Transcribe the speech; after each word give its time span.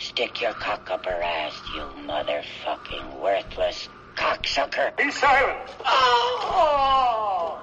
Stick 0.00 0.40
your 0.40 0.54
cock 0.54 0.90
up 0.90 1.04
her 1.04 1.22
ass, 1.22 1.60
you 1.74 1.82
motherfucking 2.06 3.20
worthless 3.20 3.90
cocksucker. 4.16 4.96
Be 4.96 5.10
silent! 5.10 5.58
Oh! 5.84 7.62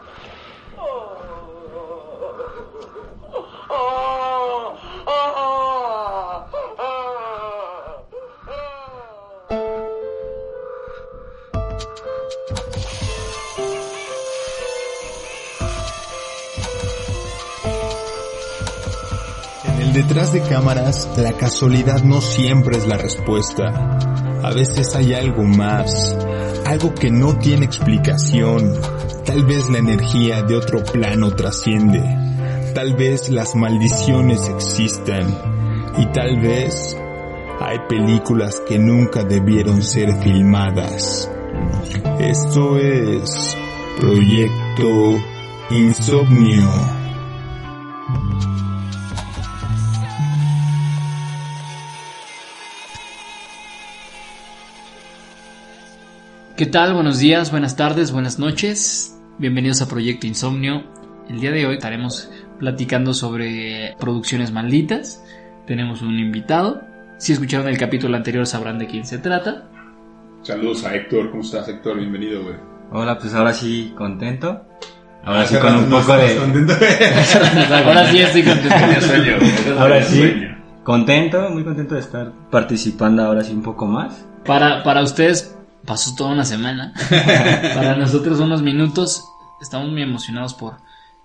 Oh! 0.77 1.08
Oh! 3.70 4.80
oh. 5.08 5.77
El 19.87 19.93
detrás 19.93 20.33
de 20.33 20.41
cámaras, 20.41 21.09
la 21.17 21.33
casualidad 21.33 22.03
no 22.03 22.19
siempre 22.21 22.77
es 22.77 22.87
la 22.87 22.97
respuesta. 22.97 23.97
A 24.43 24.51
veces 24.51 24.95
hay 24.95 25.13
algo 25.13 25.43
más, 25.43 26.16
algo 26.66 26.94
que 26.94 27.09
no 27.09 27.38
tiene 27.38 27.66
explicación. 27.66 28.73
Tal 29.25 29.45
vez 29.45 29.69
la 29.69 29.77
energía 29.79 30.44
de 30.44 30.55
otro 30.55 30.83
plano 30.83 31.31
trasciende. 31.31 32.02
Tal 32.73 32.95
vez 32.95 33.29
las 33.29 33.55
maldiciones 33.55 34.49
existan. 34.49 35.27
Y 35.97 36.05
tal 36.07 36.39
vez 36.41 36.97
hay 37.59 37.79
películas 37.88 38.61
que 38.67 38.77
nunca 38.79 39.23
debieron 39.23 39.81
ser 39.81 40.13
filmadas. 40.22 41.31
Esto 42.19 42.77
es 42.77 43.57
Proyecto 43.99 45.17
Insomnio. 45.72 46.97
¿Qué 56.58 56.66
tal? 56.66 56.95
Buenos 56.95 57.19
días, 57.19 57.52
buenas 57.52 57.75
tardes, 57.75 58.11
buenas 58.11 58.39
noches. 58.39 59.16
Bienvenidos 59.38 59.83
a 59.83 59.88
Proyecto 59.88 60.25
Insomnio. 60.25 60.81
El 61.30 61.39
día 61.39 61.52
de 61.52 61.67
hoy 61.67 61.75
estaremos 61.75 62.31
platicando 62.58 63.13
sobre 63.13 63.95
producciones 64.00 64.52
malditas. 64.52 65.23
Tenemos 65.67 66.02
un 66.02 66.17
invitado. 66.17 66.81
Si 67.19 67.31
escucharon 67.31 67.67
el 67.67 67.78
capítulo 67.78 68.17
anterior 68.17 68.47
sabrán 68.47 68.80
de 68.80 68.88
quién 68.88 69.05
se 69.05 69.19
trata. 69.19 69.69
Saludos 70.41 70.83
a 70.83 70.95
Héctor, 70.95 71.30
¿cómo 71.30 71.44
estás 71.44 71.67
Héctor? 71.67 72.00
Bienvenido, 72.00 72.41
güey. 72.41 72.55
Hola, 72.91 73.19
pues 73.19 73.35
ahora 73.35 73.53
sí 73.53 73.94
contento. 73.95 74.66
Ahora 75.23 75.45
sí 75.45 75.58
Hace 75.58 75.63
con 75.63 75.75
un 75.75 75.89
poco 75.91 76.17
de... 76.17 76.38
contento. 76.38 76.73
Ahora 77.85 78.09
sí 78.09 78.17
estoy 78.17 78.41
contento. 78.41 79.80
Ahora 79.80 80.03
sí, 80.03 80.33
contento, 80.83 81.50
muy 81.52 81.63
contento 81.63 81.94
de 81.94 82.02
estar 82.02 82.31
participando 82.50 83.23
ahora 83.23 83.44
sí 83.44 83.53
un 83.53 83.61
poco 83.61 83.85
más. 83.85 84.25
Para, 84.44 84.81
para 84.83 85.03
ustedes 85.03 85.56
pasó 85.88 86.13
toda 86.16 86.31
una 86.33 86.45
semana. 86.45 86.93
Para 87.09 87.95
nosotros 87.95 88.39
unos 88.39 88.61
minutos. 88.61 89.23
Estamos 89.59 89.89
muy 89.89 90.03
emocionados 90.03 90.53
por, 90.53 90.75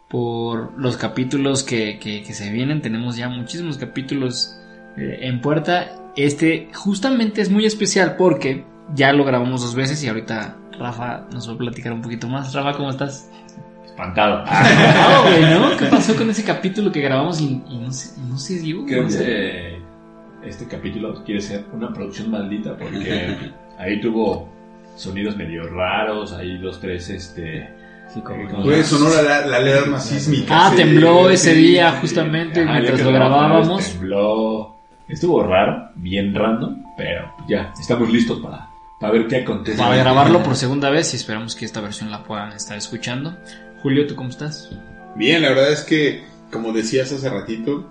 por 0.08 0.72
los 0.78 0.96
capítulos 0.96 1.62
que, 1.62 1.98
que- 1.98 2.22
que 2.22 2.32
se 2.32 2.50
vienen. 2.50 2.80
Tenemos 2.80 3.16
ya 3.16 3.28
muchísimos 3.28 3.76
capítulos 3.76 4.56
eh, 4.96 5.18
en 5.22 5.40
puerta. 5.42 5.92
Este 6.16 6.70
justamente 6.74 7.40
es 7.42 7.50
muy 7.50 7.66
especial 7.66 8.16
porque 8.16 8.64
ya 8.94 9.12
lo 9.12 9.24
grabamos 9.24 9.60
dos 9.62 9.74
veces 9.74 10.02
y 10.04 10.08
ahorita 10.08 10.56
Rafa 10.78 11.26
nos 11.32 11.48
va 11.48 11.54
a 11.54 11.58
platicar 11.58 11.92
un 11.92 12.00
poquito 12.02 12.28
más. 12.28 12.54
Rafa, 12.54 12.72
¿cómo 12.76 12.90
estás? 12.90 13.28
Espantado. 13.84 14.44
Ah, 14.48 15.22
güey, 15.26 15.42
¿no? 15.54 15.76
¿Qué 15.76 15.86
pasó 15.86 16.14
con 16.16 16.30
ese 16.30 16.44
capítulo 16.44 16.90
que 16.92 17.00
grabamos 17.00 17.40
y, 17.40 17.62
y 17.68 17.78
no, 17.78 17.92
se, 17.92 18.18
no? 18.20 18.86
Creo 18.86 19.02
No 19.04 19.10
sé. 19.10 19.18
que 19.24 19.82
este 20.48 20.66
capítulo 20.66 21.22
quiere 21.24 21.40
ser 21.40 21.64
una 21.72 21.92
producción 21.92 22.30
maldita 22.30 22.76
porque 22.76 23.52
ahí 23.78 24.00
tuvo 24.00 24.51
sonidos 24.96 25.36
medio 25.36 25.68
raros, 25.68 26.32
hay 26.32 26.58
dos, 26.58 26.80
tres, 26.80 27.08
este... 27.10 27.68
Sí, 28.12 28.20
como 28.20 28.46
sonó 28.84 29.08
la, 29.08 29.22
la, 29.22 29.46
la 29.46 29.56
alarma 29.56 29.98
sísmica. 29.98 30.66
Ah, 30.66 30.70
sí. 30.70 30.76
tembló 30.76 31.30
ese 31.30 31.54
día 31.54 31.92
sí. 31.92 31.98
justamente 32.02 32.62
Ajá, 32.62 32.72
mientras 32.72 33.00
lo 33.00 33.10
grabábamos. 33.10 33.88
Tembló. 33.88 34.76
Estuvo 35.08 35.42
raro, 35.42 35.90
bien 35.94 36.34
random, 36.34 36.82
pero 36.96 37.34
ya, 37.48 37.72
estamos 37.80 38.10
listos 38.10 38.40
para, 38.40 38.68
para 39.00 39.12
ver 39.12 39.28
qué 39.28 39.36
acontece. 39.36 39.78
Para 39.78 39.96
grabarlo 39.96 40.42
por 40.42 40.56
segunda 40.56 40.90
vez 40.90 41.12
y 41.12 41.16
esperamos 41.16 41.56
que 41.56 41.64
esta 41.64 41.80
versión 41.80 42.10
la 42.10 42.22
puedan 42.22 42.52
estar 42.52 42.76
escuchando. 42.76 43.36
Julio, 43.82 44.06
¿tú 44.06 44.14
cómo 44.14 44.28
estás? 44.28 44.70
Bien, 45.16 45.42
la 45.42 45.50
verdad 45.50 45.72
es 45.72 45.82
que, 45.82 46.24
como 46.50 46.72
decías 46.72 47.12
hace 47.12 47.28
ratito, 47.28 47.90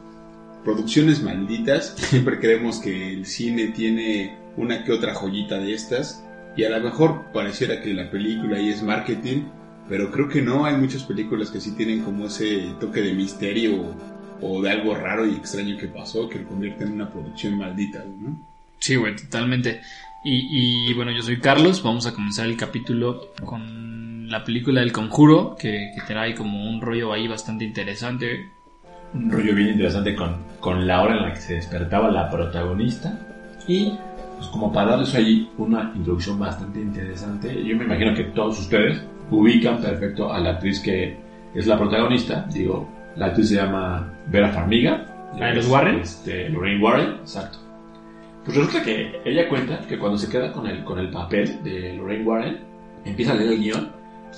producciones 0.63 1.21
malditas. 1.21 1.95
Siempre 1.97 2.39
creemos 2.39 2.79
que 2.79 3.13
el 3.13 3.25
cine 3.25 3.67
tiene 3.67 4.37
una 4.57 4.83
que 4.83 4.91
otra 4.91 5.13
joyita 5.13 5.57
de 5.57 5.73
estas. 5.73 6.23
Y 6.55 6.63
a 6.63 6.69
lo 6.69 6.79
mejor 6.81 7.31
pareciera 7.33 7.81
que 7.81 7.93
la 7.93 8.09
película 8.11 8.57
ahí 8.57 8.69
es 8.69 8.83
marketing, 8.83 9.43
pero 9.87 10.11
creo 10.11 10.27
que 10.27 10.41
no. 10.41 10.65
Hay 10.65 10.75
muchas 10.75 11.03
películas 11.03 11.49
que 11.49 11.61
sí 11.61 11.75
tienen 11.75 12.03
como 12.03 12.25
ese 12.27 12.73
toque 12.79 13.01
de 13.01 13.13
misterio 13.13 13.95
o 14.41 14.61
de 14.61 14.69
algo 14.71 14.95
raro 14.95 15.25
y 15.25 15.35
extraño 15.35 15.77
que 15.77 15.87
pasó 15.87 16.27
que 16.27 16.39
lo 16.39 16.47
convierte 16.47 16.83
en 16.83 16.93
una 16.93 17.09
producción 17.09 17.57
maldita, 17.57 18.03
¿no? 18.19 18.37
Sí, 18.79 18.95
güey, 18.95 19.15
totalmente. 19.15 19.81
Y, 20.23 20.89
y, 20.89 20.93
bueno, 20.93 21.11
yo 21.11 21.21
soy 21.21 21.39
Carlos. 21.39 21.81
Vamos 21.83 22.05
a 22.07 22.13
comenzar 22.13 22.47
el 22.47 22.57
capítulo 22.57 23.33
con 23.45 24.29
la 24.29 24.43
película 24.43 24.81
del 24.81 24.91
conjuro, 24.91 25.55
que, 25.59 25.91
que 25.95 26.01
trae 26.01 26.35
como 26.35 26.69
un 26.69 26.81
rollo 26.81 27.13
ahí 27.13 27.27
bastante 27.27 27.63
interesante. 27.65 28.49
un 29.13 29.31
rollo 29.31 29.55
bien 29.55 29.69
interesante 29.69 30.15
con, 30.15 30.37
con 30.59 30.87
la 30.87 31.01
hora 31.01 31.17
en 31.17 31.23
la 31.23 31.33
que 31.33 31.41
se 31.41 31.53
despertaba 31.55 32.11
la 32.11 32.29
protagonista. 32.29 33.19
Y 33.67 33.93
pues 34.41 34.49
como 34.49 34.73
para 34.73 34.91
darles 34.91 35.13
ahí 35.13 35.47
una 35.59 35.91
introducción 35.93 36.39
bastante 36.39 36.81
interesante, 36.81 37.63
yo 37.63 37.77
me 37.77 37.83
imagino 37.83 38.15
que 38.15 38.23
todos 38.23 38.59
ustedes 38.59 38.99
ubican 39.29 39.79
perfecto 39.79 40.33
a 40.33 40.39
la 40.39 40.53
actriz 40.53 40.79
que 40.79 41.15
es 41.53 41.67
la 41.67 41.77
protagonista. 41.77 42.47
Digo, 42.51 42.89
la 43.17 43.27
actriz 43.27 43.49
se 43.49 43.57
llama 43.57 44.11
Vera 44.31 44.49
Farmiga. 44.49 45.29
¿La 45.37 45.49
de 45.49 45.55
los 45.57 45.65
Es, 45.65 45.71
Warren? 45.71 45.99
Este, 45.99 46.49
Lorraine 46.49 46.83
Warren, 46.83 47.09
exacto. 47.19 47.59
Pues 48.43 48.57
resulta 48.57 48.81
que 48.81 49.21
ella 49.23 49.47
cuenta 49.47 49.77
que 49.87 49.99
cuando 49.99 50.17
se 50.17 50.27
queda 50.27 50.51
con 50.51 50.65
el, 50.65 50.83
con 50.83 50.97
el 50.97 51.11
papel 51.11 51.61
de 51.63 51.93
Lorraine 51.93 52.25
Warren, 52.25 52.57
empieza 53.05 53.33
a 53.33 53.35
leer 53.35 53.51
el 53.51 53.59
guion, 53.59 53.91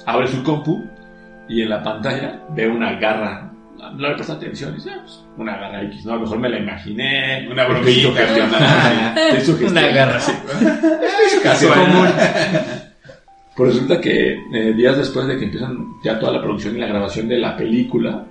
abre 0.05 0.27
su 0.27 0.43
compu 0.43 0.83
y 1.47 1.61
en 1.61 1.69
la 1.69 1.81
pantalla 1.81 2.41
ve 2.49 2.67
una 2.67 2.99
garra. 2.99 3.52
No 3.91 4.09
le 4.09 4.15
presta 4.15 4.33
atención 4.33 4.71
y 4.71 4.75
dice, 4.75 4.89
"Ah, 4.91 4.99
pues, 5.01 5.23
una 5.37 5.57
garra 5.57 5.83
X, 5.83 6.05
¿no? 6.05 6.13
A 6.13 6.15
lo 6.15 6.21
mejor 6.21 6.39
me 6.39 6.49
la 6.49 6.59
imaginé. 6.59 7.47
Una 7.51 7.65
bromita. 7.65 8.01
sugestionada, 8.09 9.15
estoy 9.29 9.41
sugestionada. 9.41 9.87
Una 9.87 9.95
garra. 9.95 10.19
Casual. 11.43 12.93
Pues 13.55 13.73
resulta 13.73 14.01
que 14.01 14.33
eh, 14.53 14.73
días 14.73 14.97
después 14.97 15.27
de 15.27 15.37
que 15.37 15.45
empiezan 15.45 15.77
ya 16.03 16.17
toda 16.19 16.31
la 16.33 16.41
producción 16.41 16.75
y 16.75 16.79
la 16.79 16.87
grabación 16.87 17.27
de 17.27 17.37
la 17.37 17.55
película, 17.55 18.23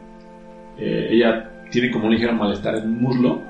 eh, 0.79 1.09
ella 1.11 1.49
tiene 1.71 1.91
como 1.91 2.07
un 2.07 2.13
ligero 2.13 2.33
malestar 2.35 2.77
en 2.77 2.85
un 2.85 3.01
muslo 3.03 3.41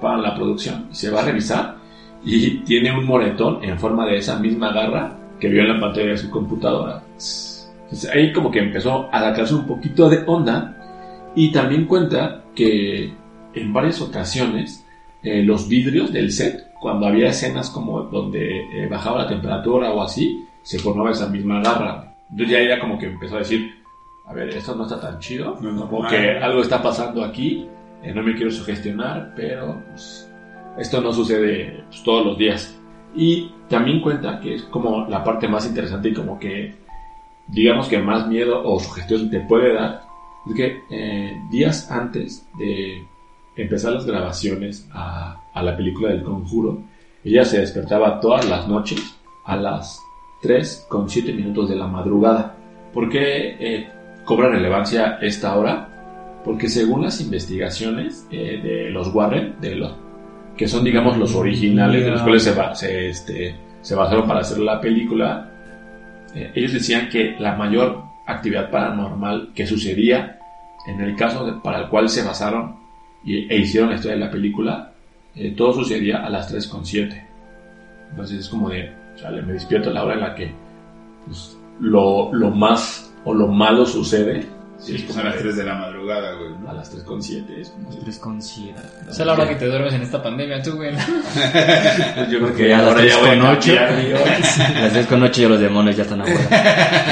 para 0.00 0.18
la 0.18 0.34
producción 0.34 0.88
se 0.92 1.10
va 1.10 1.22
a 1.22 1.24
revisar 1.24 1.76
y 2.24 2.58
tiene 2.64 2.92
un 2.96 3.04
moretón 3.06 3.62
en 3.64 3.78
forma 3.78 4.06
de 4.06 4.18
esa 4.18 4.38
misma 4.38 4.72
garra 4.72 5.16
que 5.40 5.48
vio 5.48 5.62
en 5.62 5.68
la 5.68 5.80
pantalla 5.80 6.08
de 6.08 6.18
su 6.18 6.30
computadora. 6.30 7.02
Entonces 7.16 8.10
ahí 8.12 8.32
como 8.32 8.50
que 8.50 8.58
empezó 8.60 9.08
a 9.12 9.20
sacarse 9.20 9.54
un 9.54 9.66
poquito 9.66 10.08
de 10.08 10.22
onda 10.26 10.76
y 11.36 11.52
también 11.52 11.84
cuenta 11.84 12.42
que 12.54 13.12
en 13.54 13.72
varias 13.72 14.00
ocasiones 14.00 14.84
eh, 15.22 15.42
los 15.42 15.68
vidrios 15.68 16.12
del 16.12 16.32
set, 16.32 16.72
cuando 16.80 17.06
había 17.06 17.28
escenas 17.28 17.70
como 17.70 18.02
donde 18.04 18.62
eh, 18.72 18.88
bajaba 18.88 19.22
la 19.22 19.28
temperatura 19.28 19.92
o 19.92 20.02
así, 20.02 20.44
se 20.62 20.78
formaba 20.78 21.10
esa 21.10 21.28
misma 21.28 21.60
garra. 21.60 22.16
Entonces 22.30 22.50
ya 22.50 22.58
ella 22.58 22.80
como 22.80 22.98
que 22.98 23.06
empezó 23.06 23.36
a 23.36 23.40
decir, 23.40 23.70
a 24.26 24.32
ver, 24.32 24.48
esto 24.48 24.74
no 24.74 24.84
está 24.84 24.98
tan 24.98 25.18
chido, 25.18 25.58
No 25.60 25.70
es 25.70 25.76
como 25.76 26.02
normal. 26.02 26.10
que 26.10 26.38
algo 26.38 26.62
está 26.62 26.82
pasando 26.82 27.22
aquí, 27.22 27.68
eh, 28.02 28.12
no 28.14 28.22
me 28.22 28.34
quiero 28.34 28.50
sugestionar, 28.50 29.34
pero 29.36 29.82
pues, 29.90 30.30
esto 30.78 31.00
no 31.02 31.12
sucede 31.12 31.84
pues, 31.88 32.02
todos 32.02 32.24
los 32.24 32.38
días. 32.38 32.80
Y 33.14 33.52
también 33.68 34.00
cuenta 34.00 34.40
que 34.40 34.54
es 34.54 34.62
como 34.62 35.06
la 35.06 35.22
parte 35.22 35.48
más 35.48 35.66
interesante 35.66 36.08
y 36.08 36.14
como 36.14 36.38
que, 36.38 36.74
digamos 37.46 37.88
que 37.88 37.98
más 37.98 38.26
miedo 38.26 38.62
o 38.64 38.80
sugestión 38.80 39.30
te 39.30 39.40
puede 39.40 39.74
dar, 39.74 40.05
es 40.48 40.54
que 40.54 40.82
eh, 40.90 41.40
días 41.50 41.90
antes 41.90 42.46
de 42.58 43.04
empezar 43.56 43.92
las 43.92 44.06
grabaciones 44.06 44.88
a, 44.92 45.40
a 45.52 45.62
la 45.62 45.76
película 45.76 46.10
del 46.10 46.22
conjuro, 46.22 46.82
ella 47.24 47.44
se 47.44 47.58
despertaba 47.58 48.20
todas 48.20 48.48
las 48.48 48.68
noches 48.68 49.16
a 49.44 49.56
las 49.56 50.00
3 50.42 50.86
con 50.88 51.08
7 51.08 51.32
minutos 51.32 51.68
de 51.68 51.76
la 51.76 51.86
madrugada. 51.86 52.54
¿Por 52.92 53.08
qué 53.08 53.56
eh, 53.58 53.88
cobra 54.24 54.48
relevancia 54.48 55.18
esta 55.20 55.56
hora? 55.56 56.42
Porque 56.44 56.68
según 56.68 57.02
las 57.02 57.20
investigaciones 57.20 58.26
eh, 58.30 58.60
de 58.62 58.90
los 58.90 59.12
Warren, 59.12 59.56
de 59.60 59.74
los, 59.74 59.92
que 60.56 60.68
son 60.68 60.84
digamos 60.84 61.16
los 61.16 61.34
originales 61.34 62.04
de 62.04 62.10
los 62.10 62.22
cuales 62.22 62.44
se, 62.44 62.54
se, 62.74 63.08
este, 63.08 63.56
se 63.80 63.94
basaron 63.94 64.26
para 64.26 64.40
hacer 64.40 64.58
la 64.58 64.80
película, 64.80 65.50
eh, 66.34 66.52
ellos 66.54 66.72
decían 66.72 67.08
que 67.08 67.34
la 67.38 67.56
mayor 67.56 68.04
actividad 68.26 68.70
paranormal 68.70 69.52
que 69.54 69.66
sucedía 69.66 70.35
en 70.86 71.00
el 71.00 71.16
caso 71.16 71.44
de- 71.46 71.52
para 71.60 71.80
el 71.80 71.88
cual 71.88 72.08
se 72.08 72.22
basaron 72.22 72.76
y, 73.24 73.52
e 73.52 73.58
hicieron 73.58 73.90
la 73.90 73.96
historia 73.96 74.16
de 74.18 74.24
la 74.24 74.30
película, 74.30 74.92
eh, 75.34 75.52
todo 75.56 75.72
sucedía 75.72 76.24
a 76.24 76.30
las 76.30 76.48
3.7. 76.52 77.26
Entonces 78.10 78.40
es 78.40 78.48
como 78.48 78.70
de, 78.70 78.92
chale, 79.16 79.42
me 79.42 79.52
despierto 79.54 79.90
a 79.90 79.92
la 79.92 80.04
hora 80.04 80.14
en 80.14 80.20
la 80.20 80.34
que 80.34 80.52
pues, 81.26 81.56
lo, 81.80 82.32
lo 82.32 82.50
más 82.50 83.12
o 83.24 83.34
lo 83.34 83.48
malo 83.48 83.84
sucede. 83.84 84.46
Sí, 84.78 84.94
es 84.94 85.02
pues 85.02 85.16
como 85.16 85.22
a 85.22 85.30
las 85.30 85.36
de- 85.36 85.42
3 85.42 85.56
de 85.56 85.64
la 85.64 85.74
madrugada, 85.74 86.34
güey. 86.34 86.50
¿no? 86.62 86.70
a 86.70 86.74
las 86.74 86.94
3.7. 86.94 87.60
Es 87.60 87.70
como 87.70 87.90
de- 87.90 87.96
O3,7. 88.02 88.74
sea, 89.10 89.24
la 89.24 89.32
hora 89.32 89.48
que 89.48 89.54
te 89.56 89.66
duermes 89.66 89.94
en 89.94 90.02
esta 90.02 90.22
pandemia, 90.22 90.62
tú, 90.62 90.76
güey. 90.76 90.92
Pues 90.94 91.06
yo 92.30 92.38
creo 92.40 92.54
que 92.54 92.68
ya 92.68 92.78
a 92.78 92.82
las 92.82 92.88
ahora 92.92 93.04
ya 93.06 93.18
voy 93.18 93.28
a 93.30 93.32
3.8. 93.32 93.76
cambiar 93.76 94.04
mi 94.04 94.12
hora. 94.12 94.38
Las 94.82 94.92
3 94.92 95.06
con 95.06 95.22
8 95.22 95.42
y 95.42 95.46
los 95.48 95.60
demonios 95.60 95.96
ya 95.96 96.02
están 96.02 96.20
afuera. 96.20 97.04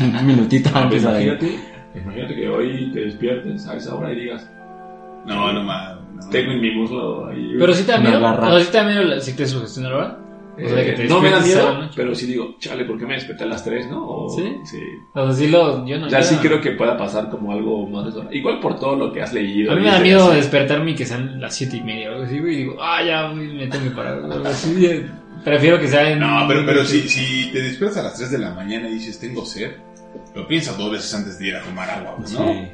Un 0.20 0.26
minutito 0.26 0.70
pues 0.70 0.82
antes. 0.84 1.06
ahí. 1.06 1.24
imagínate, 1.28 1.71
imagínate 1.94 2.34
que 2.34 2.48
hoy 2.48 2.90
te 2.92 3.00
despiertes 3.04 3.66
a 3.68 3.76
esa 3.76 3.94
hora 3.94 4.12
y 4.12 4.16
digas, 4.20 4.50
No, 5.26 5.52
no 5.52 5.62
mames. 5.62 6.24
no. 6.24 6.30
tengo 6.30 6.52
en 6.52 6.60
mi 6.60 6.70
muslo 6.74 7.26
ahí. 7.28 7.54
Pero 7.58 7.72
sí 7.74 7.84
te 7.84 7.92
da 7.92 7.98
miedo. 7.98 8.60
sí 8.60 8.70
te 8.70 8.78
da 8.78 8.84
miedo 8.84 9.20
si 9.20 9.32
te 9.36 9.46
sugestiona 9.46 9.90
la 9.90 9.96
hora. 9.96 10.18
O 10.54 10.68
sea, 10.68 10.84
que 10.84 10.92
te 10.92 11.04
Eh, 11.04 11.08
no 11.08 11.18
me 11.22 11.30
da 11.30 11.40
miedo, 11.40 11.88
pero 11.96 12.14
sí 12.14 12.26
digo, 12.26 12.56
chale, 12.58 12.84
¿por 12.84 12.98
qué 12.98 13.06
me 13.06 13.14
desperté 13.14 13.44
a 13.44 13.46
las 13.46 13.64
3, 13.64 13.88
no? 13.90 14.06
O- 14.06 14.28
¿Sí? 14.28 14.54
Sí. 14.66 14.82
O 15.14 15.24
sea, 15.24 15.32
sí 15.32 15.48
lo. 15.50 15.86
Yo 15.86 15.98
no. 15.98 16.08
Yo 16.10 16.22
sí 16.22 16.34
no. 16.34 16.40
creo 16.42 16.60
que 16.60 16.72
pueda 16.72 16.94
pasar 16.98 17.30
como 17.30 17.52
algo 17.52 17.86
más 17.88 18.04
de 18.04 18.10
eso. 18.10 18.28
Igual 18.30 18.60
por 18.60 18.78
todo 18.78 18.94
lo 18.96 19.12
que 19.14 19.22
has 19.22 19.32
leído. 19.32 19.72
A 19.72 19.76
mí 19.76 19.80
me 19.80 19.90
da 19.90 19.98
miedo 20.00 20.30
despertarme 20.30 20.90
y 20.90 20.94
que 20.94 21.06
sean 21.06 21.40
las 21.40 21.54
siete 21.54 21.78
y 21.78 21.82
media 21.82 22.10
o 22.10 22.12
algo 22.12 22.24
así. 22.26 22.36
Y 22.36 22.40
digo, 22.56 22.76
ah, 22.82 23.02
ya 23.02 23.28
me 23.28 23.66
tengo 23.68 23.84
que 23.84 23.90
parar. 23.96 24.20
así. 24.44 24.84
eh, 24.84 25.06
Prefiero 25.42 25.80
que 25.80 25.88
sea 25.88 26.10
en. 26.10 26.20
No, 26.20 26.44
pero, 26.46 26.66
pero 26.66 26.84
si, 26.84 27.00
si 27.08 27.50
te 27.50 27.62
despiertas 27.62 27.96
a 27.98 28.02
las 28.02 28.16
3 28.18 28.30
de 28.32 28.38
la 28.38 28.50
mañana 28.54 28.88
y 28.90 28.92
dices 28.92 29.18
tengo 29.18 29.46
sed, 29.46 29.72
lo 30.34 30.46
piensas 30.46 30.76
dos 30.76 30.90
veces 30.92 31.12
antes 31.14 31.38
de 31.38 31.48
ir 31.48 31.56
a 31.56 31.62
tomar 31.62 31.90
agua, 31.90 32.16
¿no? 32.18 32.26
Sí. 32.26 32.68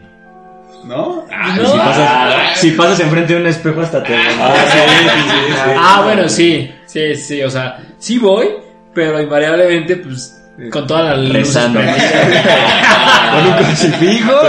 ¿No? 0.85 1.27
Ah, 1.33 1.57
No. 1.57 1.67
Si, 1.71 1.77
pasas, 1.79 2.59
si 2.61 2.71
pasas 2.73 3.01
enfrente 3.01 3.35
de 3.35 3.41
un 3.41 3.47
espejo 3.47 3.81
hasta 3.81 4.03
te... 4.03 4.15
Ah, 4.17 6.03
bueno, 6.05 6.29
sí. 6.29 6.73
Sí, 6.87 7.15
sí. 7.17 7.43
O 7.43 7.51
sea, 7.51 7.79
sí 7.99 8.19
voy, 8.19 8.49
pero 8.95 9.21
invariablemente, 9.21 9.97
pues. 9.97 10.38
Con 10.71 10.87
toda 10.87 11.05
la 11.05 11.17
luz. 11.17 11.33
Rezando. 11.33 11.81
Con 13.33 13.47
un 13.47 13.53
crucifijo. 13.65 14.33
No, 14.33 14.41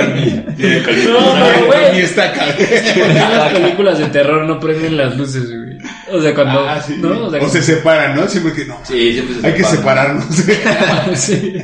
pero, 0.58 1.66
güey. 1.68 2.04
Acá. 2.04 2.46
En 2.58 3.16
las 3.16 3.54
películas 3.54 4.00
de 4.00 4.06
terror 4.08 4.46
no 4.46 4.60
prenden 4.60 4.98
las 4.98 5.16
luces, 5.16 5.48
güey. 5.48 5.78
O 6.12 6.20
sea, 6.22 6.34
cuando. 6.34 6.68
Ah, 6.68 6.82
sí. 6.82 6.98
¿no? 7.00 7.28
O 7.28 7.30
sea, 7.32 7.42
O 7.42 7.48
se 7.48 7.62
separan, 7.62 8.16
¿no? 8.16 8.28
Siempre 8.28 8.54
que 8.54 8.66
no. 8.66 8.78
Sí, 8.84 9.14
siempre 9.14 9.36
se 9.36 9.48
Hay 9.48 9.54
que 9.54 9.64
separan. 9.64 10.22
separarnos. 10.32 11.16
sí. 11.20 11.58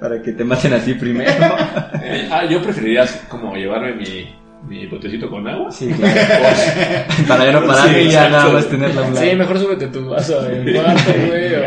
Para 0.00 0.22
que 0.22 0.32
te 0.32 0.44
maten 0.44 0.72
a 0.72 0.78
ti 0.78 0.94
primero. 0.94 1.30
Eh, 2.02 2.28
ah, 2.32 2.44
yo 2.48 2.62
preferiría 2.62 3.06
como 3.28 3.54
llevarme 3.54 3.94
mi, 3.96 4.34
mi 4.66 4.86
botecito 4.86 5.28
con 5.28 5.46
agua. 5.46 5.70
Sí, 5.70 5.88
claro. 5.88 6.14
Para 7.28 7.44
ya 7.44 7.52
no 7.52 7.66
pararme 7.66 7.94
Sí, 8.02 8.08
y 8.08 8.10
ya 8.10 8.28
nada 8.30 8.48
más 8.48 8.66
tenerla 8.66 9.02
a 9.02 9.04
un 9.04 9.14
lado. 9.14 9.26
Sí, 9.26 9.36
mejor 9.36 9.58
súbete 9.58 9.86
tu 9.88 10.08
vaso 10.08 10.48
en 10.48 10.72
cuarto, 10.72 11.12
güey. 11.26 11.54
O 11.54 11.60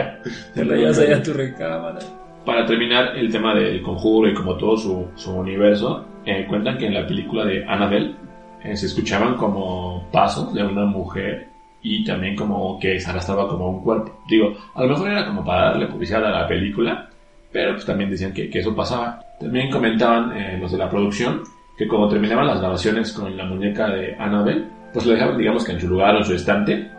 te 0.55 0.65
lo 0.65 0.75
llevas 0.75 0.97
allá 0.97 1.17
a 1.17 1.23
tu 1.23 1.33
recámara. 1.33 1.99
Para 2.45 2.65
terminar 2.65 3.17
el 3.17 3.31
tema 3.31 3.55
del 3.55 3.81
conjuro 3.81 4.29
y 4.29 4.33
como 4.33 4.57
todo 4.57 4.75
su, 4.75 5.31
universo, 5.31 6.05
eh, 6.25 6.45
cuentan 6.47 6.77
que 6.77 6.87
en 6.87 6.93
la 6.93 7.07
película 7.07 7.45
de 7.45 7.65
Annabelle 7.65 8.15
eh, 8.61 8.75
se 8.75 8.87
escuchaban 8.87 9.35
como 9.35 10.09
pasos 10.11 10.53
de 10.53 10.61
una 10.61 10.85
mujer 10.85 11.47
y 11.81 12.03
también 12.03 12.35
como 12.35 12.77
que 12.79 12.99
se 12.99 13.09
arrastraba 13.09 13.47
como 13.47 13.69
un 13.69 13.81
cuerpo. 13.81 14.23
Digo, 14.27 14.57
a 14.75 14.83
lo 14.83 14.89
mejor 14.89 15.11
era 15.11 15.25
como 15.25 15.45
para 15.45 15.69
darle 15.69 15.87
publicidad 15.87 16.25
a 16.25 16.41
la 16.41 16.47
película, 16.47 17.09
pero 17.49 17.73
pues 17.73 17.85
también 17.85 18.09
decían 18.09 18.33
que, 18.33 18.49
eso 18.51 18.75
pasaba. 18.75 19.21
También 19.39 19.71
comentaban 19.71 20.35
eh, 20.35 20.57
los 20.59 20.71
de 20.71 20.77
la 20.77 20.89
producción 20.89 21.43
que 21.77 21.87
cuando 21.87 22.09
terminaban 22.09 22.47
las 22.47 22.59
grabaciones 22.59 23.13
con 23.13 23.37
la 23.37 23.45
muñeca 23.45 23.87
de 23.87 24.15
Annabelle, 24.19 24.65
pues 24.91 25.05
lo 25.05 25.13
dejaban 25.13 25.37
digamos 25.37 25.63
que 25.63 25.71
en 25.71 25.79
su 25.79 25.87
lugar 25.87 26.15
o 26.15 26.17
en 26.17 26.25
su 26.25 26.33
estante, 26.33 26.91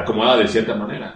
acomodada 0.00 0.38
de 0.38 0.48
cierta 0.48 0.74
manera 0.74 1.14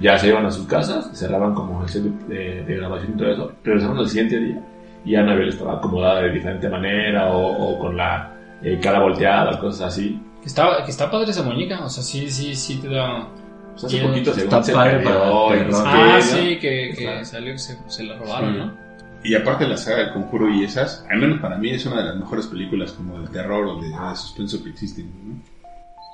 ya 0.00 0.18
se 0.18 0.28
iban 0.28 0.46
a 0.46 0.50
sus 0.50 0.66
casas, 0.66 1.10
cerraban 1.18 1.54
como 1.54 1.82
el 1.82 1.88
set 1.88 2.02
de, 2.04 2.64
de 2.64 2.76
grabación 2.76 3.12
y 3.14 3.18
todo 3.18 3.30
eso, 3.32 3.52
regresaban 3.64 3.98
al 3.98 4.08
siguiente 4.08 4.38
día 4.38 4.62
y 5.04 5.14
Annabelle 5.14 5.48
estaba 5.50 5.74
acomodada 5.74 6.22
de 6.22 6.30
diferente 6.32 6.68
manera 6.68 7.30
o, 7.30 7.70
o 7.74 7.78
con 7.78 7.96
la 7.96 8.32
eh, 8.62 8.78
cara 8.82 9.00
volteada, 9.00 9.58
cosas 9.58 9.88
así. 9.94 10.20
Que 10.42 10.46
está, 10.48 10.84
que 10.84 10.90
está 10.90 11.10
padre 11.10 11.30
esa 11.30 11.42
muñeca, 11.42 11.84
o 11.84 11.88
sea, 11.90 12.02
sí, 12.02 12.30
sí, 12.30 12.54
sí 12.54 12.76
te 12.78 12.88
da... 12.88 13.28
Pues 13.72 13.84
hace 13.84 13.96
Bien. 13.98 14.08
poquito 14.08 14.32
según 14.34 14.48
Está 14.48 14.62
se 14.62 14.72
padre 14.72 14.90
perdió 14.98 15.14
para 15.14 15.64
qué, 15.64 15.70
Ah, 15.86 16.14
¿no? 16.16 16.22
sí, 16.22 16.58
que, 16.58 16.92
que 16.94 17.02
Claro. 17.04 17.24
salió 17.24 17.52
que 17.52 17.58
se, 17.58 17.78
se 17.88 18.02
la 18.04 18.18
robaron, 18.18 18.52
Sí. 18.52 18.58
¿no? 18.58 18.90
Y 19.22 19.34
aparte 19.34 19.66
la 19.68 19.76
saga 19.76 19.98
del 19.98 20.12
conjuro 20.14 20.48
y 20.50 20.64
esas, 20.64 21.06
al 21.10 21.18
menos 21.18 21.40
para 21.40 21.56
mí 21.58 21.70
es 21.70 21.84
una 21.86 21.98
de 21.98 22.04
las 22.08 22.16
mejores 22.16 22.46
películas 22.46 22.92
como 22.92 23.20
de 23.20 23.28
terror 23.28 23.66
o 23.66 23.80
de, 23.80 23.88
de 23.88 24.16
suspenso 24.16 24.62
que 24.64 24.70
existen, 24.70 25.10
¿no? 25.26 25.34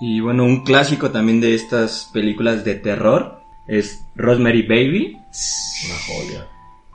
Y 0.00 0.20
bueno, 0.20 0.44
un 0.44 0.64
clásico 0.64 1.10
también 1.10 1.40
de 1.40 1.54
estas 1.54 2.10
películas 2.12 2.64
de 2.64 2.74
terror 2.74 3.40
es 3.68 4.04
Rosemary 4.14 4.62
Baby. 4.62 5.16
Una 5.86 5.94
joya. 6.06 6.46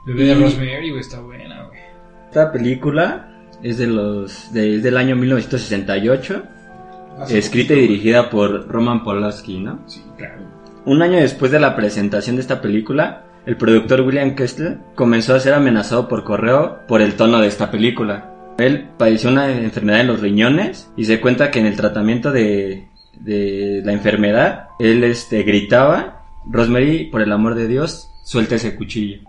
Bebé 0.06 0.24
de 0.24 0.34
Rosemary, 0.34 0.90
güey, 0.90 1.00
está 1.00 1.20
buena, 1.20 1.64
güey. 1.66 1.80
Esta 2.28 2.50
película 2.52 3.28
es 3.62 3.78
de 3.78 3.86
los 3.86 4.52
de- 4.52 4.76
es 4.76 4.82
del 4.82 4.96
año 4.96 5.14
1968, 5.16 6.42
escrita 7.28 7.74
y 7.74 7.80
dirigida 7.82 8.30
por 8.30 8.68
Roman 8.68 9.04
Polanski, 9.04 9.58
¿no? 9.60 9.80
Sí, 9.86 10.02
claro. 10.16 10.42
Un 10.84 11.02
año 11.02 11.18
después 11.18 11.52
de 11.52 11.60
la 11.60 11.76
presentación 11.76 12.36
de 12.36 12.42
esta 12.42 12.60
película, 12.60 13.24
el 13.46 13.56
productor 13.56 14.00
William 14.00 14.34
Kessler 14.34 14.78
comenzó 14.94 15.34
a 15.34 15.40
ser 15.40 15.54
amenazado 15.54 16.08
por 16.08 16.24
correo 16.24 16.78
por 16.88 17.02
el 17.02 17.14
tono 17.14 17.38
de 17.40 17.46
esta 17.48 17.70
película. 17.70 18.28
Él 18.58 18.88
padeció 18.98 19.30
una 19.30 19.50
enfermedad 19.50 20.00
en 20.00 20.06
los 20.08 20.20
riñones 20.20 20.90
y 20.96 21.04
se 21.04 21.20
cuenta 21.20 21.50
que 21.50 21.60
en 21.60 21.66
el 21.66 21.76
tratamiento 21.76 22.32
de, 22.32 22.88
de 23.20 23.82
la 23.84 23.92
enfermedad, 23.92 24.68
él 24.80 25.04
este, 25.04 25.42
gritaba, 25.44 26.21
Rosemary, 26.44 27.04
por 27.06 27.22
el 27.22 27.32
amor 27.32 27.54
de 27.54 27.68
Dios, 27.68 28.10
suelta 28.22 28.56
ese 28.56 28.76
cuchillo. 28.76 29.20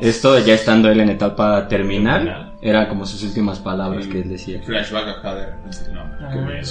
Esto 0.00 0.38
ya 0.38 0.54
estando 0.54 0.90
él 0.90 1.00
en 1.00 1.10
etapa 1.10 1.68
terminal, 1.68 2.54
era 2.60 2.88
como 2.88 3.06
sus 3.06 3.22
últimas 3.22 3.58
palabras 3.60 4.06
que 4.06 4.22
él 4.22 4.28
decía. 4.28 4.60
Flashback 4.62 5.18
acá 5.18 5.34
de 5.34 5.46
repente, 5.46 5.78
no. 5.92 6.44
Güey. 6.44 6.62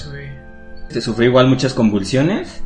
Se 0.90 1.02
sufrió 1.02 1.30
igual 1.30 1.48
muchas 1.48 1.74
convulsiones 1.74 2.64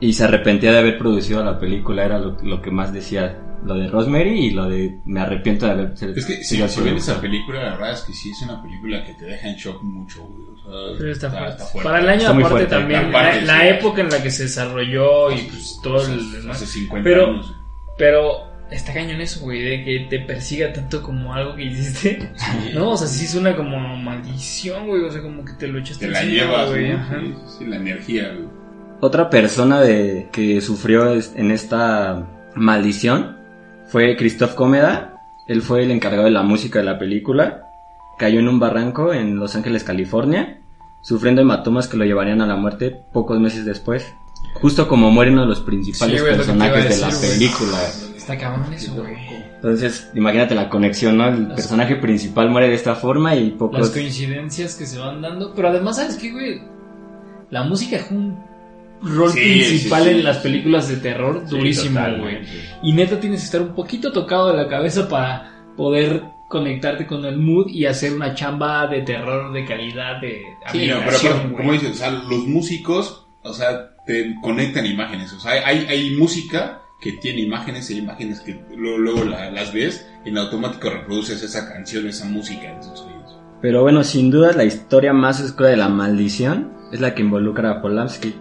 y 0.00 0.12
se 0.12 0.24
arrepentía 0.24 0.72
de 0.72 0.78
haber 0.78 0.98
producido 0.98 1.44
la 1.44 1.58
película, 1.58 2.04
era 2.04 2.18
lo, 2.18 2.36
lo 2.42 2.60
que 2.60 2.70
más 2.70 2.92
decía, 2.92 3.38
lo 3.64 3.74
de 3.74 3.88
Rosemary 3.88 4.46
y 4.46 4.50
lo 4.50 4.68
de 4.68 4.98
me 5.04 5.20
arrepiento 5.20 5.66
de 5.66 5.72
haber 5.72 5.92
Es 6.16 6.26
que 6.26 6.44
si, 6.44 6.44
si 6.44 6.56
ven 6.60 6.68
productor". 6.68 6.96
esa 6.96 7.20
película, 7.20 7.62
la 7.64 7.70
verdad 7.72 7.92
es 7.92 8.00
que 8.02 8.12
sí 8.12 8.30
es 8.30 8.42
una 8.42 8.62
película 8.62 9.04
que 9.04 9.14
te 9.14 9.24
deja 9.26 9.48
en 9.48 9.56
shock 9.56 9.82
mucho, 9.82 10.22
güey. 10.24 10.44
O 10.66 10.96
sea, 10.96 11.10
está, 11.10 11.30
fuerte. 11.30 11.50
está 11.52 11.64
fuerte. 11.66 11.88
Para 11.90 12.00
el 12.00 12.08
año 12.08 12.28
aparte 12.28 12.48
fuerte. 12.48 12.66
también, 12.68 13.12
la, 13.12 13.40
la 13.42 13.60
sí. 13.60 13.66
época 13.68 14.00
en 14.02 14.10
la 14.10 14.22
que 14.22 14.30
se 14.30 14.44
desarrolló 14.44 15.30
y 15.32 15.38
pues 15.42 15.78
todo 15.82 16.06
el... 16.06 16.18
Hace- 16.18 16.36
demás. 16.38 16.56
Hace 16.56 16.66
50 16.66 17.04
Pero- 17.04 17.26
años. 17.26 17.54
Pero 17.98 18.54
está 18.70 18.92
cañón 18.92 19.20
eso, 19.20 19.40
güey, 19.40 19.60
de 19.62 19.84
que 19.84 20.06
te 20.10 20.18
persiga 20.20 20.72
tanto 20.72 21.02
como 21.02 21.32
algo 21.34 21.54
que 21.54 21.64
hiciste. 21.64 22.32
No, 22.74 22.90
o 22.92 22.96
sea, 22.96 23.06
sí 23.06 23.26
suena 23.26 23.54
como 23.54 23.78
maldición, 23.98 24.86
güey, 24.88 25.02
o 25.04 25.10
sea, 25.12 25.22
como 25.22 25.44
que 25.44 25.52
te 25.52 25.68
lo 25.68 25.78
echaste 25.78 26.06
Te 26.06 26.12
la 26.12 26.22
encima, 26.22 26.44
llevas, 26.44 26.70
güey. 26.70 26.88
¿no? 26.90 26.96
ajá. 26.96 27.20
Sí, 27.20 27.34
sí, 27.58 27.64
la 27.66 27.76
energía, 27.76 28.28
güey. 28.32 28.48
Otra 29.00 29.28
persona 29.28 29.80
de, 29.80 30.28
que 30.32 30.60
sufrió 30.62 31.12
es- 31.12 31.34
en 31.36 31.50
esta 31.50 32.26
maldición 32.56 33.36
fue 33.94 34.16
Christoph 34.16 34.54
Comeda. 34.56 35.22
Él 35.46 35.62
fue 35.62 35.84
el 35.84 35.92
encargado 35.92 36.24
de 36.24 36.32
la 36.32 36.42
música 36.42 36.80
de 36.80 36.84
la 36.84 36.98
película. 36.98 37.68
Cayó 38.18 38.40
en 38.40 38.48
un 38.48 38.58
barranco 38.58 39.12
en 39.14 39.36
Los 39.38 39.54
Ángeles, 39.54 39.84
California, 39.84 40.58
sufriendo 41.00 41.42
hematomas 41.42 41.86
que 41.86 41.96
lo 41.96 42.04
llevarían 42.04 42.40
a 42.40 42.46
la 42.48 42.56
muerte 42.56 42.90
pocos 43.12 43.38
meses 43.38 43.64
después. 43.64 44.12
Justo 44.54 44.88
como 44.88 45.12
muere 45.12 45.30
uno 45.30 45.42
de 45.42 45.46
los 45.46 45.60
principales 45.60 46.20
Sí, 46.20 46.26
personajes 46.26 46.88
de 46.88 46.98
la 47.06 47.08
güey. 47.08 47.20
película. 47.30 47.78
Está 48.16 48.36
cabrón 48.36 48.72
eso, 48.74 48.94
güey. 48.96 49.14
Entonces, 49.54 50.10
imagínate 50.16 50.56
la 50.56 50.68
conexión, 50.68 51.16
¿no? 51.16 51.28
El 51.28 51.44
Las- 51.44 51.54
personaje 51.54 51.94
principal 51.94 52.50
muere 52.50 52.68
de 52.70 52.74
esta 52.74 52.96
forma 52.96 53.36
y 53.36 53.50
Las 53.50 53.58
pocos... 53.60 53.90
coincidencias 53.90 54.74
que 54.74 54.86
se 54.86 54.98
van 54.98 55.22
dando. 55.22 55.54
Pero 55.54 55.68
además, 55.68 55.98
¿sabes 55.98 56.16
qué, 56.16 56.32
güey? 56.32 56.62
La 57.50 57.62
música 57.62 57.94
es 57.94 58.10
un 58.10 58.36
rol 59.04 59.30
Sí, 59.30 59.40
principal 59.40 60.02
sí, 60.04 60.08
sí, 60.10 60.14
en 60.16 60.24
las 60.24 60.36
sí. 60.38 60.42
películas 60.42 60.88
de 60.88 60.96
terror 60.96 61.48
durísimo, 61.48 62.00
güey. 62.18 62.38
Y 62.82 62.92
neta 62.92 63.20
tienes 63.20 63.40
que 63.40 63.46
estar 63.46 63.62
un 63.62 63.74
poquito 63.74 64.12
tocado 64.12 64.50
de 64.50 64.62
la 64.62 64.68
cabeza 64.68 65.08
para 65.08 65.52
poder 65.76 66.22
conectarte 66.48 67.06
con 67.06 67.24
el 67.24 67.36
mood 67.38 67.68
y 67.68 67.86
hacer 67.86 68.12
una 68.12 68.34
chamba 68.34 68.86
de 68.86 69.02
terror 69.02 69.52
de 69.52 69.64
calidad 69.64 70.20
de 70.20 70.42
Sí, 70.70 70.86
no, 70.86 70.96
pero, 71.04 71.18
pero, 71.20 71.56
como 71.56 71.72
dices, 71.72 71.90
o 71.92 71.94
sea, 71.94 72.10
los 72.10 72.46
músicos, 72.46 73.26
o 73.42 73.52
sea, 73.52 73.90
te 74.06 74.34
conectan 74.42 74.86
imágenes. 74.86 75.32
O 75.32 75.40
sea, 75.40 75.52
hay, 75.66 75.86
hay 75.88 76.10
música 76.16 76.80
que 77.00 77.12
tiene 77.12 77.40
imágenes 77.40 77.90
y 77.90 77.98
imágenes 77.98 78.40
que 78.40 78.58
luego, 78.76 78.98
luego 78.98 79.24
la- 79.24 79.50
las 79.50 79.72
ves 79.72 80.06
y 80.24 80.28
en 80.30 80.38
automático 80.38 80.90
reproduces 80.90 81.42
esa 81.42 81.70
canción, 81.72 82.06
esa 82.06 82.24
música 82.26 82.70
en 82.70 82.78
tus 82.80 83.00
oídos. 83.00 83.38
Pero 83.60 83.82
bueno, 83.82 84.04
sin 84.04 84.30
duda 84.30 84.52
la 84.52 84.64
historia 84.64 85.12
más 85.12 85.40
oscura 85.40 85.70
de 85.70 85.76
la 85.76 85.88
maldición 85.88 86.72
es 86.92 87.00
la 87.00 87.14
que 87.14 87.22
involucra 87.22 87.70
a 87.70 87.82
Polanski. 87.82 88.34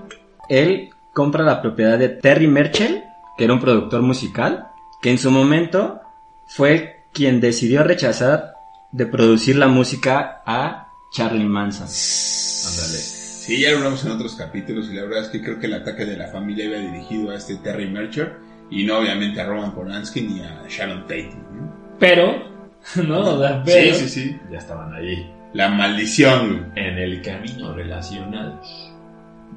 Él 0.50 0.90
compra 1.14 1.44
la 1.44 1.62
propiedad 1.62 1.98
de 1.98 2.10
Terry 2.10 2.48
Merchel, 2.48 3.04
que 3.38 3.46
era 3.46 3.54
un 3.54 3.60
productor 3.60 4.02
musical, 4.02 4.68
que 5.02 5.12
en 5.12 5.18
su 5.18 5.32
momento 5.32 6.02
fue 6.46 7.06
quien 7.14 7.40
decidió 7.40 7.84
rechazar 7.84 8.56
de 8.92 9.06
producir 9.06 9.56
la 9.56 9.68
música 9.68 10.42
a 10.46 10.88
Charlie 11.12 11.46
Manson. 11.46 11.88
Ándale. 11.88 13.00
Sí, 13.44 13.60
ya 13.60 13.72
lo 13.72 13.78
hablamos 13.78 14.06
en 14.06 14.12
otros 14.12 14.36
capítulos 14.36 14.90
y 14.90 14.94
la 14.94 15.04
verdad 15.04 15.24
es 15.24 15.30
que 15.30 15.44
creo 15.44 15.60
que 15.60 15.66
el 15.66 15.74
ataque 15.74 16.06
de 16.06 16.16
la 16.16 16.28
familia 16.28 16.66
iba 16.66 16.78
dirigido 16.78 17.32
a 17.32 17.36
este 17.36 17.58
Terry 17.58 17.90
Mercher 17.90 18.38
y 18.70 18.86
no 18.86 19.00
obviamente 19.00 19.42
a 19.42 19.46
Roman 19.46 19.76
Polanski 19.76 20.22
ni 20.22 20.42
a 20.42 20.64
Sharon 20.70 21.02
Tate. 21.02 21.36
¿no? 21.52 21.98
Pero, 22.00 22.50
no, 23.06 23.40
pero, 23.66 23.94
Sí, 23.96 24.08
sí, 24.08 24.10
sí. 24.10 24.40
Ya 24.50 24.60
estaban 24.60 24.94
ahí. 24.94 25.30
La 25.54 25.70
maldición. 25.70 26.72
En 26.76 26.98
el 26.98 27.22
camino 27.22 27.74
relacionados. 27.74 28.93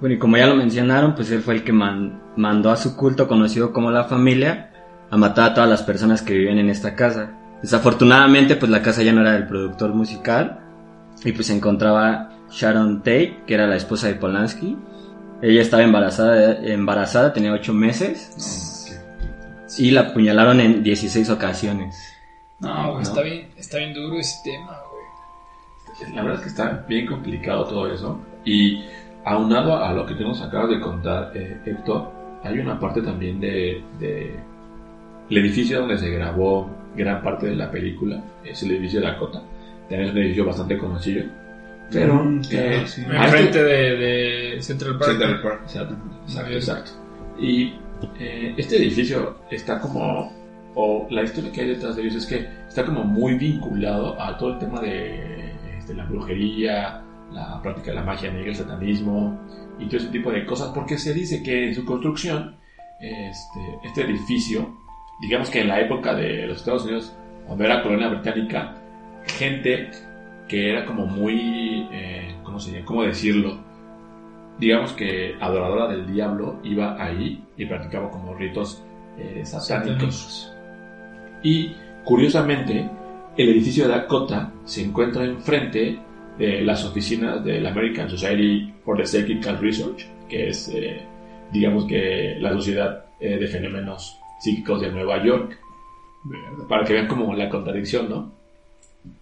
Bueno, 0.00 0.14
y 0.14 0.18
como 0.18 0.36
ya 0.36 0.46
lo 0.46 0.54
mencionaron, 0.56 1.14
pues 1.14 1.30
él 1.30 1.40
fue 1.40 1.54
el 1.54 1.64
que 1.64 1.72
man- 1.72 2.20
mandó 2.36 2.70
a 2.70 2.76
su 2.76 2.96
culto 2.96 3.26
conocido 3.28 3.72
como 3.72 3.90
la 3.90 4.04
familia 4.04 4.70
a 5.10 5.16
matar 5.16 5.50
a 5.50 5.54
todas 5.54 5.70
las 5.70 5.82
personas 5.82 6.22
que 6.22 6.34
vivían 6.34 6.58
en 6.58 6.68
esta 6.70 6.94
casa. 6.94 7.30
Desafortunadamente, 7.62 8.56
pues 8.56 8.70
la 8.70 8.82
casa 8.82 9.02
ya 9.02 9.12
no 9.12 9.22
era 9.22 9.32
del 9.32 9.46
productor 9.46 9.94
musical 9.94 10.60
y 11.24 11.32
pues 11.32 11.46
se 11.46 11.54
encontraba 11.56 12.30
Sharon 12.50 12.98
Tate, 12.98 13.42
que 13.46 13.54
era 13.54 13.66
la 13.66 13.76
esposa 13.76 14.08
de 14.08 14.14
Polanski. 14.14 14.76
Ella 15.42 15.62
estaba 15.62 15.82
embarazada, 15.82 16.58
embarazada 16.64 17.32
tenía 17.32 17.52
8 17.52 17.72
meses 17.72 18.98
y 19.78 19.90
la 19.90 20.02
apuñalaron 20.02 20.60
en 20.60 20.82
16 20.82 21.28
ocasiones. 21.30 21.96
no, 22.60 22.92
güey, 22.92 22.94
¿no? 22.96 23.00
está 23.02 23.22
bien, 23.22 23.48
está 23.56 23.78
bien 23.78 23.94
duro 23.94 24.18
ese 24.18 24.36
tema, 24.44 24.76
güey. 24.90 26.14
La 26.14 26.22
verdad 26.22 26.36
es 26.38 26.42
que 26.42 26.48
está 26.48 26.84
bien 26.88 27.06
complicado 27.06 27.64
todo 27.64 27.90
eso. 27.92 28.20
Y 28.44 28.84
aunado 29.26 29.76
a 29.84 29.92
lo 29.92 30.06
que 30.06 30.14
tú 30.14 30.22
nos 30.22 30.40
acabas 30.40 30.70
de 30.70 30.80
contar, 30.80 31.32
eh, 31.34 31.58
Héctor, 31.66 32.10
hay 32.44 32.58
una 32.58 32.78
parte 32.80 33.02
también 33.02 33.40
de, 33.40 33.82
de 33.98 34.36
el 35.28 35.36
edificio 35.38 35.80
donde 35.80 35.98
se 35.98 36.08
grabó 36.10 36.70
gran 36.96 37.22
parte 37.22 37.46
de 37.46 37.56
la 37.56 37.70
película. 37.70 38.22
Es 38.44 38.62
el 38.62 38.70
edificio 38.70 39.00
de 39.00 39.06
Dakota. 39.06 39.42
También 39.88 40.02
es 40.08 40.10
un 40.12 40.18
edificio 40.18 40.44
bastante 40.46 40.78
conocido. 40.78 41.24
Pero, 41.90 42.14
Mm, 42.14 42.40
claro, 42.44 42.66
eh, 42.70 42.82
sí. 42.86 43.00
este- 43.02 43.16
Enfrente 43.16 43.62
de, 43.64 43.96
de 44.54 44.62
Central 44.62 44.98
Park. 44.98 45.10
Central 45.10 45.40
Park. 45.42 45.60
Exacto, 45.64 45.94
exacto. 46.52 46.90
Y 47.38 47.74
eh, 48.20 48.54
este 48.56 48.76
edificio 48.76 49.36
está 49.50 49.80
como, 49.80 50.32
o 50.74 51.06
la 51.10 51.22
historia 51.24 51.50
que 51.52 51.60
hay 51.62 51.68
detrás 51.68 51.96
de 51.96 52.02
ellos 52.02 52.14
es 52.16 52.26
que 52.26 52.46
está 52.68 52.84
como 52.84 53.02
muy 53.04 53.34
vinculado 53.36 54.20
a 54.20 54.36
todo 54.38 54.52
el 54.54 54.58
tema 54.58 54.80
de, 54.80 55.52
este, 55.78 55.94
la 55.94 56.04
brujería, 56.04 57.02
la 57.32 57.60
práctica 57.62 57.90
de 57.90 57.96
la 57.96 58.02
magia 58.04 58.30
negra, 58.30 58.50
el 58.50 58.56
satanismo 58.56 59.38
y 59.78 59.86
todo 59.86 59.98
ese 59.98 60.08
tipo 60.08 60.30
de 60.30 60.44
cosas, 60.46 60.72
porque 60.74 60.98
se 60.98 61.12
dice 61.12 61.42
que 61.42 61.68
en 61.68 61.74
su 61.74 61.84
construcción, 61.84 62.56
este, 63.00 63.60
este 63.84 64.02
edificio, 64.02 64.76
digamos 65.20 65.50
que 65.50 65.60
en 65.60 65.68
la 65.68 65.80
época 65.80 66.14
de 66.14 66.46
los 66.46 66.58
Estados 66.58 66.84
Unidos, 66.84 67.16
cuando 67.46 67.64
era 67.64 67.82
colonia 67.82 68.08
británica, 68.08 68.76
gente 69.38 69.90
que 70.48 70.70
era 70.70 70.86
como 70.86 71.06
muy, 71.06 71.88
eh, 71.92 72.36
¿cómo 72.42 72.58
se 72.60 72.72
llama? 72.72 72.86
¿Cómo 72.86 73.02
decirlo? 73.02 73.66
digamos 74.58 74.92
que 74.92 75.36
adoradora 75.40 75.88
del 75.88 76.06
diablo 76.12 76.58
iba 76.62 77.02
ahí 77.02 77.42
y 77.56 77.66
practicaba 77.66 78.10
como 78.10 78.34
ritos 78.34 78.82
eh, 79.18 79.42
satánicos. 79.44 80.52
Y 81.42 81.74
curiosamente, 82.04 82.88
el 83.36 83.48
edificio 83.50 83.86
de 83.86 83.94
Dakota 83.94 84.52
se 84.64 84.82
encuentra 84.82 85.24
enfrente 85.24 86.00
de 86.38 86.62
las 86.62 86.84
oficinas 86.84 87.44
del 87.44 87.66
American 87.66 88.08
Society 88.10 88.72
for 88.84 88.96
the 88.96 89.06
Psychical 89.06 89.58
Research, 89.58 90.06
que 90.28 90.48
es, 90.48 90.68
eh, 90.68 91.00
digamos 91.52 91.86
que 91.86 92.36
la 92.40 92.52
sociedad 92.52 93.04
eh, 93.20 93.38
de 93.38 93.46
fenómenos 93.46 94.18
psíquicos 94.40 94.80
de 94.80 94.90
Nueva 94.90 95.22
York, 95.24 95.58
para 96.68 96.84
que 96.84 96.92
vean 96.92 97.06
como 97.06 97.34
la 97.34 97.48
contradicción, 97.48 98.08
¿no? 98.08 98.32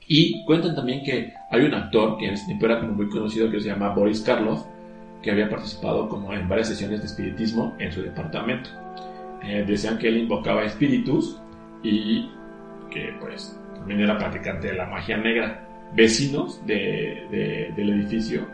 Y 0.09 0.45
cuentan 0.45 0.75
también 0.75 1.03
que 1.05 1.33
hay 1.51 1.63
un 1.63 1.75
actor 1.75 2.17
que 2.19 2.27
en 2.27 2.35
ese 2.35 2.47
tiempo 2.47 2.67
era 2.67 2.81
como 2.81 2.93
muy 2.93 3.09
conocido 3.09 3.51
que 3.51 3.61
se 3.61 3.69
llama 3.69 3.91
Boris 3.91 4.21
Karloff, 4.23 4.65
que 5.23 5.31
había 5.31 5.49
participado 5.49 6.09
como 6.09 6.33
en 6.35 6.49
varias 6.49 6.69
sesiones 6.69 7.01
de 7.01 7.07
espiritismo 7.07 7.75
en 7.79 7.93
su 7.93 8.03
departamento. 8.03 8.71
Eh, 9.43 9.65
decían 9.67 9.99
que 9.99 10.09
él 10.09 10.19
invocaba 10.19 10.65
espíritus 10.65 11.41
y 11.83 12.31
que 12.91 13.15
pues 13.21 13.59
también 13.75 14.01
era 14.01 14.19
practicante 14.19 14.69
de 14.69 14.75
la 14.75 14.87
magia 14.87 15.17
negra. 15.17 15.64
Vecinos 15.95 16.65
de, 16.67 17.27
de- 17.31 17.73
del 17.77 17.91
edificio 18.01 18.47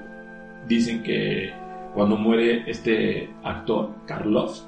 dicen 0.69 1.03
que 1.03 1.53
cuando 1.95 2.17
muere 2.17 2.71
este 2.71 3.31
actor, 3.43 3.91
Karloff, 4.07 4.61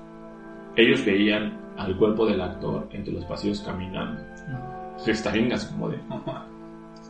ellos 0.76 1.04
veían 1.04 1.58
al 1.76 1.96
cuerpo 1.96 2.26
del 2.26 2.40
actor 2.40 2.88
entre 2.92 3.12
los 3.12 3.24
pasillos 3.26 3.60
caminando. 3.60 4.22
Entonces 4.90 5.18
está 5.18 5.30
bien 5.32 5.50
como 5.70 5.88
de... 5.90 5.98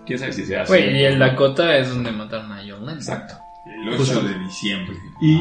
¿Quién 0.06 0.18
sabe 0.18 0.32
si 0.32 0.44
sea 0.44 0.62
así? 0.62 0.72
Güey, 0.72 0.96
y 1.00 1.04
el 1.04 1.18
Dakota 1.18 1.76
es 1.78 1.88
donde 1.94 2.10
mataron 2.10 2.50
a 2.52 2.56
John 2.58 2.80
Lennon. 2.80 2.96
Exacto. 2.96 3.34
El 3.66 3.88
8 3.88 4.20
de 4.22 4.38
diciembre. 4.40 4.96
Y 5.20 5.40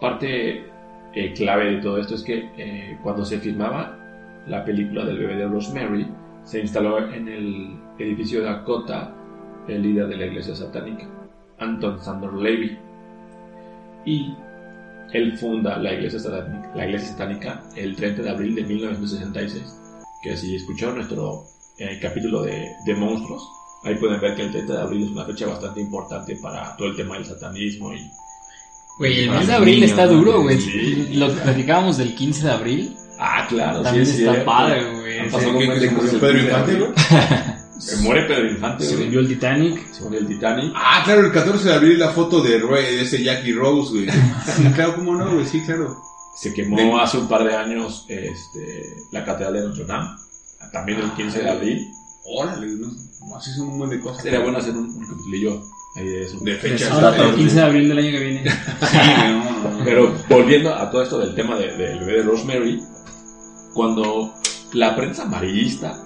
parte 0.00 0.64
eh, 1.14 1.32
clave 1.34 1.72
de 1.76 1.80
todo 1.80 1.98
esto 1.98 2.14
es 2.16 2.22
que 2.22 2.50
eh, 2.56 2.98
cuando 3.02 3.24
se 3.24 3.38
filmaba 3.38 3.96
la 4.46 4.64
película 4.64 5.04
del 5.04 5.18
bebé 5.18 5.36
de 5.36 5.46
Rosemary, 5.46 6.08
se 6.44 6.60
instaló 6.60 7.12
en 7.12 7.28
el 7.28 7.76
edificio 7.98 8.40
de 8.40 8.46
Dakota 8.46 9.14
el 9.68 9.82
líder 9.82 10.08
de 10.08 10.16
la 10.16 10.26
iglesia 10.26 10.54
satánica, 10.54 11.06
Anton 11.58 12.02
Sandor 12.02 12.34
Levy. 12.40 12.76
Y 14.04 14.34
él 15.12 15.36
funda 15.38 15.78
la 15.78 15.92
iglesia, 15.92 16.18
satánica, 16.18 16.72
la 16.74 16.86
iglesia 16.86 17.08
satánica 17.08 17.62
el 17.76 17.94
30 17.94 18.22
de 18.22 18.30
abril 18.30 18.54
de 18.54 18.62
1966. 18.62 19.78
Que 20.22 20.36
si 20.36 20.56
escucharon 20.56 20.96
nuestro 20.96 21.44
eh, 21.78 21.98
capítulo 22.00 22.42
de, 22.42 22.68
de 22.84 22.94
monstruos, 22.94 23.48
ahí 23.84 23.94
pueden 23.96 24.20
ver 24.20 24.34
que 24.34 24.42
el 24.42 24.50
30 24.50 24.72
de 24.72 24.80
abril 24.80 25.04
es 25.04 25.10
una 25.10 25.24
fecha 25.24 25.46
bastante 25.46 25.80
importante 25.80 26.36
para 26.42 26.76
todo 26.76 26.88
el 26.88 26.96
tema 26.96 27.14
del 27.14 27.24
satanismo 27.24 27.92
y 27.92 28.10
Güey, 28.98 29.24
el 29.24 29.30
mes 29.30 29.46
de 29.46 29.54
abril 29.54 29.74
niños, 29.76 29.90
está 29.90 30.06
duro, 30.06 30.42
güey. 30.42 30.60
Sí. 30.60 31.14
Lo 31.14 31.32
platicábamos 31.32 31.96
del 31.96 32.14
15 32.14 32.46
de 32.46 32.52
abril 32.52 32.96
Ah, 33.18 33.46
claro, 33.48 33.82
también 33.82 34.04
sí, 34.04 34.12
es 34.12 34.18
está 34.18 34.32
cierto. 34.32 34.50
padre, 34.50 34.84
güey. 34.84 35.01
Han 35.20 35.26
Se, 35.26 35.32
pasado 35.32 35.50
¿Qué- 35.52 35.56
un 35.56 35.58
qué 35.58 35.66
montón 35.66 35.80
se 35.80 35.86
de 35.86 35.92
murió 35.92 36.06
cosas. 36.12 36.20
Pedro 36.20 36.38
Infante, 36.42 36.74
güey? 36.74 36.92
Se 37.78 37.96
muere 37.96 38.22
Pedro 38.26 38.50
Infante, 38.50 38.84
se 38.84 38.90
güey. 38.90 39.02
vendió 39.02 39.20
el 39.20 39.28
Titanic. 39.28 39.92
Se 39.92 40.02
muere 40.02 40.18
el 40.18 40.26
Titanic. 40.28 40.72
Ah, 40.76 41.02
claro, 41.04 41.20
el 41.26 41.32
14 41.32 41.68
de 41.68 41.74
abril 41.74 41.98
la 41.98 42.10
foto 42.10 42.40
de, 42.42 42.58
Roy, 42.58 42.82
de 42.82 43.00
ese 43.02 43.22
Jackie 43.22 43.52
Rose, 43.52 43.90
güey. 43.92 44.08
Sí, 44.10 44.62
claro, 44.74 44.94
cómo 44.96 45.14
no, 45.16 45.34
güey, 45.34 45.46
sí, 45.46 45.60
claro. 45.64 45.96
Se 46.36 46.54
quemó 46.54 46.76
De- 46.76 47.00
hace 47.00 47.18
un 47.18 47.28
par 47.28 47.44
de 47.44 47.54
años 47.54 48.04
este, 48.08 48.84
la 49.10 49.24
Catedral 49.24 49.52
de 49.54 49.60
Notre 49.68 49.84
Dame. 49.84 50.08
También 50.72 51.00
el 51.00 51.10
15 51.12 51.42
de 51.42 51.50
abril. 51.50 51.88
Órale, 52.24 52.66
no, 52.68 52.86
no, 53.26 53.36
así 53.36 53.50
son 53.52 53.68
un 53.68 53.78
montón 53.78 53.90
de 53.90 54.00
cosas. 54.00 54.22
Sería 54.22 54.38
bueno 54.38 54.58
hacer 54.58 54.72
un, 54.76 54.84
un 54.88 55.06
capitulillo 55.06 55.60
ahí 55.96 56.06
de 56.06 56.22
eso. 56.22 56.38
De 56.40 56.54
fechas. 56.56 56.90
Ahora 56.92 57.10
para 57.10 57.24
el 57.30 57.34
Sí, 57.34 57.40
15 57.40 57.56
de 57.56 57.62
abril 57.62 57.88
del 57.88 57.98
año 57.98 58.10
que 58.12 58.18
viene. 58.20 58.42
güey, 58.80 59.32
no, 59.32 59.44
no, 59.44 59.78
no. 59.78 59.84
Pero 59.84 60.14
volviendo 60.28 60.72
a 60.72 60.88
todo 60.88 61.02
esto 61.02 61.18
del 61.18 61.34
tema 61.34 61.56
de- 61.58 61.76
del 61.76 61.98
bebé 61.98 62.12
de 62.18 62.22
Rosemary, 62.22 62.80
cuando 63.74 64.32
la 64.72 64.96
prensa 64.96 65.24
amarillista 65.24 66.02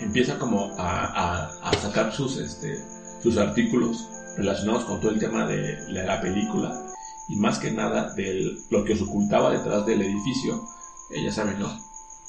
empieza 0.00 0.38
como 0.38 0.72
a, 0.78 1.50
sacar 1.82 2.12
sus, 2.12 2.38
este, 2.38 2.78
sus 3.22 3.36
artículos 3.36 4.08
relacionados 4.36 4.84
con 4.84 5.00
todo 5.00 5.10
el 5.10 5.18
tema 5.18 5.46
de, 5.46 5.76
la 5.88 6.20
película 6.20 6.86
y 7.28 7.36
más 7.36 7.58
que 7.58 7.70
nada 7.70 8.14
de 8.14 8.56
lo 8.70 8.84
que 8.84 8.92
os 8.92 9.02
ocultaba 9.02 9.50
detrás 9.50 9.84
del 9.84 10.02
edificio, 10.02 10.64
eh, 11.10 11.24
ya 11.24 11.32
saben, 11.32 11.58
¿no? 11.58 11.68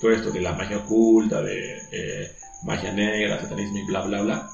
Todo 0.01 0.11
esto 0.11 0.31
de 0.31 0.41
la 0.41 0.53
magia 0.53 0.79
oculta, 0.79 1.41
de 1.41 1.77
eh, 1.91 2.31
magia 2.63 2.91
negra, 2.91 3.39
satanismo 3.39 3.77
y 3.77 3.85
bla, 3.85 4.01
bla, 4.01 4.21
bla. 4.21 4.49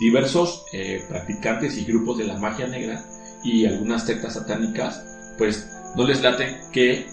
Diversos 0.00 0.64
eh, 0.72 1.04
practicantes 1.08 1.76
y 1.78 1.84
grupos 1.84 2.18
de 2.18 2.24
la 2.24 2.36
magia 2.36 2.66
negra 2.66 3.04
y 3.42 3.66
algunas 3.66 4.06
sectas 4.06 4.34
satánicas, 4.34 5.02
pues 5.38 5.68
no 5.96 6.06
les 6.06 6.22
late 6.22 6.60
que, 6.72 7.06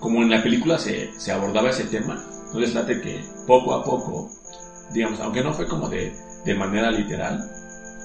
como 0.00 0.22
en 0.22 0.30
la 0.30 0.42
película 0.42 0.78
se, 0.78 1.18
se 1.18 1.32
abordaba 1.32 1.70
ese 1.70 1.84
tema, 1.84 2.24
no 2.52 2.60
les 2.60 2.74
late 2.74 3.00
que 3.00 3.24
poco 3.46 3.74
a 3.74 3.84
poco, 3.84 4.30
digamos, 4.92 5.20
aunque 5.20 5.42
no 5.42 5.52
fue 5.52 5.66
como 5.68 5.88
de, 5.88 6.14
de 6.44 6.54
manera 6.54 6.90
literal, 6.90 7.44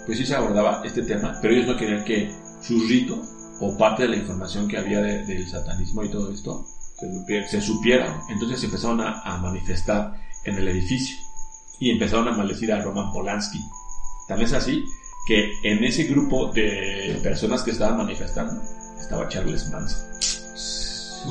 pues 0.06 0.18
sí 0.18 0.26
se 0.26 0.36
abordaba 0.36 0.82
este 0.84 1.02
tema, 1.04 1.38
pero 1.42 1.54
ellos 1.54 1.68
no 1.68 1.78
querían 1.78 2.04
que 2.04 2.32
sus 2.62 2.88
ritos 2.90 3.20
o 3.60 3.78
parte 3.78 4.04
de 4.04 4.10
la 4.10 4.16
información 4.18 4.68
que 4.68 4.78
había 4.78 5.00
de- 5.02 5.26
del 5.26 5.48
satanismo 5.48 6.04
y 6.04 6.10
todo 6.10 6.32
esto 6.32 6.66
se 7.00 7.12
supiera. 7.20 7.48
se 7.48 7.62
supiera. 7.62 8.22
Entonces 8.30 8.60
se 8.60 8.66
empezaron 8.66 9.00
a, 9.02 9.22
a 9.22 9.38
manifestar 9.38 10.14
en 10.46 10.56
el 10.56 10.68
edificio. 10.68 11.18
y 11.80 11.90
empezaron 11.90 12.28
a 12.30 12.32
maldecir 12.38 12.72
a 12.72 12.82
Roman 12.82 13.12
Polanski. 13.12 13.60
Tal 14.28 14.42
es 14.42 14.54
así 14.54 14.86
que 15.28 15.52
en 15.64 15.84
ese 15.84 16.04
grupo 16.06 16.52
de 16.54 17.20
personas 17.24 17.62
que 17.64 17.72
estaban 17.72 17.98
manifestando 17.98 18.62
estaba 19.00 19.28
Charles 19.28 19.70
Manson. 19.70 20.02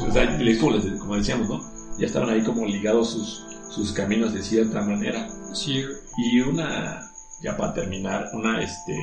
O 0.09 0.13
sea, 0.13 0.27
como, 0.61 0.77
les- 0.77 0.99
como 1.01 1.17
decíamos, 1.17 1.49
¿no? 1.49 1.72
Ya 1.99 2.07
estaban 2.07 2.31
ahí 2.31 2.43
como 2.43 2.67
ligados 2.67 3.11
sus, 3.11 3.45
sus 3.71 3.93
caminos 3.93 4.33
de 4.33 4.43
cierta 4.43 4.83
manera. 4.83 5.29
Sí, 5.55 5.85
Y 6.17 6.41
una, 6.41 7.11
ya 7.43 7.57
para 7.57 7.75
terminar, 7.75 8.31
una, 8.33 8.63
este, 8.63 8.97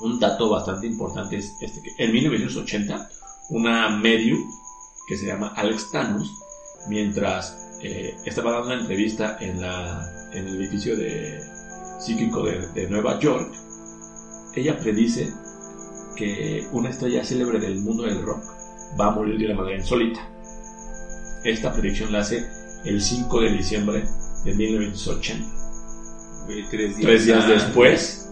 un 0.00 0.18
dato 0.20 0.50
bastante 0.50 0.86
importante 0.86 1.36
es 1.36 1.56
este, 1.60 1.82
que 1.82 2.04
en 2.04 2.12
1980, 2.12 3.08
una 3.50 3.88
medium 3.90 4.40
que 5.06 5.16
se 5.16 5.26
llama 5.26 5.52
Alex 5.56 5.90
Thanos, 5.90 6.30
mientras 6.88 7.58
eh, 7.82 8.16
estaba 8.24 8.52
dando 8.52 8.68
una 8.68 8.80
entrevista 8.80 9.38
en, 9.40 9.60
la, 9.60 10.06
en 10.32 10.46
el 10.46 10.56
edificio 10.56 10.96
de 10.96 11.40
psíquico 11.98 12.44
de, 12.44 12.66
de 12.68 12.88
Nueva 12.88 13.18
York, 13.18 13.52
ella 14.54 14.78
predice 14.78 15.32
que 16.16 16.66
una 16.72 16.90
estrella 16.90 17.24
célebre 17.24 17.58
del 17.58 17.80
mundo 17.80 18.04
del 18.04 18.22
rock 18.22 18.42
va 18.98 19.08
a 19.08 19.10
morir 19.10 19.38
de 19.38 19.46
una 19.46 19.56
manera 19.56 19.78
insólita. 19.78 20.33
Esta 21.44 21.72
predicción 21.72 22.10
la 22.10 22.20
hace 22.20 22.46
el 22.84 23.00
5 23.02 23.40
de 23.40 23.52
diciembre 23.52 24.04
de 24.44 24.54
1980. 24.54 25.46
Güey, 26.46 26.64
tres 26.70 26.96
días, 26.96 27.06
Tres 27.06 27.26
días 27.26 27.48
después, 27.48 28.28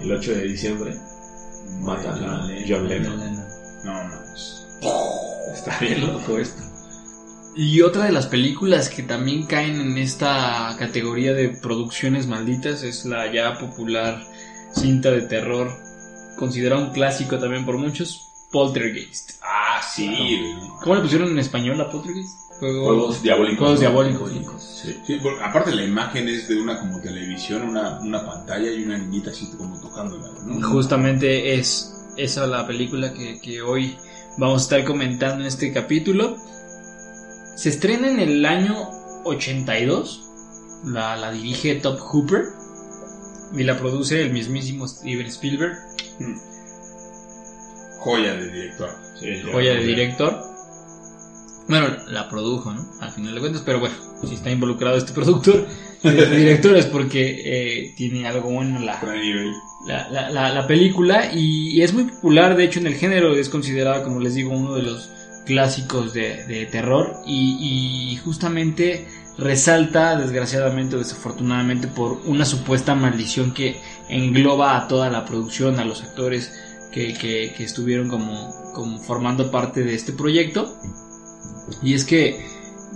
el 0.00 0.12
8 0.12 0.32
de 0.32 0.42
diciembre, 0.42 0.96
matan 1.80 2.24
a 2.24 2.48
John 2.68 2.88
Lennon. 2.88 3.18
No, 3.84 3.92
manches. 3.92 4.66
Está 5.54 5.78
bien 5.80 6.06
loco 6.06 6.38
esto. 6.38 6.62
Y 7.54 7.80
otra 7.80 8.04
de 8.04 8.12
las 8.12 8.26
películas 8.26 8.90
que 8.90 9.02
también 9.02 9.46
caen 9.46 9.80
en 9.80 9.96
esta 9.96 10.76
categoría 10.78 11.32
de 11.32 11.48
producciones 11.48 12.26
malditas 12.26 12.82
es 12.82 13.06
la 13.06 13.32
ya 13.32 13.58
popular 13.58 14.22
cinta 14.74 15.10
de 15.10 15.22
terror, 15.22 15.70
considerada 16.36 16.82
un 16.82 16.90
clásico 16.92 17.38
también 17.38 17.64
por 17.64 17.78
muchos, 17.78 18.48
Poltergeist. 18.52 19.40
Ah, 19.42 19.80
sí. 19.82 20.14
¿Cómo 20.82 20.96
le 20.96 21.00
pusieron 21.00 21.30
en 21.30 21.38
español 21.38 21.80
a 21.80 21.90
Poltergeist? 21.90 22.45
Juego- 22.58 22.84
Juegos 22.86 23.22
diabólicos. 23.22 23.80
Diabólicos. 23.80 24.62
Sí. 24.82 24.96
Sí, 25.06 25.16
por- 25.16 25.42
aparte 25.42 25.74
la 25.74 25.84
imagen 25.84 26.28
es 26.28 26.48
de 26.48 26.60
una 26.60 26.78
como 26.78 27.00
televisión, 27.00 27.62
una, 27.62 27.98
una 28.00 28.24
pantalla 28.24 28.70
y 28.70 28.84
una 28.84 28.98
niñita 28.98 29.30
así 29.30 29.50
como 29.56 29.78
tocándola, 29.80 30.28
¿no? 30.44 30.68
Justamente 30.68 31.54
es 31.54 31.92
esa 32.16 32.46
la 32.46 32.66
película 32.66 33.12
que, 33.12 33.40
que 33.40 33.60
hoy 33.62 33.96
vamos 34.38 34.62
a 34.62 34.64
estar 34.64 34.84
comentando 34.84 35.40
en 35.42 35.46
este 35.48 35.72
capítulo. 35.72 36.36
Se 37.56 37.68
estrena 37.70 38.08
en 38.08 38.20
el 38.20 38.44
año 38.46 38.74
82. 39.24 40.22
La, 40.84 41.16
la 41.16 41.32
dirige 41.32 41.74
Top 41.76 41.98
Hooper. 41.98 42.44
Y 43.54 43.62
la 43.62 43.78
produce 43.78 44.20
el 44.22 44.32
mismísimo 44.32 44.88
Steven 44.88 45.26
Spielberg, 45.26 45.76
Joya 48.00 48.34
de 48.34 48.50
director. 48.50 48.90
Sí, 49.18 49.26
joya 49.52 49.74
de 49.74 49.84
director. 49.84 50.42
Bueno, 51.68 51.88
la 52.08 52.28
produjo, 52.28 52.72
¿no? 52.72 52.86
Al 53.00 53.10
final 53.10 53.34
de 53.34 53.40
cuentas, 53.40 53.62
pero 53.66 53.80
bueno, 53.80 53.94
si 54.24 54.34
está 54.34 54.50
involucrado 54.50 54.96
este 54.96 55.12
productor, 55.12 55.66
este 56.02 56.36
director 56.36 56.76
es 56.76 56.86
porque 56.86 57.40
eh, 57.44 57.94
tiene 57.96 58.26
algo 58.28 58.50
bueno 58.50 58.76
en 58.78 58.86
la, 58.86 59.00
la, 59.86 60.08
la- 60.10 60.30
la- 60.30 60.52
la 60.52 60.66
película 60.66 61.32
y, 61.32 61.70
y 61.76 61.82
es 61.82 61.92
muy 61.92 62.04
popular, 62.04 62.56
de 62.56 62.64
hecho 62.64 62.78
en 62.78 62.86
el 62.86 62.94
género 62.94 63.34
es 63.34 63.48
considerada, 63.48 64.04
como 64.04 64.20
les 64.20 64.34
digo, 64.36 64.50
uno 64.52 64.74
de 64.74 64.82
los 64.82 65.10
clásicos 65.44 66.12
de, 66.12 66.44
de 66.46 66.66
terror 66.66 67.14
y, 67.26 68.12
y 68.12 68.16
justamente 68.18 69.06
resalta, 69.38 70.16
desgraciadamente 70.16 70.96
o 70.96 70.98
desafortunadamente, 71.00 71.88
por 71.88 72.20
una 72.26 72.44
supuesta 72.44 72.94
maldición 72.94 73.52
que 73.52 73.76
engloba 74.08 74.76
a 74.76 74.86
toda 74.88 75.10
la 75.10 75.24
producción, 75.24 75.78
a 75.80 75.84
los 75.84 76.02
actores 76.02 76.52
que, 76.92 77.12
que- 77.14 77.52
que 77.56 77.64
estuvieron 77.64 78.08
como, 78.08 78.54
como 78.72 78.98
formando 79.00 79.50
parte 79.50 79.82
de 79.82 79.94
este 79.94 80.12
proyecto. 80.12 80.76
Y 81.82 81.94
es 81.94 82.04
que, 82.04 82.44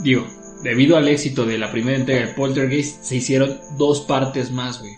digo, 0.03 0.27
debido 0.63 0.97
al 0.97 1.09
éxito 1.09 1.45
de 1.47 1.59
la 1.59 1.71
primera 1.73 1.97
entrega 1.99 2.27
de 2.27 2.35
Poltergeist, 2.35 3.03
se 3.03 3.17
hicieron 3.17 3.59
dos 3.77 4.01
partes 4.03 4.51
más, 4.51 4.81
güey. 4.81 4.95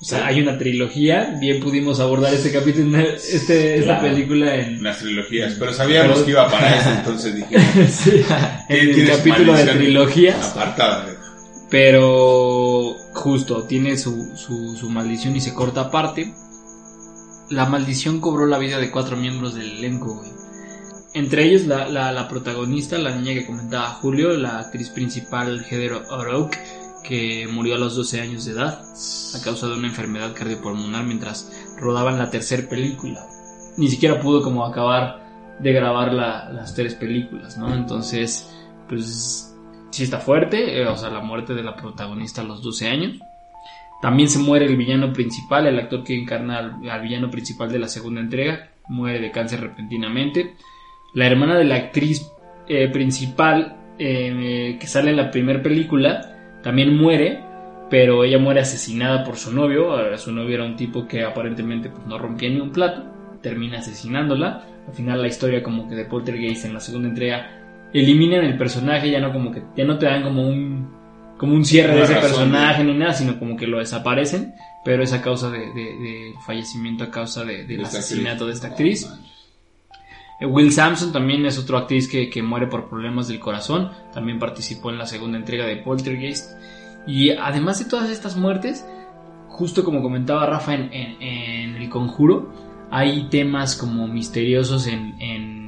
O 0.00 0.04
sea, 0.04 0.26
hay 0.26 0.40
una 0.40 0.56
trilogía, 0.58 1.36
bien 1.40 1.60
pudimos 1.60 1.98
abordar 1.98 2.32
este 2.32 2.52
capítulo, 2.52 2.98
este, 3.32 3.78
esta 3.78 3.98
Claro. 3.98 4.14
película 4.14 4.54
en, 4.54 4.80
Las 4.82 4.98
trilogías, 4.98 5.54
pero 5.58 5.72
sabíamos 5.72 6.12
Pero- 6.12 6.24
que 6.24 6.30
iba 6.30 6.48
para 6.48 6.78
eso, 6.80 6.90
entonces 6.90 7.34
dijimos, 7.34 7.62
sí, 7.90 8.22
en 8.68 8.88
el 9.00 9.08
capítulo 9.08 9.54
de 9.56 9.64
trilogías, 9.66 10.50
apartada. 10.52 11.16
pero 11.68 12.94
justo 13.14 13.64
tiene 13.64 13.96
su, 13.98 14.36
su, 14.36 14.76
su 14.76 14.88
maldición 14.88 15.34
y 15.34 15.40
se 15.40 15.52
corta 15.54 15.82
aparte. 15.82 16.32
La 17.50 17.66
maldición 17.66 18.20
cobró 18.20 18.46
la 18.46 18.58
vida 18.58 18.78
de 18.78 18.90
cuatro 18.90 19.16
miembros 19.16 19.54
del 19.54 19.78
elenco, 19.78 20.14
güey. 20.16 20.30
Entre 21.18 21.44
ellos 21.44 21.66
la, 21.66 21.88
la, 22.12 22.28
protagonista, 22.28 22.96
la 22.96 23.14
niña 23.16 23.34
que 23.34 23.44
comentaba 23.44 23.86
Julio, 23.90 24.36
la 24.36 24.60
actriz 24.60 24.88
principal 24.90 25.64
Heather 25.68 25.94
O'Rourke, 26.10 26.56
que 27.02 27.48
murió 27.50 27.74
a 27.74 27.78
los 27.78 27.96
12 27.96 28.20
años 28.20 28.44
de 28.44 28.52
edad 28.52 28.80
a 28.80 29.44
causa 29.44 29.66
de 29.66 29.74
una 29.74 29.88
enfermedad 29.88 30.32
cardiopulmonar 30.34 31.04
mientras 31.04 31.50
rodaban 31.76 32.18
la 32.18 32.30
tercera 32.30 32.68
película. 32.68 33.20
Ni 33.76 33.88
siquiera 33.88 34.20
pudo 34.20 34.42
como 34.42 34.64
acabar 34.64 35.24
de 35.58 35.72
grabar 35.72 36.12
la- 36.12 36.50
las 36.50 36.74
tres 36.76 36.94
películas, 36.94 37.58
¿no? 37.58 37.74
Entonces, 37.74 38.48
pues 38.88 39.56
sí 39.90 40.04
está 40.04 40.20
fuerte, 40.20 40.80
eh, 40.80 40.86
o 40.86 40.96
sea, 40.96 41.10
la 41.10 41.20
muerte 41.20 41.52
de 41.54 41.64
la 41.64 41.74
protagonista 41.74 42.42
a 42.42 42.44
los 42.44 42.62
12 42.62 42.86
años. 42.88 43.18
También 44.00 44.28
se 44.28 44.38
muere 44.38 44.66
el 44.66 44.76
villano 44.76 45.12
principal, 45.12 45.66
el 45.66 45.80
actor 45.80 46.04
que 46.04 46.14
encarna 46.16 46.58
al 46.58 47.02
villano 47.02 47.28
principal 47.28 47.72
de 47.72 47.80
la 47.80 47.88
segunda 47.88 48.20
entrega, 48.20 48.70
muere 48.86 49.18
de 49.20 49.32
cáncer 49.32 49.60
repentinamente. 49.60 50.54
La 51.18 51.26
hermana 51.26 51.56
de 51.58 51.64
la 51.64 51.76
actriz 51.76 52.26
eh, 52.68 52.88
principal 52.88 53.76
eh, 53.98 54.76
que 54.80 54.86
sale 54.86 55.10
en 55.10 55.16
la 55.16 55.30
primera 55.30 55.62
película 55.62 56.60
también 56.62 56.96
muere, 56.96 57.40
pero 57.90 58.24
ella 58.24 58.38
muere 58.38 58.60
asesinada 58.60 59.24
por 59.24 59.36
su 59.36 59.52
novio. 59.52 60.16
Su 60.18 60.32
novio 60.32 60.54
era 60.54 60.64
un 60.64 60.76
tipo 60.76 61.06
que 61.06 61.22
aparentemente 61.24 61.88
pues, 61.90 62.06
no 62.06 62.18
rompía 62.18 62.50
ni 62.50 62.60
un 62.60 62.70
plato, 62.70 63.02
termina 63.42 63.78
asesinándola. 63.78 64.64
Al 64.86 64.94
final 64.94 65.20
la 65.22 65.28
historia 65.28 65.62
como 65.62 65.88
que 65.88 65.94
de 65.94 66.04
Poltergeist 66.04 66.64
en 66.66 66.74
la 66.74 66.80
segunda 66.80 67.08
entrega 67.08 67.50
eliminan 67.92 68.44
el 68.44 68.56
personaje, 68.58 69.10
ya 69.10 69.20
no 69.20 69.32
como 69.32 69.50
que 69.50 69.62
ya 69.76 69.84
no 69.84 69.98
te 69.98 70.06
dan 70.06 70.22
como 70.22 70.46
un 70.46 70.96
como 71.38 71.54
un 71.54 71.64
cierre 71.64 71.94
de 71.94 72.02
ese 72.02 72.14
razón, 72.14 72.30
personaje 72.30 72.84
ni 72.84 72.94
nada, 72.94 73.12
sino 73.12 73.38
como 73.38 73.56
que 73.56 73.66
lo 73.68 73.78
desaparecen, 73.78 74.54
pero 74.84 75.02
es 75.04 75.12
a 75.12 75.22
causa 75.22 75.50
de, 75.50 75.58
de- 75.60 75.96
de 76.04 76.34
fallecimiento 76.44 77.04
a 77.04 77.10
causa 77.10 77.44
de- 77.44 77.64
del 77.64 77.78
de 77.78 77.82
asesinato 77.84 78.44
actriz. 78.44 78.46
de 78.46 78.52
esta 78.52 78.66
actriz. 78.68 79.08
Will 80.40 80.72
Sampson 80.72 81.12
también 81.12 81.44
es 81.46 81.58
otro 81.58 81.78
actriz 81.78 82.08
que, 82.08 82.30
que 82.30 82.42
muere 82.42 82.66
por 82.68 82.88
problemas 82.88 83.26
del 83.28 83.40
corazón. 83.40 83.90
También 84.12 84.38
participó 84.38 84.90
en 84.90 84.98
la 84.98 85.06
segunda 85.06 85.36
entrega 85.38 85.66
de 85.66 85.76
Poltergeist. 85.76 86.52
Y 87.06 87.30
además 87.30 87.78
de 87.78 87.86
todas 87.86 88.10
estas 88.10 88.36
muertes, 88.36 88.86
justo 89.48 89.82
como 89.84 90.02
comentaba 90.02 90.46
Rafa 90.46 90.74
en, 90.74 90.92
en- 90.92 91.76
El 91.76 91.88
Conjuro, 91.88 92.52
hay 92.90 93.28
temas 93.30 93.74
como 93.76 94.06
misteriosos 94.06 94.86
en, 94.86 95.16
en- 95.20 95.58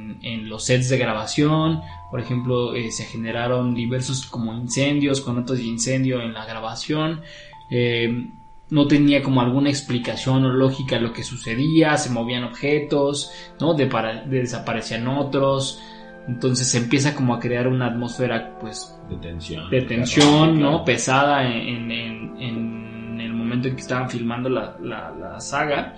los 0.47 0.65
sets 0.65 0.89
de 0.89 0.97
grabación. 0.97 1.81
Por 2.11 2.19
ejemplo, 2.19 2.75
eh, 2.75 2.91
se 2.91 3.05
generaron 3.05 3.73
diversos 3.73 4.25
como 4.25 4.53
incendios, 4.53 5.19
con 5.21 5.43
de 5.59 5.63
incendio 5.63 6.21
en 6.21 6.33
la 6.33 6.45
grabación. 6.45 7.21
Eh, 7.69 8.29
no 8.71 8.87
tenía 8.87 9.21
como 9.21 9.41
alguna 9.41 9.69
explicación 9.69 10.43
o 10.45 10.49
lógica 10.49 10.99
lo 10.99 11.13
que 11.13 11.23
sucedía, 11.23 11.95
se 11.97 12.09
movían 12.09 12.43
objetos, 12.45 13.31
¿no? 13.59 13.73
De 13.75 13.85
para- 13.85 14.23
de- 14.23 14.39
desaparecían 14.39 15.07
otros. 15.07 15.79
Entonces 16.27 16.67
se 16.69 16.77
empieza 16.79 17.13
como 17.15 17.33
a 17.35 17.39
crear 17.39 17.67
una 17.67 17.87
atmósfera 17.87 18.57
pues 18.59 18.97
De 19.09 19.17
tensión. 19.17 19.69
de 19.69 19.81
tensión, 19.81 20.57
Claro. 20.57 20.71
¿no? 20.79 20.85
Pesada 20.85 21.43
en, 21.47 21.91
en- 21.91 22.37
en 22.41 23.21
el 23.21 23.33
momento 23.33 23.67
en 23.67 23.75
que 23.75 23.81
estaban 23.81 24.09
filmando 24.09 24.49
la, 24.49 24.75
la- 24.81 25.11
la 25.11 25.39
saga. 25.39 25.95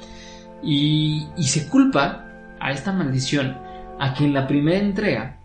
Y, 0.64 1.28
y 1.38 1.44
se 1.44 1.68
culpa 1.70 2.26
a 2.60 2.72
esta 2.72 2.92
maldición 2.94 3.58
a 4.00 4.14
que 4.14 4.24
en 4.26 4.34
la 4.34 4.48
primera 4.48 4.80
entrega 4.80 5.38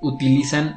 utilizan 0.00 0.76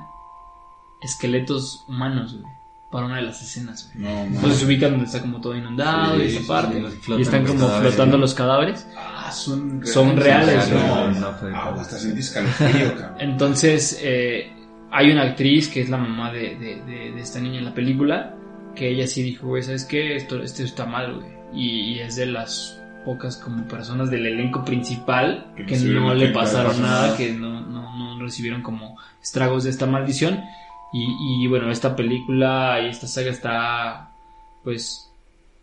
esqueletos 1.01 1.85
humanos, 1.87 2.33
güey, 2.39 2.53
para 2.91 3.05
una 3.05 3.17
de 3.17 3.21
las 3.23 3.41
escenas, 3.41 3.91
güey. 3.93 4.03
No, 4.05 4.15
no. 4.25 4.35
Entonces 4.35 4.59
se 4.59 4.65
ubican 4.65 4.91
donde 4.91 5.05
está 5.05 5.21
como 5.21 5.39
todo 5.41 5.55
inundado 5.55 6.15
Sí, 6.17 6.21
y 6.23 6.25
esa 6.37 6.47
parte. 6.47 6.83
sí, 7.05 7.11
y 7.17 7.21
están 7.21 7.43
los 7.43 7.51
como 7.51 7.67
cadáveres, 7.67 7.93
flotando 7.93 8.17
¿no? 8.17 8.21
los 8.21 8.33
cadáveres. 8.33 8.87
Ah, 8.97 9.31
son 9.31 9.85
Son 9.85 10.17
reales, 10.17 10.69
¿no? 10.71 11.11
no, 11.11 11.27
Ah, 11.53 11.75
hasta 11.79 11.97
cabrón. 12.33 13.11
Entonces, 13.19 13.99
eh, 14.01 14.51
hay 14.91 15.11
una 15.11 15.23
actriz 15.23 15.67
que 15.67 15.81
es 15.81 15.89
la 15.89 15.97
mamá 15.97 16.31
de, 16.31 16.55
de- 16.55 16.81
de- 16.85 17.11
de 17.11 17.21
esta 17.21 17.39
niña 17.39 17.59
en 17.59 17.65
la 17.65 17.73
película, 17.73 18.35
que 18.75 18.89
ella 18.89 19.07
sí 19.07 19.21
dijo, 19.23 19.47
güey, 19.47 19.61
¿sabes 19.63 19.85
qué? 19.85 20.15
Esto, 20.15 20.41
esto 20.41 20.63
está 20.63 20.85
mal, 20.85 21.15
güey. 21.15 21.27
Y, 21.53 21.93
y 21.93 21.99
es 21.99 22.15
de 22.15 22.25
las 22.27 22.81
pocas 23.05 23.37
como 23.37 23.67
personas 23.67 24.11
del 24.11 24.25
elenco 24.25 24.63
principal 24.65 25.53
Que 25.67 25.77
no 25.79 26.13
le 26.13 26.29
pasaron 26.29 26.81
nada, 26.81 27.07
nada. 27.07 27.17
que 27.17 27.33
no, 27.33 27.61
no, 27.61 28.15
no 28.15 28.21
recibieron 28.23 28.61
como 28.61 28.97
estragos 29.21 29.63
de 29.63 29.69
esta 29.71 29.85
maldición. 29.85 30.41
Y, 30.91 31.43
y 31.43 31.47
bueno, 31.47 31.69
esta 31.71 31.95
película 31.95 32.79
y 32.81 32.87
esta 32.89 33.07
saga 33.07 33.29
está, 33.31 34.11
pues, 34.63 35.11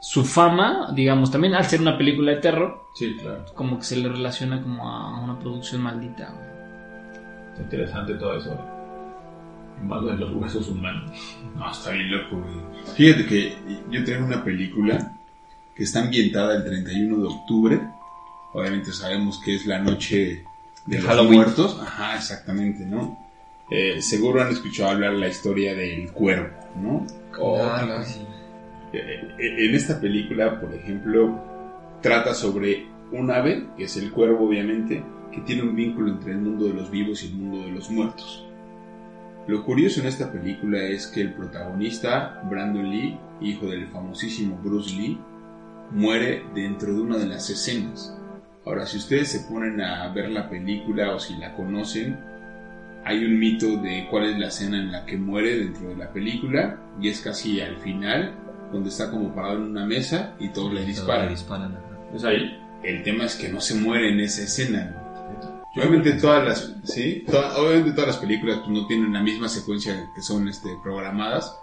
su 0.00 0.24
fama, 0.24 0.92
digamos, 0.94 1.30
también 1.30 1.54
al 1.54 1.64
ser 1.64 1.80
una 1.80 1.98
película 1.98 2.32
de 2.32 2.38
terror, 2.40 2.82
Sí, 2.94 3.16
claro. 3.20 3.44
como 3.54 3.78
que 3.78 3.84
se 3.84 3.96
le 3.96 4.08
relaciona 4.08 4.62
como 4.62 4.88
a 4.88 5.20
una 5.20 5.38
producción 5.38 5.82
maldita. 5.82 6.30
güey. 6.30 6.46
Está 7.50 7.62
interesante 7.62 8.14
todo 8.14 8.36
eso. 8.38 8.58
Más 9.82 10.04
de 10.06 10.16
los 10.16 10.32
huesos 10.34 10.68
humanos. 10.68 11.10
No, 11.56 11.70
está 11.70 11.90
bien 11.90 12.10
loco, 12.10 12.36
güey. 12.36 12.94
Fíjate 12.94 13.26
que 13.26 13.56
yo 13.90 14.04
traigo 14.04 14.24
una 14.26 14.42
película 14.44 15.12
que 15.74 15.82
está 15.82 16.00
ambientada 16.02 16.56
el 16.56 16.64
31 16.64 17.16
de 17.18 17.24
octubre. 17.26 17.80
Obviamente 18.54 18.92
sabemos 18.92 19.38
que 19.44 19.56
es 19.56 19.66
la 19.66 19.78
noche 19.80 20.44
de 20.86 20.96
los 20.98 21.06
Halloween. 21.06 21.34
muertos. 21.34 21.78
Ajá, 21.82 22.16
exactamente, 22.16 22.86
¿no? 22.86 23.18
Eh, 23.70 24.00
seguro 24.00 24.42
han 24.42 24.52
escuchado 24.52 24.90
hablar 24.90 25.14
la 25.14 25.28
historia 25.28 25.74
del 25.74 26.12
cuervo, 26.12 26.50
¿no? 26.76 27.06
Ah, 27.60 28.02
sí. 28.04 28.20
Eh, 28.92 29.34
en 29.38 29.74
esta 29.74 30.00
película, 30.00 30.60
por 30.60 30.72
ejemplo, 30.72 31.42
trata 32.00 32.32
sobre 32.32 32.86
un 33.12 33.30
ave, 33.30 33.66
que 33.76 33.84
es 33.84 33.96
el 33.96 34.12
cuervo 34.12 34.46
obviamente, 34.46 35.02
que 35.32 35.40
tiene 35.40 35.62
un 35.62 35.74
vínculo 35.74 36.12
entre 36.12 36.32
el 36.32 36.38
mundo 36.38 36.66
de 36.66 36.74
los 36.74 36.90
vivos 36.90 37.22
y 37.22 37.26
el 37.26 37.34
mundo 37.34 37.66
de 37.66 37.72
los 37.72 37.90
muertos. 37.90 38.46
Lo 39.48 39.64
curioso 39.64 40.00
en 40.00 40.06
esta 40.06 40.32
película 40.32 40.82
es 40.84 41.06
que 41.06 41.20
el 41.20 41.34
protagonista, 41.34 42.42
Brandon 42.48 42.90
Lee, 42.90 43.18
hijo 43.40 43.66
del 43.66 43.86
famosísimo 43.88 44.58
Bruce 44.62 44.94
Lee, 44.96 45.18
muere 45.90 46.44
dentro 46.54 46.94
de 46.94 47.00
una 47.00 47.16
de 47.16 47.26
las 47.26 47.48
escenas. 47.50 48.16
Ahora, 48.64 48.86
si 48.86 48.96
ustedes 48.96 49.28
se 49.28 49.40
ponen 49.40 49.80
a 49.80 50.08
ver 50.12 50.30
la 50.30 50.48
película 50.50 51.14
o 51.14 51.20
si 51.20 51.36
la 51.36 51.54
conocen, 51.54 52.18
hay 53.06 53.24
un 53.24 53.38
mito 53.38 53.76
de 53.76 54.06
cuál 54.10 54.24
es 54.24 54.38
la 54.38 54.48
escena 54.48 54.76
en 54.78 54.90
la 54.92 55.06
que 55.06 55.16
muere 55.16 55.58
dentro 55.60 55.88
de 55.88 55.96
la 55.96 56.12
película 56.12 56.78
y 57.00 57.08
es 57.08 57.20
casi 57.20 57.60
al 57.60 57.76
final, 57.78 58.34
donde 58.72 58.88
está 58.88 59.10
como 59.10 59.32
parado 59.34 59.56
en 59.58 59.62
una 59.62 59.86
mesa 59.86 60.34
y 60.40 60.48
todos 60.48 60.74
le 60.74 60.84
disparan. 60.84 61.28
disparan. 61.28 61.78
¿Es 62.14 62.24
ahí? 62.24 62.58
El 62.82 63.02
tema 63.04 63.24
es 63.24 63.36
que 63.36 63.48
no 63.48 63.60
se 63.60 63.76
muere 63.76 64.10
en 64.12 64.20
esa 64.20 64.42
escena. 64.42 65.02
Obviamente 65.76 66.14
todas 66.14 66.44
las, 66.44 66.74
sí, 66.84 67.22
Toda- 67.30 67.56
obviamente 67.58 67.92
todas 67.92 68.08
las 68.08 68.16
películas 68.16 68.58
pues, 68.58 68.70
no 68.70 68.86
tienen 68.86 69.12
la 69.12 69.22
misma 69.22 69.48
secuencia 69.48 69.94
que 70.14 70.22
son 70.22 70.48
este, 70.48 70.70
programadas, 70.82 71.54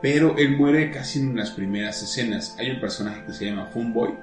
pero 0.00 0.36
él 0.38 0.56
muere 0.56 0.90
casi 0.90 1.18
en 1.20 1.36
las 1.36 1.50
primeras 1.50 2.02
escenas. 2.02 2.56
Hay 2.58 2.70
un 2.70 2.80
personaje 2.80 3.24
que 3.26 3.32
se 3.32 3.46
llama 3.46 3.66
Funboy, 3.66 4.14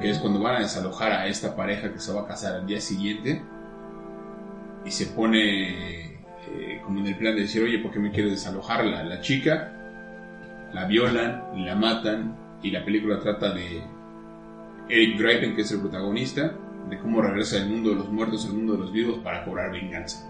que 0.00 0.10
es 0.10 0.18
cuando 0.18 0.40
van 0.40 0.56
a 0.56 0.60
desalojar 0.60 1.12
a 1.12 1.26
esta 1.26 1.54
pareja 1.54 1.92
que 1.92 2.00
se 2.00 2.12
va 2.12 2.22
a 2.22 2.26
casar 2.26 2.54
al 2.56 2.66
día 2.66 2.80
siguiente 2.80 3.42
y 4.84 4.90
se 4.90 5.06
pone 5.06 6.14
eh, 6.14 6.80
como 6.84 7.00
en 7.00 7.06
el 7.06 7.16
plan 7.16 7.34
de 7.34 7.42
decir, 7.42 7.62
oye, 7.62 7.78
¿por 7.78 7.92
qué 7.92 7.98
me 7.98 8.10
quieres 8.10 8.32
desalojar? 8.32 8.84
La, 8.84 9.04
la 9.04 9.20
chica, 9.20 9.72
la 10.72 10.86
violan 10.86 11.44
y 11.56 11.64
la 11.64 11.74
matan 11.74 12.36
y 12.62 12.70
la 12.70 12.84
película 12.84 13.20
trata 13.20 13.52
de 13.52 13.82
Eric 14.88 15.18
Draven, 15.18 15.54
que 15.54 15.62
es 15.62 15.70
el 15.72 15.80
protagonista, 15.80 16.54
de 16.88 16.98
cómo 16.98 17.22
regresa 17.22 17.56
del 17.56 17.68
mundo 17.68 17.90
de 17.90 17.96
los 17.96 18.10
muertos 18.10 18.46
al 18.46 18.54
mundo 18.54 18.72
de 18.72 18.78
los 18.80 18.92
vivos 18.92 19.18
para 19.22 19.44
cobrar 19.44 19.70
venganza. 19.70 20.28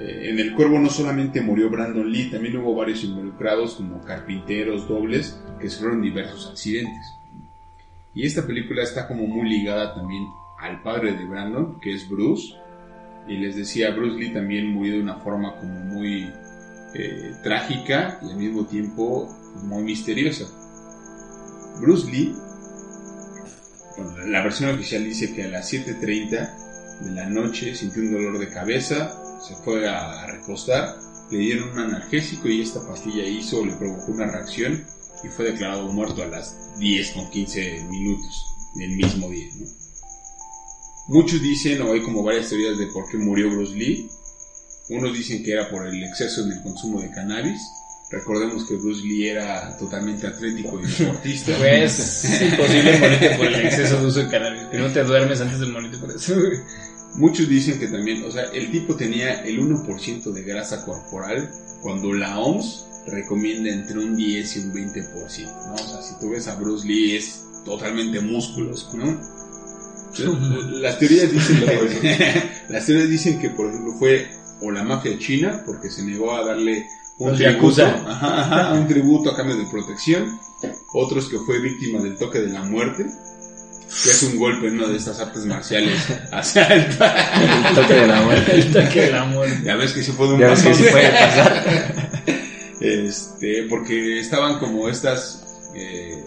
Eh, 0.00 0.30
en 0.30 0.38
el 0.38 0.54
cuervo 0.54 0.78
no 0.78 0.88
solamente 0.88 1.40
murió 1.40 1.70
Brandon 1.70 2.10
Lee, 2.10 2.30
también 2.30 2.56
hubo 2.56 2.74
varios 2.74 3.04
involucrados 3.04 3.76
como 3.76 4.02
carpinteros, 4.02 4.88
dobles, 4.88 5.40
que 5.60 5.68
sufrieron 5.68 6.02
diversos 6.02 6.50
accidentes. 6.50 7.04
Y 8.14 8.24
esta 8.24 8.46
película 8.46 8.82
está 8.82 9.08
como 9.08 9.26
muy 9.26 9.48
ligada 9.48 9.94
también 9.94 10.24
al 10.60 10.82
padre 10.82 11.12
de 11.12 11.24
Brandon, 11.24 11.80
que 11.80 11.94
es 11.94 12.08
Bruce. 12.08 12.54
Y 13.26 13.36
les 13.38 13.56
decía, 13.56 13.90
Bruce 13.90 14.18
Lee 14.18 14.32
también 14.32 14.70
murió 14.72 14.94
de 14.94 15.02
una 15.02 15.16
forma 15.16 15.56
como 15.56 15.80
muy 15.80 16.30
eh, 16.94 17.34
trágica 17.42 18.18
y 18.22 18.30
al 18.30 18.36
mismo 18.36 18.66
tiempo 18.66 19.28
muy 19.62 19.82
misteriosa. 19.82 20.44
Bruce 21.80 22.10
Lee, 22.10 22.34
bueno, 23.96 24.26
la 24.26 24.42
versión 24.42 24.70
oficial 24.70 25.04
dice 25.04 25.32
que 25.34 25.44
a 25.44 25.48
las 25.48 25.72
7.30 25.72 27.00
de 27.00 27.10
la 27.10 27.28
noche 27.28 27.74
sintió 27.74 28.02
un 28.02 28.12
dolor 28.12 28.38
de 28.38 28.48
cabeza, 28.48 29.12
se 29.40 29.54
fue 29.56 29.88
a, 29.88 30.26
recostar, 30.26 30.96
le 31.30 31.38
dieron 31.38 31.70
un 31.70 31.78
analgésico 31.78 32.48
y 32.48 32.62
esta 32.62 32.86
pastilla 32.86 33.24
hizo, 33.24 33.64
le 33.64 33.74
provocó 33.74 34.12
una 34.12 34.30
reacción 34.30 34.84
y 35.24 35.28
fue 35.28 35.46
declarado 35.46 35.90
muerto 35.92 36.22
a 36.22 36.26
las 36.26 36.78
10 36.78 37.10
con 37.12 37.30
15 37.30 37.84
minutos 37.90 38.72
del 38.74 38.90
mismo 38.96 39.30
día. 39.30 39.48
¿no? 39.58 39.83
Muchos 41.08 41.42
dicen, 41.42 41.82
o 41.82 41.92
hay 41.92 42.02
como 42.02 42.22
varias 42.22 42.48
teorías 42.48 42.78
de 42.78 42.86
por 42.86 43.08
qué 43.10 43.18
murió 43.18 43.50
Bruce 43.50 43.74
Lee. 43.74 44.08
Unos 44.88 45.16
dicen 45.16 45.42
que 45.42 45.52
era 45.52 45.70
por 45.70 45.86
el 45.86 46.02
exceso 46.02 46.44
en 46.44 46.52
el 46.52 46.62
consumo 46.62 47.00
de 47.00 47.10
cannabis. 47.10 47.60
Recordemos 48.10 48.64
que 48.66 48.76
Bruce 48.76 49.02
Lee 49.02 49.28
era 49.28 49.76
totalmente 49.76 50.26
atlético 50.26 50.80
y 50.80 50.86
deportista. 50.86 51.52
Pues 51.58 52.24
es 52.24 52.42
imposible 52.42 52.98
morirte 52.98 53.30
por 53.36 53.46
el 53.46 53.66
exceso 53.66 54.00
de 54.00 54.06
uso 54.06 54.20
de 54.20 54.28
cannabis. 54.28 54.62
Que 54.70 54.78
no 54.78 54.92
te 54.92 55.04
duermes 55.04 55.40
antes 55.40 55.60
de 55.60 55.66
morirte 55.66 55.98
por 55.98 56.10
eso. 56.10 56.34
Muchos 57.16 57.48
dicen 57.48 57.78
que 57.78 57.86
también, 57.88 58.24
o 58.24 58.30
sea, 58.30 58.44
el 58.52 58.70
tipo 58.70 58.96
tenía 58.96 59.42
el 59.44 59.60
1% 59.60 60.32
de 60.32 60.42
grasa 60.42 60.84
corporal 60.84 61.50
cuando 61.80 62.12
la 62.12 62.38
OMS 62.38 62.86
recomienda 63.06 63.70
entre 63.70 63.98
un 63.98 64.16
10 64.16 64.56
y 64.56 64.58
un 64.60 64.72
20%, 64.72 65.66
¿no? 65.68 65.74
O 65.74 65.78
sea, 65.78 66.02
si 66.02 66.18
tú 66.18 66.30
ves 66.30 66.48
a 66.48 66.56
Bruce 66.56 66.86
Lee 66.86 67.16
es 67.16 67.44
totalmente 67.64 68.20
músculos, 68.20 68.90
¿no? 68.94 69.20
Las 70.80 70.98
teorías 70.98 71.32
dicen 71.32 71.60
que, 71.60 72.42
las 72.68 72.86
teorías 72.86 73.08
dicen 73.08 73.38
que, 73.38 73.50
por 73.50 73.68
ejemplo, 73.68 73.92
fue 73.98 74.26
o 74.60 74.70
la 74.70 74.82
mafia 74.84 75.18
china 75.18 75.62
porque 75.66 75.90
se 75.90 76.02
negó 76.04 76.34
a 76.34 76.44
darle 76.44 76.86
un 77.18 77.30
Los 77.30 77.38
tributo, 77.38 77.76
yakuza. 77.76 78.10
ajá, 78.10 78.40
ajá, 78.40 78.72
un 78.74 78.88
tributo 78.88 79.30
a 79.30 79.36
cambio 79.36 79.56
de 79.56 79.66
protección, 79.70 80.38
otros 80.94 81.28
que 81.28 81.38
fue 81.38 81.60
víctima 81.60 82.00
del 82.02 82.16
toque 82.16 82.40
de 82.40 82.48
la 82.48 82.62
muerte, 82.62 83.04
que 83.04 84.10
es 84.10 84.22
un 84.24 84.38
golpe 84.38 84.68
en 84.68 84.78
una 84.78 84.88
de 84.88 84.96
estas 84.96 85.20
artes 85.20 85.44
marciales. 85.46 86.00
Hacia 86.32 86.66
el 86.66 86.80
El 87.68 87.74
toque 87.74 87.94
de 87.94 88.06
la 88.06 88.22
muerte. 88.22 88.54
El 88.54 88.72
toque 88.72 89.12
ya 89.64 89.76
ves 89.76 89.92
que 89.92 90.02
sí 90.02 90.12
puede 90.12 90.34
un 90.34 90.40
Ya 90.40 90.48
ves 90.48 90.62
que 90.62 90.74
sí 90.74 90.84
puede 90.90 91.10
pasar. 91.10 91.64
Este, 92.80 93.62
porque 93.68 94.18
estaban 94.20 94.58
como 94.58 94.88
estas 94.88 95.44
eh, 95.74 96.24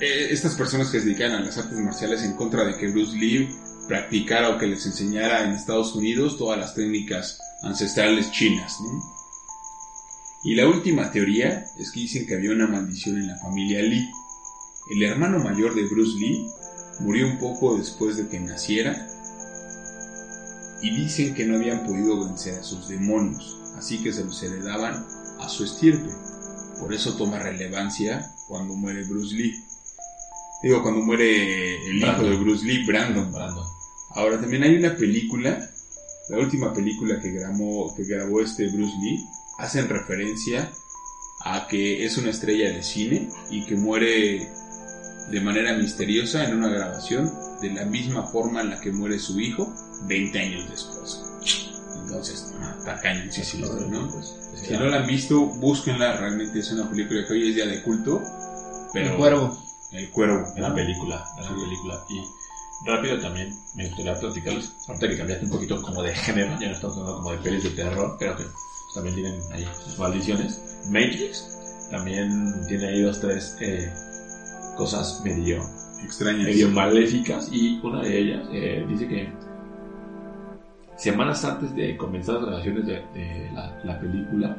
eh, 0.00 0.28
estas 0.30 0.54
personas 0.54 0.90
que 0.90 1.00
se 1.00 1.06
dedican 1.06 1.32
a 1.32 1.40
las 1.40 1.58
artes 1.58 1.78
marciales 1.78 2.22
en 2.22 2.34
contra 2.34 2.64
de 2.64 2.76
que 2.76 2.88
Bruce 2.88 3.16
Lee 3.16 3.48
practicara 3.88 4.50
o 4.50 4.58
que 4.58 4.66
les 4.66 4.84
enseñara 4.86 5.44
en 5.44 5.52
Estados 5.52 5.94
Unidos 5.94 6.38
todas 6.38 6.58
las 6.58 6.74
técnicas 6.74 7.38
ancestrales 7.62 8.30
chinas, 8.30 8.78
¿no? 8.80 9.14
Y 10.44 10.54
la 10.54 10.68
última 10.68 11.10
teoría 11.10 11.64
es 11.78 11.90
que 11.90 12.00
dicen 12.00 12.26
que 12.26 12.34
había 12.34 12.52
una 12.52 12.66
maldición 12.66 13.16
en 13.16 13.28
la 13.28 13.38
familia 13.38 13.80
Lee. 13.82 14.10
El 14.90 15.02
hermano 15.02 15.38
mayor 15.38 15.74
de 15.74 15.84
Bruce 15.84 16.18
Lee 16.18 16.46
murió 17.00 17.26
un 17.26 17.38
poco 17.38 17.78
después 17.78 18.18
de 18.18 18.28
que 18.28 18.38
naciera 18.40 19.08
y 20.82 20.90
dicen 20.90 21.34
que 21.34 21.46
no 21.46 21.56
habían 21.56 21.86
podido 21.86 22.26
vencer 22.26 22.58
a 22.58 22.62
sus 22.62 22.88
demonios, 22.88 23.58
así 23.76 24.02
que 24.02 24.12
se 24.12 24.22
los 24.22 24.42
heredaban 24.42 25.06
a 25.40 25.48
su 25.48 25.64
estirpe. 25.64 26.10
Por 26.78 26.92
eso 26.92 27.16
toma 27.16 27.38
relevancia 27.38 28.30
cuando 28.46 28.74
muere 28.74 29.04
Bruce 29.04 29.34
Lee. 29.34 29.54
Digo, 30.64 30.82
cuando 30.82 31.02
muere 31.02 31.76
el 31.90 31.98
hijo 31.98 32.06
Brandon. 32.06 32.30
de 32.30 32.36
Bruce 32.38 32.64
Lee, 32.64 32.86
Brandon. 32.86 33.30
Brandon. 33.30 33.66
Ahora 34.14 34.40
también 34.40 34.62
hay 34.62 34.74
una 34.76 34.96
película, 34.96 35.70
la 36.30 36.38
última 36.38 36.72
película 36.72 37.20
que 37.20 37.32
grabó, 37.32 37.94
que 37.94 38.04
grabó 38.04 38.40
este 38.40 38.68
Bruce 38.68 38.96
Lee, 39.02 39.22
hacen 39.58 39.90
referencia 39.90 40.72
a 41.44 41.66
que 41.66 42.06
es 42.06 42.16
una 42.16 42.30
estrella 42.30 42.72
de 42.72 42.82
cine 42.82 43.28
y 43.50 43.66
que 43.66 43.76
muere 43.76 44.48
de 45.30 45.40
manera 45.42 45.76
misteriosa 45.76 46.48
en 46.48 46.56
una 46.56 46.68
grabación 46.68 47.30
de 47.60 47.70
la 47.70 47.84
misma 47.84 48.22
forma 48.22 48.62
en 48.62 48.70
la 48.70 48.80
que 48.80 48.90
muere 48.90 49.18
su 49.18 49.38
hijo 49.38 49.70
20 50.06 50.38
años 50.38 50.70
después. 50.70 51.20
Entonces, 52.06 52.54
ah, 52.58 52.74
está 52.78 53.00
cañoncísimo, 53.02 53.66
¿no? 53.66 54.10
Pues, 54.10 54.34
Si 54.62 54.72
no 54.72 54.86
la 54.86 55.00
han 55.00 55.06
visto, 55.06 55.44
búsquenla, 55.44 56.16
realmente 56.16 56.60
es 56.60 56.72
una 56.72 56.88
película 56.88 57.26
que 57.26 57.34
hoy 57.34 57.50
es 57.50 57.54
día 57.54 57.66
de 57.66 57.82
culto. 57.82 58.22
Pero 58.94 59.10
El 59.10 59.16
cuervo. 59.16 59.64
El 59.92 60.10
cuervo. 60.10 60.44
Gran 60.56 60.74
película, 60.74 61.24
gran 61.36 61.54
película. 61.54 62.04
Y 62.08 62.20
rápido 62.86 63.20
también 63.20 63.54
me 63.76 63.86
gustaría 63.86 64.18
platicarles, 64.18 64.74
ahorita 64.88 65.08
que 65.08 65.16
cambiaste 65.18 65.44
un 65.46 65.50
poquito 65.52 65.80
como 65.82 66.02
de 66.02 66.14
género, 66.14 66.58
ya 66.60 66.68
no 66.68 66.74
estamos 66.74 66.96
hablando 66.98 67.16
como 67.18 67.32
de 67.32 67.38
pelis 67.38 67.64
de 67.64 67.70
terror, 67.70 68.16
pero 68.18 68.36
que 68.36 68.44
también 68.94 69.14
tienen 69.14 69.40
ahí 69.52 69.66
sus 69.84 69.98
maldiciones. 69.98 70.78
Matrix 70.90 71.88
también 71.90 72.66
tiene 72.68 72.86
ahí 72.88 73.02
dos, 73.02 73.20
tres 73.20 73.56
eh, 73.60 73.92
cosas 74.76 75.20
medio, 75.24 75.62
Extrañas. 76.02 76.44
medio 76.44 76.68
maléficas 76.70 77.48
y 77.52 77.80
una 77.82 78.02
de 78.02 78.18
ellas 78.18 78.48
eh, 78.52 78.84
dice 78.88 79.08
que 79.08 79.32
semanas 80.96 81.44
antes 81.44 81.74
de 81.74 81.96
comenzar 81.96 82.36
las 82.36 82.46
grabaciones 82.46 82.86
de, 82.86 82.92
de 83.14 83.50
la, 83.52 83.80
la 83.84 84.00
película 84.00 84.56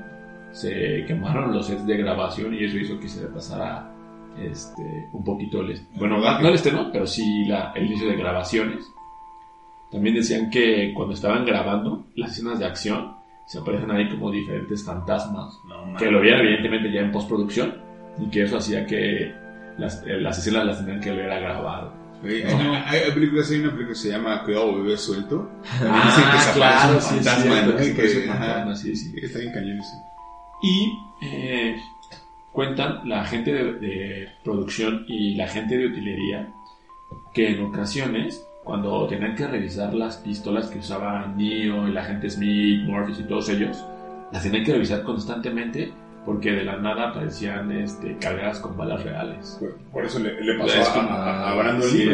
se 0.52 1.04
quemaron 1.06 1.54
los 1.54 1.68
sets 1.68 1.86
de 1.86 1.98
grabación 1.98 2.54
y 2.54 2.66
eso 2.66 2.78
hizo 2.78 3.00
que 3.00 3.10
se 3.10 3.22
retrasara 3.22 3.92
este, 4.39 5.08
un 5.13 5.24
poquito 5.24 5.62
el 5.62 5.80
bueno 5.95 6.17
no, 6.19 6.41
no 6.41 6.48
el 6.50 6.56
estreno 6.56 6.89
pero 6.91 7.06
sí 7.08 7.45
la, 7.45 7.71
el 7.76 7.86
inicio 7.86 8.08
de 8.10 8.15
grabaciones 8.17 8.86
también 9.91 10.15
decían 10.15 10.50
que 10.50 10.91
cuando 10.93 11.13
estaban 11.13 11.45
grabando 11.45 12.08
las 12.15 12.32
escenas 12.32 12.60
de 12.60 12.65
acción 12.65 13.15
se 13.45 13.60
aparecen 13.60 13.91
ahí 13.91 14.10
como 14.10 14.32
diferentes 14.32 14.84
fantasmas 14.84 15.60
No, 15.67 15.95
que 15.98 16.10
lo 16.12 16.19
vieron 16.21 16.41
evidentemente 16.41 16.91
ya 16.91 17.02
en 17.02 17.12
postproducción 17.12 17.76
y 18.19 18.30
que 18.30 18.43
eso 18.43 18.58
hacía 18.58 18.86
que 18.86 19.34
las, 19.78 20.02
eh, 20.06 20.17
las 20.19 20.38
escenas 20.39 20.65
las 20.65 20.80
tenían 20.80 21.02
que 21.02 21.12
volver 21.12 21.32
a 21.32 21.39
grabar. 21.39 21.91
Hay, 22.24 22.41
hay- 22.43 23.00
hay 23.04 23.12
películas, 23.12 23.52
hay 23.52 23.58
una 23.60 23.71
película 23.71 23.89
que 23.89 23.95
se 23.95 24.10
llama 24.10 24.41
Cuidado 24.43 24.74
bebé 24.82 24.98
suelto. 24.98 25.50
También 25.80 25.93
Ah, 26.02 26.06
dicen 26.08 26.32
que 26.32 26.38
se 26.39 26.54
claro, 26.54 26.76
aparece 26.76 26.95
un 26.95 27.02
sí, 27.02 27.30
fantasma, 27.30 27.76
que 27.78 27.84
se 27.84 28.19
Y 28.19 28.24
que- 28.24 28.30
ajá. 28.32 28.45
fantasma, 28.45 28.76
sí, 28.78 28.95
sí. 28.95 29.13
Está 29.21 29.39
bien 29.39 29.52
cañón. 29.54 29.80
Y 30.63 30.98
eh, 31.21 31.76
cuentan 32.56 33.08
la 33.08 33.26
gente 33.26 33.52
de, 33.54 33.74
de 33.74 34.30
producción 34.44 35.04
y 35.10 35.36
la 35.36 35.48
gente 35.48 35.78
de 35.78 35.88
utilería 35.88 36.54
que 37.34 37.50
en 37.52 37.65
ocasiones, 37.65 38.48
cuando 38.63 39.06
tenían 39.08 39.36
que 39.36 39.46
revisar 39.46 39.94
las 39.94 40.15
pistolas 40.18 40.68
que 40.68 40.80
usaban 40.80 41.36
Neo, 41.38 41.86
el 41.86 41.98
agente 41.98 42.30
Smith, 42.30 42.82
Morpheus 42.88 43.20
y 43.20 43.24
todos 43.24 43.50
ellos, 43.50 43.84
las 44.32 44.41
tenían 44.41 44.63
que 44.63 44.72
revisar 44.72 45.04
constantemente 45.04 45.91
porque 46.26 46.52
de 46.54 46.63
la 46.63 46.78
nada 46.78 47.10
aparecían 47.10 47.72
este, 47.74 48.18
cargadas 48.18 48.60
con 48.60 48.76
balas 48.76 49.04
reales. 49.04 49.60
Por- 49.91 50.06
eso 50.06 50.18
le, 50.20 50.41
le 50.41 50.58
pasó 50.58 50.82
Es 50.82 50.89
a, 50.89 50.94
como- 50.94 51.10
a, 51.10 51.52
a 51.52 51.56
Brandon 51.56 51.89
sí, 51.89 51.98
Lee. 52.06 52.13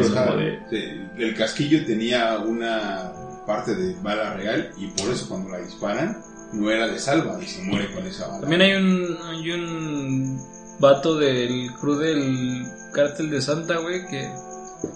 de- 0.71 1.07
el 1.17 1.35
casquillo 1.35 1.85
tenía 1.85 2.37
una 2.39 3.11
parte 3.45 3.73
de 3.75 3.95
bala 4.01 4.33
real 4.33 4.71
y 4.77 4.87
por 4.87 5.11
eso 5.11 5.29
cuando 5.29 5.49
la 5.49 5.59
disparan 5.59 6.17
no 6.53 6.69
era 6.69 6.87
de 6.87 6.99
salva 6.99 7.41
y 7.41 7.47
se 7.47 7.61
muere 7.63 7.93
con 7.93 8.05
esa 8.05 8.27
bala. 8.27 8.41
También 8.41 8.61
hay 8.61 8.73
un, 8.73 9.17
hay 9.23 9.51
un 9.51 10.41
vato 10.79 11.17
del 11.17 11.71
crew 11.79 11.95
del 11.95 12.65
cártel 12.93 13.29
de 13.29 13.41
Santa, 13.41 13.77
güey, 13.77 14.05
que, 14.07 14.29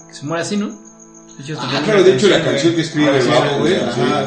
que 0.07 0.13
se 0.13 0.25
muere 0.25 0.41
así, 0.41 0.57
¿no? 0.57 0.77
De 1.37 1.43
hecho, 1.43 1.59
hasta 1.59 1.77
Ah, 1.77 1.81
claro, 1.83 2.03
de 2.03 2.13
hecho 2.13 2.29
la 2.29 2.41
canción 2.43 2.75
que 2.75 2.81
escribe 2.81 3.09
Ah, 3.09 3.15
el 3.17 3.21
sí, 3.21 3.29
babo, 3.29 3.59
güey. 3.59 3.73
sí, 3.75 3.81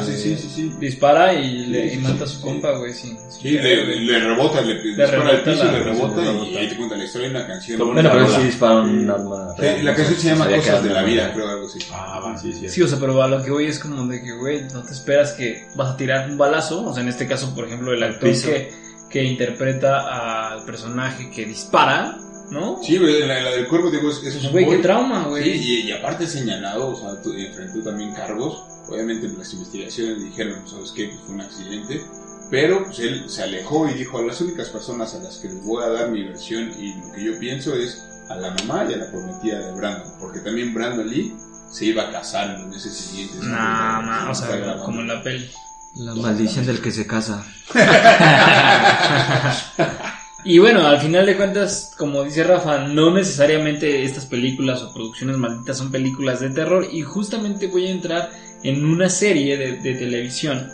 sí, 0.05 0.11
sí, 0.11 0.17
sí, 0.17 0.35
sí, 0.37 0.49
sí. 0.55 0.73
Dispara 0.79 1.33
y, 1.33 1.65
le, 1.65 1.81
Sí, 1.81 1.87
y 1.87 1.95
sí, 1.95 1.97
mata 2.03 2.23
a 2.23 2.27
sí, 2.27 2.33
su 2.33 2.39
sí. 2.39 2.43
compa, 2.45 2.71
güey, 2.77 2.93
Sí, 2.93 3.17
querer, 3.41 3.87
le, 3.87 4.19
rebota, 4.19 4.61
le, 4.61 4.75
dispara 4.83 5.29
al 5.29 5.43
piso, 5.43 5.63
la- 5.63 5.71
le 5.71 5.79
rebota 5.79 6.21
sí, 6.23 6.29
y, 6.49 6.53
y 6.53 6.57
ahí 6.57 6.67
te 6.69 6.75
cuenta 6.75 6.97
la 6.97 7.03
historia 7.05 7.29
de 7.29 7.35
una 7.35 7.47
canción. 7.47 7.93
Bueno, 7.93 8.09
pero 8.11 8.29
sí 8.29 8.41
dispara 8.43 8.75
un 8.81 9.09
arma. 9.09 9.55
Sí, 9.57 9.81
la 9.81 9.95
canción 9.95 10.19
se 10.19 10.27
llama 10.29 10.47
Cosas 10.55 10.83
de 10.83 10.89
la 10.91 11.03
Vida, 11.03 11.33
creo, 11.33 11.49
algo 11.49 11.65
así. 11.65 11.79
Ah, 11.91 12.19
va, 12.23 12.37
sí, 12.37 12.53
sí. 12.53 12.69
Sí, 12.69 12.81
o 12.83 12.87
sea, 12.87 12.99
pero 12.99 13.23
a 13.23 13.27
lo 13.27 13.43
que 13.43 13.49
voy 13.49 13.65
es 13.65 13.79
como 13.79 14.05
de 14.05 14.21
que, 14.21 14.31
güey, 14.33 14.61
no 14.71 14.83
te 14.83 14.93
esperas 14.93 15.31
que 15.33 15.65
vas 15.75 15.89
a 15.89 15.97
tirar 15.97 16.29
un 16.29 16.37
balazo. 16.37 16.85
O 16.85 16.93
sea, 16.93 17.01
en 17.01 17.09
este 17.09 17.25
caso, 17.27 17.55
por 17.55 17.65
ejemplo, 17.65 17.91
el 17.91 18.03
actor 18.03 18.29
que, 18.29 18.71
que 19.09 19.23
interpreta 19.23 20.51
al 20.53 20.63
personaje 20.63 21.31
que 21.31 21.45
dispara, 21.45 22.19
¿no? 22.51 22.79
Sí, 22.83 22.97
güey, 22.97 23.19
la, 23.27 23.41
la 23.41 23.51
del 23.51 23.67
cuerpo, 23.67 23.91
digo, 23.91 24.09
es, 24.09 24.23
es 24.23 24.43
un 24.45 24.51
Güey, 24.51 24.67
qué 24.69 24.77
trauma, 24.77 25.23
Sí, 25.25 25.29
güey. 25.29 25.49
y, 25.57 25.79
y 25.81 25.91
aparte 25.91 26.27
señalado, 26.27 26.87
o 26.89 26.95
sea, 26.95 27.21
tu- 27.21 27.33
enfrentó 27.33 27.81
también 27.83 28.13
cargos. 28.13 28.63
Obviamente 28.89 29.27
en 29.27 29.37
las 29.37 29.53
investigaciones 29.53 30.23
dijeron, 30.23 30.67
¿sabes 30.67 30.91
qué? 30.95 31.09
Pues 31.09 31.19
fue 31.25 31.35
un 31.35 31.41
accidente. 31.41 32.01
Pero 32.49 32.85
pues 32.85 32.97
él 32.99 33.29
se 33.29 33.43
alejó 33.43 33.87
y 33.87 33.93
dijo 33.93 34.17
a 34.17 34.23
las 34.23 34.41
únicas 34.41 34.69
personas 34.69 35.13
a 35.13 35.19
las 35.19 35.37
que 35.37 35.49
les 35.49 35.63
voy 35.63 35.83
a 35.83 35.89
dar 35.89 36.09
mi 36.09 36.23
versión 36.23 36.71
y 36.79 36.95
lo 36.95 37.11
que 37.13 37.23
yo 37.23 37.37
pienso 37.39 37.75
es 37.75 38.03
a 38.29 38.35
la 38.35 38.49
mamá 38.55 38.85
y 38.89 38.93
a 38.95 38.97
la 38.97 39.11
prometida 39.11 39.59
de 39.59 39.71
Brandon. 39.73 40.11
Porque 40.19 40.39
también 40.39 40.73
Brandon 40.73 41.07
Lee 41.07 41.35
se 41.71 41.85
iba 41.85 42.07
a 42.07 42.11
casar 42.11 42.49
en 42.55 42.61
los 42.63 42.67
meses 42.69 42.95
siguientes. 42.95 43.43
Nah, 43.43 44.01
ma, 44.01 44.27
o 44.31 44.33
sea, 44.33 44.55
grabando. 44.55 44.85
como 44.85 45.01
en 45.01 45.07
la 45.09 45.21
peli. 45.21 45.51
La 45.95 46.15
maldición 46.15 46.65
del 46.65 46.81
que 46.81 46.91
se 46.91 47.05
casa. 47.05 47.45
Y 50.45 50.57
bueno, 50.59 50.87
al 50.87 50.99
final 51.01 51.25
de 51.25 51.35
cuentas, 51.35 51.93
como 51.97 52.23
dice 52.23 52.43
Rafa, 52.43 52.87
no 52.87 53.13
necesariamente 53.13 54.03
estas 54.03 54.25
películas 54.25 54.81
o 54.81 54.93
producciones 54.93 55.37
malditas 55.37 55.77
son 55.77 55.91
películas 55.91 56.39
de 56.39 56.49
terror. 56.49 56.87
Y 56.91 57.01
justamente 57.01 57.67
voy 57.67 57.87
a 57.87 57.91
entrar 57.91 58.29
en 58.63 58.85
una 58.85 59.09
serie 59.09 59.57
de, 59.57 59.77
de 59.77 59.95
televisión 59.95 60.71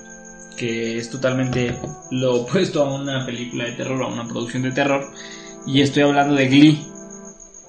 que 0.56 0.98
es 0.98 1.10
totalmente 1.10 1.78
lo 2.12 2.42
opuesto 2.42 2.84
a 2.84 2.94
una 2.96 3.26
película 3.26 3.66
de 3.66 3.74
terror 3.74 4.02
o 4.02 4.06
a 4.06 4.14
una 4.14 4.28
producción 4.28 4.64
de 4.64 4.72
terror. 4.72 5.12
Y 5.66 5.82
estoy 5.82 6.04
hablando 6.04 6.36
de 6.36 6.48
Glee. 6.48 6.86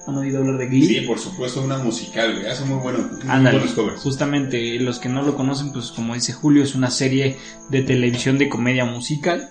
¿Han 0.07 0.15
oído 0.15 0.39
hablar 0.39 0.57
de 0.57 0.67
Glee? 0.67 0.85
Sí, 0.85 1.01
por 1.01 1.19
supuesto, 1.19 1.61
una 1.61 1.79
musical, 1.79 2.33
güey. 2.35 2.47
Hace 2.47 2.63
muy, 2.63 2.79
bueno, 2.79 2.99
muy 3.23 3.41
buenos 3.41 3.71
covers. 3.71 4.01
justamente 4.01 4.79
los 4.79 4.99
que 4.99 5.09
no 5.09 5.21
lo 5.23 5.35
conocen, 5.35 5.73
pues 5.73 5.91
como 5.91 6.13
dice 6.13 6.31
Julio, 6.31 6.63
es 6.63 6.75
una 6.75 6.91
serie 6.91 7.37
de 7.69 7.81
televisión 7.81 8.37
de 8.37 8.47
comedia 8.47 8.85
musical 8.85 9.49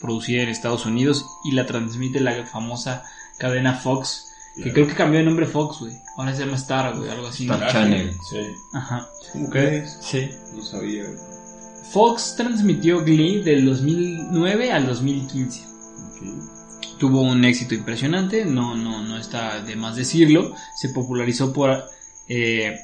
producida 0.00 0.42
en 0.42 0.48
Estados 0.48 0.86
Unidos 0.86 1.26
y 1.44 1.52
la 1.52 1.66
transmite 1.66 2.20
la 2.20 2.44
famosa 2.46 3.04
cadena 3.38 3.74
Fox, 3.74 4.32
que 4.62 4.72
creo 4.72 4.86
que 4.86 4.94
cambió 4.94 5.20
de 5.20 5.24
nombre 5.24 5.46
Fox, 5.46 5.78
güey. 5.80 5.94
Ahora 6.16 6.34
se 6.34 6.44
llama 6.44 6.56
Star, 6.56 6.96
güey, 6.96 7.10
algo 7.10 7.28
así. 7.28 7.46
¿no? 7.46 7.54
Star 7.54 7.70
Channel. 7.70 8.12
Sí. 8.28 8.40
Ajá. 8.72 9.08
¿Cómo 9.32 9.48
crees? 9.50 9.98
Sí. 10.00 10.30
No 10.54 10.62
sabía. 10.62 11.04
güey. 11.04 11.16
Fox 11.92 12.34
transmitió 12.36 13.02
Glee 13.02 13.42
del 13.42 13.64
2009 13.64 14.72
al 14.72 14.86
2015. 14.86 15.62
Tuvo 16.98 17.22
un 17.22 17.44
éxito 17.44 17.74
impresionante, 17.74 18.44
no, 18.44 18.76
no, 18.76 19.02
no 19.02 19.16
está 19.16 19.62
de 19.62 19.76
más 19.76 19.96
decirlo. 19.96 20.54
Se 20.76 20.90
popularizó 20.90 21.52
por 21.52 21.84
eh, 22.28 22.76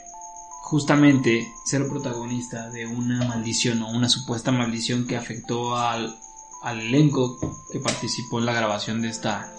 justamente 0.63 1.47
ser 1.67 1.87
protagonista 1.89 2.71
de 2.71 2.87
una 2.87 3.27
maldición 3.27 3.83
o 3.83 3.91
una 3.91 4.09
supuesta 4.09 4.51
maldición 4.53 5.07
que 5.07 5.17
afectó 5.17 5.77
al, 5.77 6.17
al 6.65 6.81
elenco 6.81 7.39
que 7.71 7.79
participó 7.79 8.41
en 8.41 8.47
la 8.47 8.55
grabación 8.55 9.03
de 9.03 9.09
esta, 9.09 9.53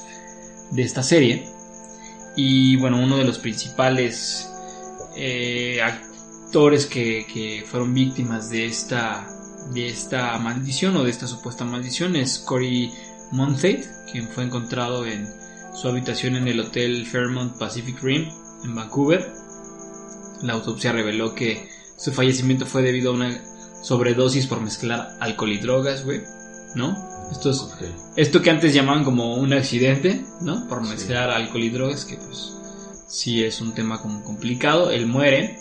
de 0.72 0.82
esta 0.82 1.04
serie. 1.04 1.48
Y 2.36 2.76
bueno, 2.78 3.02
uno 3.02 3.18
de 3.18 3.24
los 3.24 3.38
principales 3.38 4.50
eh, 5.16 5.80
actores 5.82 6.88
que, 6.88 7.26
que 7.32 7.64
fueron 7.66 7.94
víctimas 7.94 8.50
de 8.50 8.66
esta, 8.66 9.28
de 9.72 9.88
esta 9.88 10.38
maldición 10.40 10.98
o 10.98 11.04
de 11.04 11.12
esta 11.12 11.28
supuesta 11.28 11.64
maldición 11.64 12.16
es 12.16 12.40
Corey 12.40 12.92
Monteith, 13.32 13.86
quien 14.12 14.28
fue 14.28 14.44
encontrado 14.44 15.06
en 15.06 15.28
su 15.76 15.88
habitación 15.88 16.36
en 16.36 16.48
el 16.48 16.60
hotel 16.60 17.06
Fairmont 17.06 17.58
Pacific 17.58 18.02
Rim 18.02 18.30
en 18.64 18.76
Vancouver. 18.76 19.32
La 20.42 20.54
autopsia 20.54 20.92
reveló 20.92 21.36
que 21.36 21.70
su 21.98 22.12
fallecimiento 22.12 22.66
fue 22.66 22.82
debido 22.82 23.12
a 23.12 23.16
una 23.16 23.42
sobredosis 23.84 24.48
por 24.48 24.60
mezclar 24.60 25.18
alcohol 25.20 25.52
y 25.52 25.60
drogas, 25.60 26.04
güey, 26.04 26.22
¿no? 26.76 26.96
Esto 27.32 27.50
es 27.50 27.60
Ok. 27.60 27.82
esto 28.16 28.42
que 28.42 28.50
antes 28.52 28.74
llamaban 28.74 29.04
como 29.04 29.36
un 29.36 29.54
accidente, 29.54 30.24
¿no? 30.42 30.68
Por 30.68 30.82
mezclar 30.82 31.32
alcohol 31.32 31.64
y 31.64 31.70
drogas, 31.70 32.06
que 32.06 32.18
pues 32.18 32.54
sí 33.08 33.44
es 33.44 33.62
un 33.62 33.74
tema 33.74 34.02
como 34.02 34.24
complicado. 34.24 34.92
Él 34.92 35.08
muere. 35.08 35.60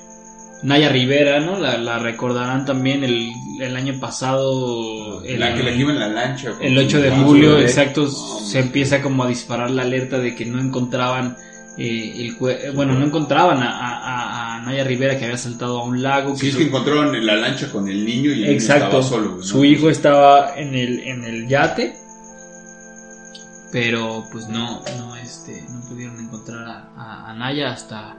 Naya 0.62 0.88
Rivera, 0.88 1.40
¿no? 1.40 1.58
La, 1.58 1.76
la 1.76 1.98
recordarán 1.98 2.64
también 2.64 3.04
el, 3.04 3.30
el 3.60 3.76
año 3.76 4.00
pasado. 4.00 5.22
El, 5.22 5.40
la 5.40 5.54
que 5.54 5.62
le 5.62 5.72
en 5.72 5.98
la 5.98 6.08
lancha. 6.08 6.52
el 6.60 6.78
8 6.78 7.00
de 7.02 7.10
julio, 7.10 7.58
exacto, 7.58 8.08
se 8.08 8.60
empieza 8.60 9.02
como 9.02 9.24
a 9.24 9.28
disparar 9.28 9.70
la 9.70 9.82
alerta 9.82 10.18
de 10.18 10.34
que 10.34 10.46
no 10.46 10.58
encontraban 10.60 11.36
eh, 11.78 12.14
el 12.26 12.36
bueno, 12.74 12.94
no 12.94 13.04
encontraban 13.04 13.62
a, 13.62 13.70
a- 13.70 14.56
a 14.56 14.62
Naya 14.62 14.84
Rivera 14.84 15.18
que 15.18 15.24
había 15.24 15.36
saltado 15.38 15.80
a 15.80 15.84
un 15.84 16.02
lago. 16.02 16.36
Sí, 16.36 16.48
es 16.48 16.56
que 16.56 16.64
encontraron 16.64 17.14
en 17.14 17.26
la 17.26 17.36
lancha 17.36 17.70
con 17.70 17.88
el 17.88 18.04
niño 18.04 18.30
y 18.32 18.44
el 18.44 18.50
Exacto. 18.50 18.86
niño 18.86 19.00
estaba 19.00 19.02
solo. 19.22 19.42
Su 19.42 19.64
hijo 19.64 19.90
estaba 19.90 20.54
en 20.56 20.74
el, 20.74 21.00
en 21.00 21.24
el 21.24 21.48
yate. 21.48 21.96
Pero 23.72 24.24
pues 24.30 24.48
no, 24.48 24.82
no, 24.98 25.16
este, 25.16 25.64
no 25.68 25.80
pudieron 25.88 26.20
encontrar 26.20 26.64
a, 26.68 26.92
a- 26.96 27.30
a 27.30 27.34
Naya 27.34 27.72
hasta 27.72 28.16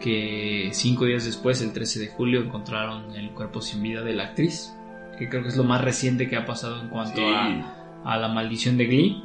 que 0.00 0.70
cinco 0.72 1.04
días 1.04 1.24
después, 1.24 1.60
el 1.60 1.72
13 1.72 2.00
de 2.00 2.08
julio, 2.08 2.40
encontraron 2.42 3.14
el 3.14 3.30
cuerpo 3.32 3.60
sin 3.60 3.82
vida 3.82 4.00
de 4.02 4.14
la 4.14 4.24
actriz. 4.24 4.72
Que 5.18 5.28
creo 5.28 5.42
que 5.42 5.48
es 5.50 5.56
lo 5.56 5.64
más 5.64 5.82
reciente 5.82 6.28
que 6.28 6.36
ha 6.36 6.44
pasado 6.46 6.80
en 6.80 6.88
cuanto 6.88 7.16
Sí. 7.16 7.22
a, 7.34 8.02
a 8.04 8.16
la 8.18 8.28
maldición 8.28 8.76
de 8.78 8.86
Glee. 8.86 9.22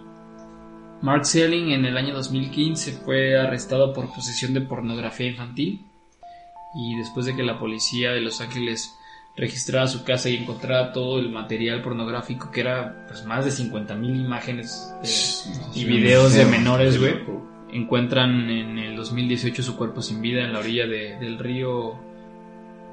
Mark 1.02 1.26
Selling 1.26 1.72
en 1.72 1.86
el 1.86 1.98
año 1.98 2.14
2015 2.14 2.92
fue 3.06 3.38
arrestado 3.40 3.94
por 3.94 4.14
posesión 4.14 4.54
de 4.54 4.62
pornografía 4.62 5.28
infantil 5.28 5.86
y 6.76 6.98
después 6.98 7.26
de 7.26 7.36
que 7.36 7.44
la 7.44 7.58
policía 7.58 8.12
de 8.12 8.22
Los 8.22 8.42
Ángeles 8.42 8.96
registrara 9.38 9.88
su 9.88 10.04
casa 10.04 10.30
y 10.30 10.36
encontrara 10.36 10.92
todo 10.92 11.20
el 11.20 11.30
material 11.30 11.82
pornográfico 11.82 12.52
que 12.52 12.60
era 12.62 13.06
pues 13.08 13.24
más 13.26 13.46
de 13.46 13.52
50.000 13.52 14.20
imágenes 14.26 14.94
de- 15.02 15.80
y 15.80 15.86
videos 15.86 16.34
de 16.34 16.46
menores, 16.46 17.00
güey. 17.00 17.14
Encuentran 17.72 18.50
en 18.50 18.78
el 18.80 18.96
2018 18.98 19.64
su 19.64 19.78
cuerpo 19.78 20.02
sin 20.02 20.22
vida 20.22 20.44
en 20.44 20.52
la 20.52 20.60
orilla 20.60 20.86
de- 20.88 21.18
del 21.20 21.40
río 21.40 21.94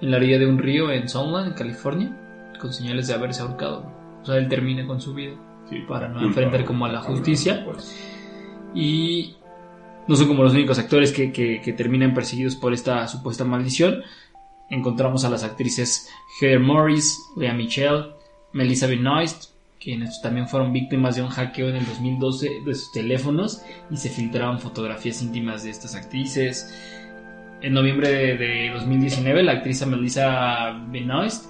en 0.00 0.10
la 0.10 0.18
orilla 0.18 0.38
de 0.38 0.46
un 0.46 0.58
río 0.58 0.92
en 0.92 1.08
Sunland, 1.08 1.48
en 1.48 1.54
California, 1.54 2.52
con 2.60 2.72
señales 2.72 3.08
de 3.08 3.14
haberse 3.14 3.40
ahorcado. 3.42 3.90
O 4.22 4.26
sea, 4.26 4.36
él 4.36 4.46
termina 4.48 4.86
con 4.86 5.00
su 5.00 5.14
vida 5.14 5.34
Sí, 5.70 5.80
para 5.88 6.08
no 6.08 6.22
enfrentar 6.22 6.64
como 6.64 6.86
a 6.86 6.92
la 6.92 7.00
justicia. 7.00 7.64
Pues, 7.64 7.94
Y 8.74 9.34
no 10.06 10.14
son 10.16 10.28
como 10.28 10.42
los 10.42 10.52
únicos 10.52 10.78
actores 10.78 11.12
que, 11.12 11.32
que- 11.32 11.60
que 11.62 11.72
terminan 11.72 12.14
perseguidos 12.14 12.54
por 12.56 12.72
esta 12.74 13.06
supuesta 13.08 13.44
maldición. 13.44 14.02
Encontramos 14.70 15.24
a 15.24 15.30
las 15.30 15.42
actrices 15.44 16.08
Heather 16.40 16.60
Morris, 16.60 17.18
Lea 17.36 17.52
Michelle, 17.54 18.10
Melissa 18.52 18.86
Benoist, 18.86 19.50
quienes 19.80 20.20
también 20.20 20.48
fueron 20.48 20.72
víctimas 20.72 21.16
de 21.16 21.22
un 21.22 21.28
hackeo 21.28 21.68
en 21.68 21.76
el 21.76 21.86
2012 21.86 22.50
de 22.64 22.74
sus 22.74 22.92
teléfonos 22.92 23.62
y 23.90 23.96
se 23.96 24.08
filtraron 24.08 24.58
fotografías 24.60 25.22
íntimas 25.22 25.62
de 25.64 25.70
estas 25.70 25.94
actrices. 25.94 26.74
En 27.62 27.72
noviembre 27.72 28.08
de, 28.10 28.36
de 28.36 28.70
2019, 28.74 29.42
la 29.42 29.52
actriz 29.52 29.84
Melissa 29.86 30.72
Benoist 30.90 31.46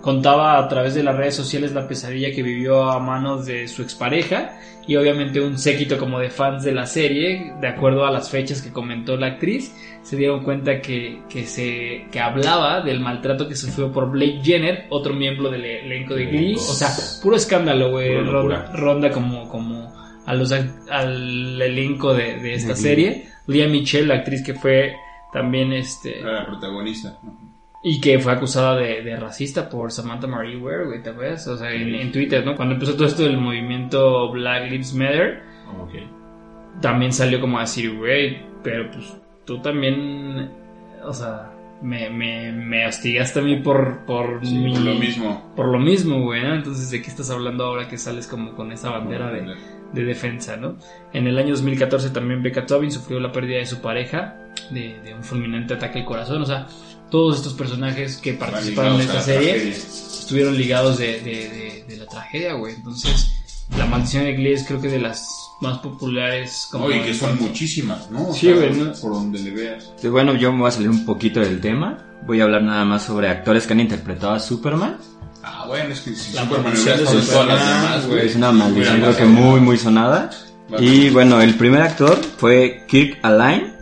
contaba 0.00 0.58
a 0.58 0.68
través 0.68 0.94
de 0.94 1.02
las 1.02 1.16
redes 1.16 1.34
sociales 1.34 1.72
la 1.72 1.88
pesadilla 1.88 2.32
que 2.32 2.42
vivió 2.42 2.90
a 2.90 2.98
manos 2.98 3.46
de 3.46 3.68
su 3.68 3.82
expareja 3.82 4.58
y 4.86 4.96
obviamente 4.96 5.40
un 5.40 5.58
séquito 5.58 5.98
como 5.98 6.18
de 6.18 6.30
fans 6.30 6.64
de 6.64 6.72
la 6.72 6.86
serie, 6.86 7.52
de 7.60 7.68
acuerdo 7.68 8.06
a 8.06 8.10
las 8.10 8.30
fechas 8.30 8.62
que 8.62 8.72
comentó 8.72 9.18
la 9.18 9.26
actriz, 9.26 9.74
se 10.02 10.16
dieron 10.16 10.42
cuenta 10.42 10.80
que, 10.80 11.20
que 11.28 11.44
se 11.44 12.06
que 12.10 12.20
hablaba 12.20 12.80
del 12.80 13.00
maltrato 13.00 13.46
que 13.46 13.54
sufrió 13.54 13.92
por 13.92 14.10
Blake 14.10 14.40
Jenner, 14.42 14.86
otro 14.88 15.12
miembro 15.12 15.50
del 15.50 15.64
elenco 15.64 16.14
de 16.14 16.24
Glee, 16.26 16.54
o 16.54 16.58
sea, 16.58 16.88
puro 17.22 17.36
escándalo, 17.36 17.90
güey, 17.90 18.18
ronda, 18.24 18.72
ronda 18.72 19.10
como 19.10 19.46
como 19.50 19.92
a 20.24 20.34
los 20.34 20.52
al 20.52 21.60
elenco 21.60 22.14
de, 22.14 22.38
de 22.38 22.54
esta 22.54 22.74
serie, 22.74 23.28
Lea 23.46 23.68
Michelle, 23.68 24.06
la 24.06 24.14
actriz 24.14 24.42
que 24.42 24.54
fue 24.54 24.94
también 25.34 25.72
este 25.74 26.22
la 26.22 26.46
protagonista. 26.46 27.18
Y 27.82 28.00
que 28.00 28.18
fue 28.18 28.32
acusada 28.32 28.76
de, 28.76 29.02
de 29.02 29.16
racista 29.16 29.68
por 29.68 29.92
Samantha 29.92 30.26
Marie 30.26 30.56
Ware, 30.56 30.86
güey, 30.86 31.02
¿te 31.02 31.10
acuerdas? 31.10 31.46
O 31.48 31.56
sea, 31.56 31.72
en, 31.72 31.94
en 31.94 32.10
Twitter, 32.12 32.44
¿no? 32.44 32.56
Cuando 32.56 32.74
empezó 32.74 32.94
todo 32.94 33.06
esto 33.06 33.22
del 33.22 33.36
movimiento 33.38 34.30
Black 34.32 34.70
Lives 34.70 34.94
Matter, 34.94 35.42
Ok. 35.80 35.92
también 36.80 37.12
salió 37.12 37.40
como 37.40 37.58
a 37.58 37.62
decir, 37.62 37.96
güey, 37.96 38.38
pero 38.62 38.90
pues 38.90 39.16
tú 39.44 39.60
también, 39.60 40.50
o 41.04 41.12
sea, 41.12 41.52
me, 41.82 42.10
me, 42.10 42.50
me 42.52 42.86
hostigaste 42.86 43.38
a 43.40 43.42
mí 43.42 43.56
por, 43.56 44.04
por 44.04 44.44
Sí, 44.44 44.58
mi... 44.58 44.72
por 44.72 44.80
lo 44.82 44.94
mismo. 44.94 45.52
Por 45.54 45.68
lo 45.68 45.78
mismo, 45.78 46.20
güey, 46.22 46.42
¿no? 46.42 46.54
Entonces, 46.54 46.90
¿de 46.90 47.00
qué 47.02 47.08
estás 47.08 47.30
hablando 47.30 47.64
ahora 47.64 47.88
que 47.88 47.98
sales 47.98 48.26
como 48.26 48.54
con 48.54 48.72
esa 48.72 48.90
bandera 48.90 49.30
de, 49.30 49.54
de 49.92 50.04
defensa, 50.04 50.56
¿no? 50.56 50.76
En 51.12 51.26
el 51.28 51.38
año 51.38 51.50
2014 51.50 52.10
también 52.10 52.42
Becca 52.42 52.66
Tobin 52.66 52.90
sufrió 52.90 53.20
la 53.20 53.30
pérdida 53.32 53.58
de 53.58 53.66
su 53.66 53.80
pareja 53.80 54.36
de, 54.70 55.00
de 55.04 55.14
un 55.14 55.22
fulminante 55.22 55.74
ataque 55.74 56.00
al 56.00 56.04
corazón. 56.04 56.42
O 56.42 56.46
sea, 56.46 56.66
todos 57.10 57.36
estos 57.36 57.54
personajes 57.54 58.16
que 58.18 58.34
participaron 58.34 58.98
de 58.98 59.04
esta 59.04 59.20
serie 59.22 59.68
estuvieron 59.70 60.56
ligados 60.56 60.98
de, 60.98 61.20
de- 61.20 61.48
de- 61.48 61.84
de 61.88 61.96
la 61.96 62.06
tragedia, 62.06 62.52
güey. 62.54 62.74
Entonces, 62.74 63.32
la 63.76 63.86
maldición 63.86 64.24
de 64.24 64.34
Glee 64.34 64.52
es 64.52 64.64
creo 64.64 64.80
que 64.80 64.88
de 64.88 64.98
las 65.00 65.26
más 65.60 65.78
populares. 65.78 66.68
Como 66.70 66.84
Oye, 66.86 67.02
que 67.02 67.14
son 67.14 67.38
muchísimas, 67.40 68.10
¿no? 68.10 68.28
O 68.28 68.34
Sí, 68.34 68.46
sea, 68.46 68.54
güey, 68.56 68.72
¿no? 68.74 68.92
Por 68.92 69.12
donde 69.12 69.38
le 69.40 69.50
veas. 69.50 69.90
Sí, 69.96 70.08
bueno, 70.08 70.34
yo 70.34 70.52
me 70.52 70.60
voy 70.60 70.68
a 70.68 70.72
salir 70.72 70.90
un 70.90 71.04
poquito 71.04 71.40
del 71.40 71.60
tema. 71.60 72.04
Voy 72.26 72.40
a 72.40 72.44
hablar 72.44 72.62
nada 72.62 72.84
más 72.84 73.04
sobre 73.04 73.28
actores 73.28 73.66
que 73.66 73.72
han 73.72 73.80
interpretado 73.80 74.32
a 74.34 74.40
Superman. 74.40 74.98
Ah, 75.42 75.64
bueno, 75.66 75.92
es 75.94 76.00
que 76.00 76.14
si 76.14 76.34
La 76.34 76.42
Superman 76.42 76.72
hubiera 76.74 76.94
estado 76.96 77.18
en 77.20 77.26
todas 77.26 77.46
las 77.46 77.66
demás, 77.82 78.06
güey. 78.06 78.26
Es 78.26 78.36
una 78.36 78.52
maldición 78.52 79.00
creo 79.00 79.16
que 79.16 79.24
muy, 79.24 79.60
muy 79.60 79.78
sonada. 79.78 80.30
Y 80.78 81.08
bueno, 81.10 81.40
el 81.40 81.54
primer 81.54 81.80
actor 81.80 82.20
fue 82.36 82.84
Kirk 82.86 83.18
Alain 83.22 83.72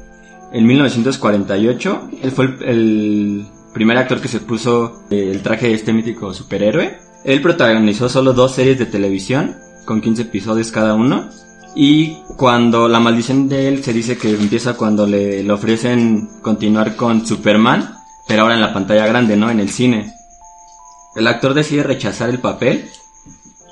en 0.57 0.67
1948. 0.67 2.11
Él 2.23 2.31
fue 2.33 2.47
el, 2.65 3.47
primer 3.75 3.99
actor 3.99 4.23
que 4.23 4.29
se 4.29 4.41
puso 4.41 5.05
el 5.11 5.43
traje 5.43 5.69
de 5.69 5.75
este 5.75 5.93
mítico 5.93 6.33
superhéroe. 6.33 6.99
Él 7.25 7.43
protagonizó 7.43 8.09
solo 8.09 8.33
dos 8.33 8.55
series 8.55 8.79
de 8.79 8.87
televisión 8.87 9.55
con 9.85 10.01
15 10.01 10.23
episodios 10.23 10.71
cada 10.71 10.95
uno. 10.95 11.29
Y 11.75 12.17
cuando 12.39 12.89
la 12.89 13.01
maldición 13.01 13.51
de 13.51 13.69
él 13.69 13.85
se 13.85 13.93
dice 13.93 14.17
que 14.17 14.31
empieza 14.31 14.79
cuando 14.79 15.07
le, 15.07 15.43
le 15.43 15.53
ofrecen 15.53 16.27
continuar 16.41 16.97
con 16.97 17.27
Superman, 17.27 17.95
pero 18.27 18.43
ahora 18.43 18.55
en 18.55 18.63
la 18.63 18.73
pantalla 18.73 19.07
grande, 19.07 19.37
¿no? 19.37 19.51
En 19.51 19.61
el 19.61 19.69
cine. 19.69 20.15
El 21.15 21.27
actor 21.27 21.53
decide 21.53 21.83
rechazar 21.83 22.31
el 22.31 22.39
papel 22.39 22.89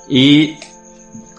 y 0.07 0.59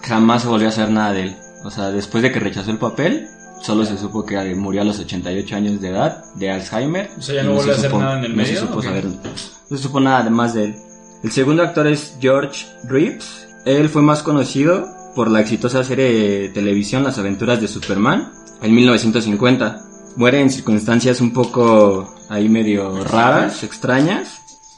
jamás 0.02 0.42
se 0.42 0.48
volvió 0.48 0.66
a 0.66 0.70
hacer 0.70 0.90
nada 0.90 1.12
de 1.12 1.22
él. 1.22 1.36
O 1.64 1.70
sea, 1.70 1.92
después 1.92 2.24
de 2.24 2.32
que 2.32 2.40
rechazó 2.40 2.72
el 2.72 2.78
papel, 2.78 3.28
solo 3.62 3.84
se 3.84 3.96
supo 3.98 4.24
que 4.24 4.54
murió 4.54 4.82
a 4.82 4.84
los 4.84 4.98
88 4.98 5.56
años 5.56 5.80
de 5.80 5.88
edad 5.88 6.24
de 6.34 6.50
Alzheimer. 6.50 7.10
O 7.18 7.22
sea, 7.22 7.34
ya 7.36 7.42
Y 7.42 7.46
no 7.46 7.54
volvió 7.54 7.72
a 7.72 7.76
hacer 7.76 7.90
supo- 7.90 7.98
nada 8.00 8.18
en 8.18 8.24
el 8.24 8.30
no 8.32 8.36
medio, 8.36 8.54
Se 8.54 8.60
supo 8.66 8.82
saber, 8.82 9.04
no 9.06 9.76
se 9.76 9.82
supo 9.82 10.00
nada 10.00 10.30
más 10.30 10.54
de 10.54 10.64
él. 10.64 10.76
El 11.22 11.32
segundo 11.32 11.62
actor 11.62 11.86
es 11.86 12.14
George 12.20 12.66
Reeves. 12.84 13.46
Él 13.64 13.88
fue 13.88 14.02
más 14.02 14.22
conocido 14.22 14.86
por 15.14 15.30
la 15.30 15.40
exitosa 15.40 15.82
serie 15.82 16.12
de 16.12 16.48
televisión 16.50 17.02
Las 17.02 17.18
aventuras 17.18 17.60
de 17.60 17.68
Superman 17.68 18.30
en 18.62 18.74
1950. 18.74 19.82
Muere 20.16 20.40
en 20.40 20.50
circunstancias 20.50 21.20
un 21.20 21.32
poco 21.32 22.14
ahí 22.28 22.48
medio 22.48 23.02
raras, 23.04 23.62
extrañas, 23.64 24.28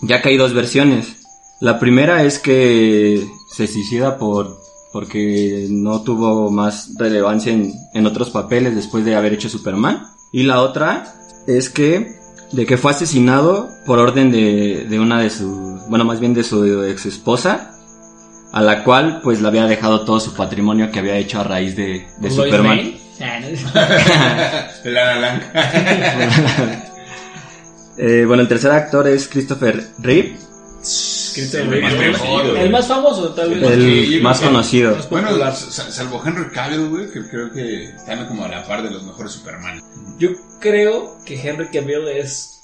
ya 0.00 0.22
que 0.22 0.30
hay 0.30 0.36
dos 0.36 0.54
versiones. 0.54 1.16
La 1.60 1.78
primera 1.78 2.22
es 2.24 2.38
que 2.38 3.26
se 3.52 3.66
suicida 3.66 4.16
por 4.18 4.58
porque 4.92 5.66
no 5.70 6.02
tuvo 6.02 6.50
más 6.50 6.94
relevancia 6.96 7.52
en, 7.52 7.74
en 7.94 8.06
otros 8.06 8.30
papeles 8.30 8.74
después 8.74 9.04
de 9.04 9.16
haber 9.16 9.32
hecho 9.32 9.48
Superman. 9.48 10.06
Y 10.32 10.44
la 10.44 10.60
otra 10.60 11.14
es 11.46 11.70
que 11.70 12.18
de 12.52 12.66
que 12.66 12.78
fue 12.78 12.92
asesinado 12.92 13.70
por 13.84 13.98
orden 13.98 14.30
de, 14.30 14.86
de 14.88 15.00
una 15.00 15.20
de 15.20 15.30
sus, 15.30 15.86
bueno, 15.88 16.04
más 16.04 16.20
bien 16.20 16.34
de 16.34 16.44
su 16.44 16.84
ex 16.84 17.06
esposa, 17.06 17.74
a 18.52 18.62
la 18.62 18.84
cual 18.84 19.20
pues 19.22 19.40
le 19.40 19.48
había 19.48 19.66
dejado 19.66 20.04
todo 20.04 20.20
su 20.20 20.34
patrimonio 20.34 20.90
que 20.90 21.00
había 21.00 21.16
hecho 21.16 21.40
a 21.40 21.44
raíz 21.44 21.76
de, 21.76 22.06
de 22.18 22.30
Superman. 22.30 22.94
Ah. 23.20 23.40
Eh, 28.00 28.24
bueno, 28.24 28.42
el 28.42 28.48
tercer 28.48 28.70
actor 28.70 29.08
es 29.08 29.26
Christopher 29.26 29.88
Reeve, 29.98 30.36
El 31.38 31.80
más 31.82 31.94
conocido, 31.94 32.56
El 32.56 32.70
más 32.70 32.86
famoso, 32.86 33.28
tal 33.34 33.50
vez. 33.50 33.62
El 33.70 34.22
más 34.22 34.40
conocido. 34.40 34.94
más 34.96 35.10
Bueno, 35.10 35.28
salvo 35.52 36.22
Henry 36.24 36.50
Cavill, 36.50 36.88
güey, 36.88 37.10
que 37.10 37.26
creo 37.28 37.52
que 37.52 37.84
están 37.84 38.26
como 38.26 38.44
a 38.44 38.48
la 38.48 38.66
par 38.66 38.82
de 38.82 38.90
los 38.90 39.02
mejores 39.04 39.32
Superman. 39.32 39.82
Yo 40.18 40.30
creo 40.60 41.18
que 41.24 41.40
Henry 41.40 41.68
Cavill 41.68 42.08
es 42.08 42.54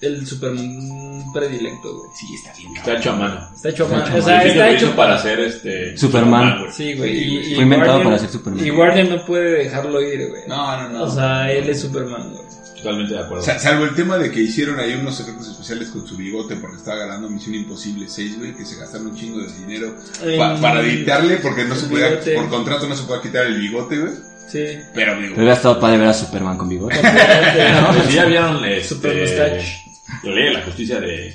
el 0.00 0.26
Superman 0.26 1.24
predilecto, 1.32 1.96
güey. 1.96 2.10
Sí, 2.14 2.26
está 2.34 2.52
bien. 2.58 2.76
Está 2.76 2.92
hecho 2.98 3.10
a 3.10 3.16
mano. 3.16 3.48
Está 3.54 3.68
hecho, 3.70 3.84
Está 3.84 3.96
ma- 3.96 4.04
hecho 4.04 4.14
o 4.14 4.18
a 4.18 4.22
sea, 4.22 4.44
está 4.44 4.70
hecho 4.70 4.96
para 4.96 5.14
hacer 5.14 5.40
este 5.40 5.96
Superman. 5.96 6.66
Sí, 6.72 6.94
güey. 6.94 7.10
Y, 7.16 7.38
y 7.52 7.54
Fue 7.54 7.64
inventado 7.64 7.92
Guardian- 7.98 8.04
para 8.04 8.18
ser 8.18 8.28
Superman. 8.30 8.66
Y 8.66 8.70
Guardian 8.70 9.08
no 9.10 9.24
puede 9.24 9.50
dejarlo 9.64 10.02
ir, 10.02 10.28
güey. 10.28 10.42
No, 10.46 10.82
no, 10.82 10.88
no. 10.90 11.02
O 11.04 11.10
sea, 11.10 11.50
él 11.50 11.68
es 11.70 11.80
Superman, 11.80 12.30
güey. 12.32 12.43
Totalmente 12.84 13.14
de 13.14 13.20
acuerdo. 13.20 13.42
Sa- 13.44 13.58
salvo 13.58 13.84
el 13.84 13.94
tema 13.94 14.18
de 14.18 14.30
que 14.30 14.40
hicieron 14.40 14.78
ahí 14.78 14.94
unos 14.94 15.18
efectos 15.20 15.48
especiales 15.48 15.88
con 15.88 16.06
su 16.06 16.16
bigote 16.16 16.56
porque 16.56 16.76
estaba 16.76 16.98
ganando 16.98 17.28
Misión 17.30 17.54
Imposible 17.54 18.06
6, 18.08 18.38
güey, 18.38 18.54
que 18.54 18.64
se 18.64 18.76
gastaron 18.76 19.08
un 19.08 19.16
chingo 19.16 19.38
de 19.40 19.52
dinero 19.52 19.94
pa- 20.38 20.60
para 20.60 20.80
editarle 20.80 21.36
porque 21.38 21.64
no 21.64 21.74
se 21.74 21.86
podía, 21.86 22.08
bigote. 22.10 22.34
por 22.36 22.48
contrato 22.50 22.86
no 22.88 22.94
se 22.96 23.04
podía 23.04 23.22
quitar 23.22 23.46
el 23.46 23.58
bigote, 23.58 23.98
güey. 23.98 24.12
Sí. 24.46 24.78
Pero 24.94 25.14
digo, 25.16 25.28
Pero 25.30 25.36
hubiera 25.36 25.54
estado 25.54 25.80
padre 25.80 25.98
ver 25.98 26.08
a 26.08 26.14
Superman 26.14 26.58
con 26.58 26.68
bigote. 26.68 26.96
No, 27.80 27.92
pues 27.94 28.12
ya 28.14 28.24
vieron 28.26 28.60
Super 28.86 29.18
este, 29.18 29.40
mustache. 29.40 29.82
la 30.22 30.30
ley 30.32 30.44
de 30.44 30.52
la 30.52 30.62
justicia 30.62 31.00
de 31.00 31.34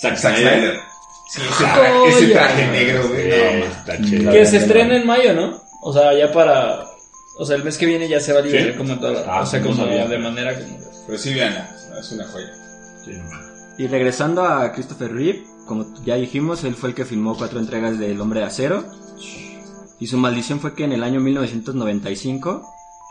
Zack 0.00 0.16
Zack 0.18 0.36
Snyder. 0.36 0.52
Snyder. 0.52 0.80
Sí, 1.32 1.40
ese 1.50 1.64
traje, 1.64 2.08
ese 2.08 2.26
traje 2.28 2.66
negro, 2.68 3.08
güey. 3.08 4.22
No, 4.24 4.30
Que 4.32 4.44
se 4.44 4.58
estrena 4.58 4.96
en 4.96 5.06
mayo, 5.06 5.32
¿no? 5.32 5.62
O 5.80 5.92
sea, 5.92 6.12
ya 6.16 6.30
para... 6.30 6.84
O 7.38 7.46
sea, 7.46 7.56
el 7.56 7.64
mes 7.64 7.78
que 7.78 7.86
viene 7.86 8.08
ya 8.08 8.20
se 8.20 8.32
va 8.32 8.40
a 8.40 8.42
liberar 8.42 8.72
¿Sí? 8.72 8.78
como 8.78 8.98
toda 8.98 9.24
Ah, 9.26 9.42
O 9.42 9.46
sea, 9.46 9.62
como 9.62 9.74
sabía. 9.76 10.06
de 10.06 10.18
manera 10.18 10.54
como... 10.58 10.78
Pero 11.06 11.18
sí, 11.18 11.32
veanla, 11.34 11.74
es 11.98 12.12
una 12.12 12.26
joya. 12.28 12.52
Sí. 13.04 13.12
Y 13.78 13.86
regresando 13.88 14.44
a 14.44 14.70
Christopher 14.72 15.12
Reeve, 15.12 15.44
como 15.66 15.86
ya 16.04 16.16
dijimos, 16.16 16.62
él 16.64 16.74
fue 16.74 16.90
el 16.90 16.94
que 16.94 17.04
filmó 17.04 17.36
cuatro 17.36 17.58
entregas 17.58 17.98
de 17.98 18.10
El 18.12 18.20
Hombre 18.20 18.40
de 18.40 18.46
Acero. 18.46 18.84
Y 19.98 20.06
su 20.08 20.18
maldición 20.18 20.60
fue 20.60 20.74
que 20.74 20.84
en 20.84 20.92
el 20.92 21.02
año 21.04 21.20
1995 21.20 22.66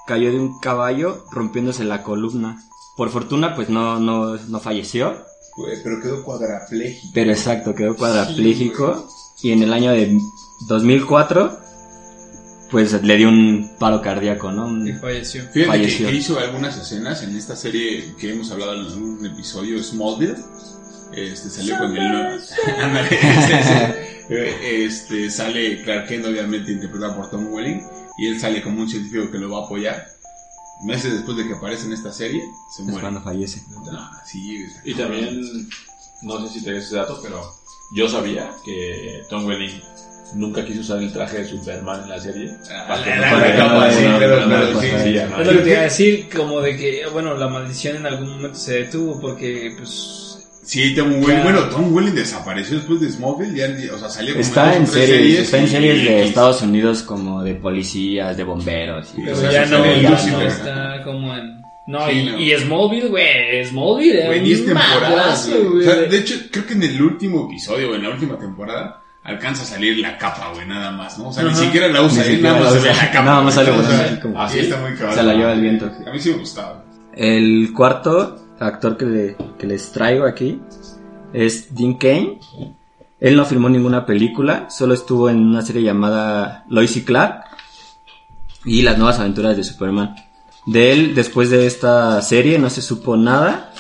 cayó 0.07 0.31
de 0.31 0.39
un 0.39 0.60
caballo 0.60 1.25
rompiéndose 1.31 1.84
la 1.84 2.03
columna. 2.03 2.62
Por 2.97 3.10
fortuna, 3.10 3.55
pues 3.55 3.69
no, 3.69 3.99
no, 3.99 4.36
no 4.36 4.60
falleció. 4.60 5.15
Pero 5.84 6.01
quedó 6.01 6.23
cuadrapléjico. 6.23 7.12
Pero 7.13 7.31
exacto, 7.31 7.73
quedó 7.75 7.95
cuadrapléjico. 7.95 9.07
y 9.41 9.51
en 9.51 9.63
el 9.63 9.73
año 9.73 9.91
de 9.91 10.17
2004, 10.67 11.57
pues 12.71 13.03
le 13.03 13.17
dio 13.17 13.27
un 13.29 13.69
paro 13.77 14.01
cardíaco, 14.01 14.51
¿no? 14.51 14.88
Y 14.88 14.93
falleció. 14.93 15.41
Fíjate 15.43 15.60
que, 15.62 15.65
Falleció. 15.67 16.07
que 16.07 16.15
hizo 16.15 16.39
algunas 16.39 16.77
escenas 16.77 17.21
en 17.21 17.36
esta 17.36 17.55
serie 17.55 18.15
que 18.17 18.31
hemos 18.31 18.49
hablado 18.51 18.73
en 18.73 19.03
un 19.03 19.25
episodio, 19.25 19.81
Smallville. 19.84 20.38
Este 21.13 21.49
salió 21.49 21.77
con 21.77 21.95
el. 21.97 22.39
Eh, 24.34 24.86
Este 24.86 25.29
sale 25.29 25.81
Clark 25.84 26.07
Kent, 26.07 26.25
obviamente 26.25 26.71
interpretado 26.71 27.17
por 27.17 27.29
Tom 27.29 27.47
Welling. 27.51 27.81
Y 28.17 28.27
él 28.27 28.39
sale 28.39 28.62
como 28.62 28.81
un 28.81 28.89
científico 28.89 29.29
que 29.29 29.38
lo 29.38 29.49
va 29.49 29.63
a 29.63 29.65
apoyar. 29.65 30.05
Meses 30.86 31.11
después 31.13 31.36
de 31.38 31.47
que 31.47 31.53
aparece 31.55 31.86
en 31.86 31.93
esta 31.93 32.11
serie, 32.13 32.41
se 32.76 32.82
es 32.84 32.88
muere. 32.88 33.01
cuando 33.01 33.22
fallece. 33.22 33.61
No, 33.69 34.09
sí, 34.26 34.65
Y 34.86 34.93
también, 34.93 35.41
no 36.22 36.47
sé 36.47 36.53
si 36.59 36.63
te 36.63 36.78
ese 36.78 36.95
dato, 36.95 37.19
pero 37.22 37.41
yo 37.95 38.07
sabía 38.07 38.51
que 38.65 39.22
Tom 39.30 39.45
Welling 39.45 39.82
nunca 40.34 40.65
quiso 40.65 40.82
usar 40.82 40.99
el 40.99 41.11
traje 41.11 41.39
de 41.39 41.45
Superman 41.45 42.03
en 42.03 42.09
la 42.09 42.19
serie. 42.19 42.51
Es 45.39 45.47
lo 45.47 45.51
que 45.53 45.59
te 45.59 45.69
iba 45.69 45.79
a 45.79 45.84
decir, 45.84 46.27
como 46.36 46.61
de 46.61 46.77
que, 46.77 47.05
bueno, 47.11 47.36
la 47.36 47.47
maldición 47.47 47.97
en 47.97 48.05
algún 48.05 48.29
momento 48.29 48.57
se 48.57 48.84
detuvo 48.84 49.19
porque, 49.19 49.73
pues... 49.77 50.27
Sí, 50.63 50.95
Tom 50.95 51.21
Welling. 51.21 51.43
Bueno, 51.43 51.63
Tom 51.69 51.93
Welling 51.93 52.13
desapareció 52.13 52.77
después 52.77 53.01
de 53.01 53.09
Smallville. 53.09 53.55
Ya, 53.55 53.93
o 53.93 53.97
sea, 53.97 54.09
salió 54.09 54.34
como 54.34 54.41
Está 54.41 54.75
en 54.75 54.86
tres 54.86 55.07
series, 55.07 55.39
está 55.39 55.57
en 55.57 55.67
series 55.67 56.03
de 56.05 56.23
Estados 56.23 56.61
Unidos 56.61 57.03
como 57.03 57.43
de 57.43 57.55
policías, 57.55 58.38
de 58.38 58.43
bomberos. 58.43 59.11
Y 59.17 59.23
Pero 59.23 59.38
o 59.38 59.39
sea, 59.39 59.51
ya 59.51 59.65
no, 59.65 59.84
ya 59.86 60.09
no 60.32 60.41
está 60.41 61.03
como 61.03 61.36
en... 61.36 61.61
No, 61.88 62.07
Sí, 62.07 62.11
y, 62.11 62.25
no. 62.25 62.39
y 62.39 62.51
Smallville, 62.57 63.09
güey, 63.09 63.65
Smallville 63.65 64.25
Güey, 64.27 64.39
un 64.39 64.45
10 64.45 64.65
temporadas. 64.65 65.49
O 65.49 65.82
sea, 65.82 65.95
de 65.95 66.17
hecho, 66.17 66.36
creo 66.51 66.65
que 66.65 66.73
en 66.73 66.84
el 66.84 67.01
último 67.01 67.47
episodio, 67.47 67.91
o 67.91 67.95
en 67.95 68.03
la 68.03 68.09
última 68.11 68.38
temporada, 68.38 69.01
alcanza 69.24 69.63
a 69.63 69.65
salir 69.65 69.99
la 69.99 70.17
capa, 70.17 70.51
güey, 70.53 70.67
nada 70.67 70.91
más, 70.91 71.17
¿no? 71.19 71.30
O 71.30 71.34
sea, 71.34 71.43
ni 71.43 71.53
siquiera 71.55 71.88
la 71.88 72.01
usa, 72.01 72.24
Ni 72.24 72.30
él 72.30 72.36
siquiera 72.36 72.53
nada 72.53 72.63
más 72.63 72.74
la 72.74 72.80
se 72.82 72.88
ve 72.88 72.93
la 72.95 73.11
capa. 73.11 73.26
Nada 73.26 73.41
más 73.41 73.53
sale 73.53 73.69
O 73.72 73.74
sea, 73.74 73.82
volando 73.84 74.03
así 74.05 74.19
como- 74.22 74.41
así 74.41 74.59
está 74.59 74.78
muy 74.80 74.93
cabrón. 74.95 75.15
Se 75.15 75.24
la 75.24 75.34
lleva 75.34 75.53
el 75.53 75.61
viento. 75.61 75.91
A 76.07 76.11
mí 76.11 76.19
sí 76.19 76.30
me 76.32 76.38
gustaba. 76.38 76.84
El 77.13 77.72
cuarto 77.76 78.39
actor 78.59 78.97
que, 78.97 79.05
le- 79.05 79.38
que 79.59 79.67
les 79.67 79.91
traigo 79.91 80.26
aquí 80.26 80.59
es 81.34 81.74
Dean 81.76 81.95
Kane. 81.95 82.39
Él 83.19 83.36
no 83.38 83.45
filmó 83.45 83.69
ninguna 83.69 84.05
película, 84.05 84.69
solo 84.72 84.93
estuvo 84.95 85.30
en 85.30 85.38
una 85.38 85.61
serie 85.61 85.84
llamada 85.84 86.65
Lois 86.69 86.97
y 86.97 87.03
Clark 87.03 87.43
y 88.65 88.82
las 88.82 88.97
nuevas 88.97 89.19
aventuras 89.19 89.55
de 89.55 89.63
Superman. 89.63 90.15
De 90.65 90.91
él, 90.91 91.13
después 91.15 91.49
de 91.51 91.67
esta 91.67 92.19
serie, 92.24 92.57
no 92.59 92.69
se 92.72 92.82
supo 92.82 93.17
nada. 93.17 93.72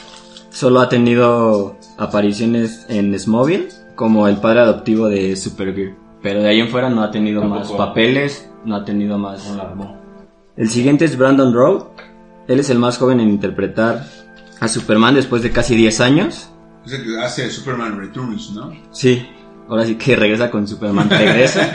Solo 0.51 0.79
ha 0.81 0.89
tenido 0.89 1.77
apariciones 1.97 2.85
en 2.89 3.17
Smallville 3.17 3.69
como 4.01 4.27
el 4.27 4.37
padre 4.37 4.61
adoptivo 4.61 5.09
de 5.09 5.35
Supergirl. 5.35 5.95
Pero 6.23 6.41
de 6.41 6.49
ahí 6.49 6.59
en 6.59 6.69
fuera 6.69 6.89
no 6.89 7.03
ha 7.03 7.11
tenido 7.11 7.43
más 7.43 7.71
papeles, 7.71 8.49
no 8.65 8.75
ha 8.75 8.83
tenido 8.83 9.19
más. 9.19 9.55
El 10.57 10.69
siguiente 10.69 11.05
es 11.05 11.15
Brandon 11.15 11.53
Rowe. 11.53 11.91
Él 12.47 12.59
es 12.59 12.71
el 12.71 12.79
más 12.79 12.97
joven 12.97 13.19
en 13.19 13.29
interpretar 13.29 14.03
a 14.59 14.67
Superman 14.67 15.13
después 15.13 15.43
de 15.43 15.51
casi 15.51 15.75
10 15.75 16.01
años. 16.01 16.49
O 16.83 16.89
sea, 16.89 16.97
que 16.97 17.15
hace 17.19 17.51
Superman 17.51 17.99
Returns, 17.99 18.53
¿no? 18.53 18.73
Sí, 18.89 19.23
ahora 19.69 19.85
sí 19.85 19.93
que 19.93 20.15
regresa 20.15 20.49
con 20.49 20.67
Superman, 20.67 21.07
regresa. 21.11 21.71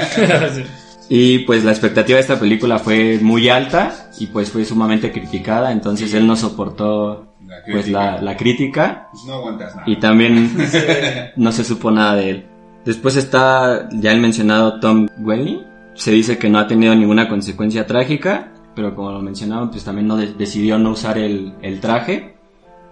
Sí. 0.52 0.64
Y 1.08 1.38
pues 1.40 1.62
la 1.62 1.70
expectativa 1.70 2.16
de 2.16 2.22
esta 2.22 2.40
película 2.40 2.80
fue 2.80 3.20
muy 3.22 3.48
alta 3.48 4.10
y 4.18 4.26
pues 4.26 4.50
fue 4.50 4.64
sumamente 4.64 5.12
criticada, 5.12 5.70
entonces 5.70 6.12
él 6.12 6.26
no 6.26 6.34
soportó 6.34 7.35
La 7.46 7.56
pues 7.70 7.88
la, 7.88 8.20
la 8.20 8.36
crítica 8.36 9.08
Pues 9.12 9.24
no 9.24 9.34
aguantas 9.34 9.74
nada. 9.76 9.88
y 9.88 9.96
también 9.96 10.50
no 11.36 11.52
se 11.52 11.64
supo 11.64 11.90
nada 11.90 12.16
de 12.16 12.30
él. 12.30 12.46
Después 12.84 13.16
está 13.16 13.88
ya 13.92 14.12
el 14.12 14.20
mencionado 14.20 14.78
Tom 14.80 15.08
Welling, 15.18 15.62
se 15.94 16.10
dice 16.12 16.38
que 16.38 16.48
no 16.48 16.58
ha 16.58 16.66
tenido 16.66 16.94
ninguna 16.94 17.28
consecuencia 17.28 17.86
trágica, 17.86 18.52
pero 18.74 18.94
como 18.94 19.10
lo 19.12 19.20
mencionaban 19.22 19.70
pues 19.70 19.84
también 19.84 20.06
no 20.06 20.16
de- 20.16 20.34
decidió 20.34 20.78
no 20.78 20.90
usar 20.90 21.18
el, 21.18 21.54
el 21.62 21.80
traje 21.80 22.36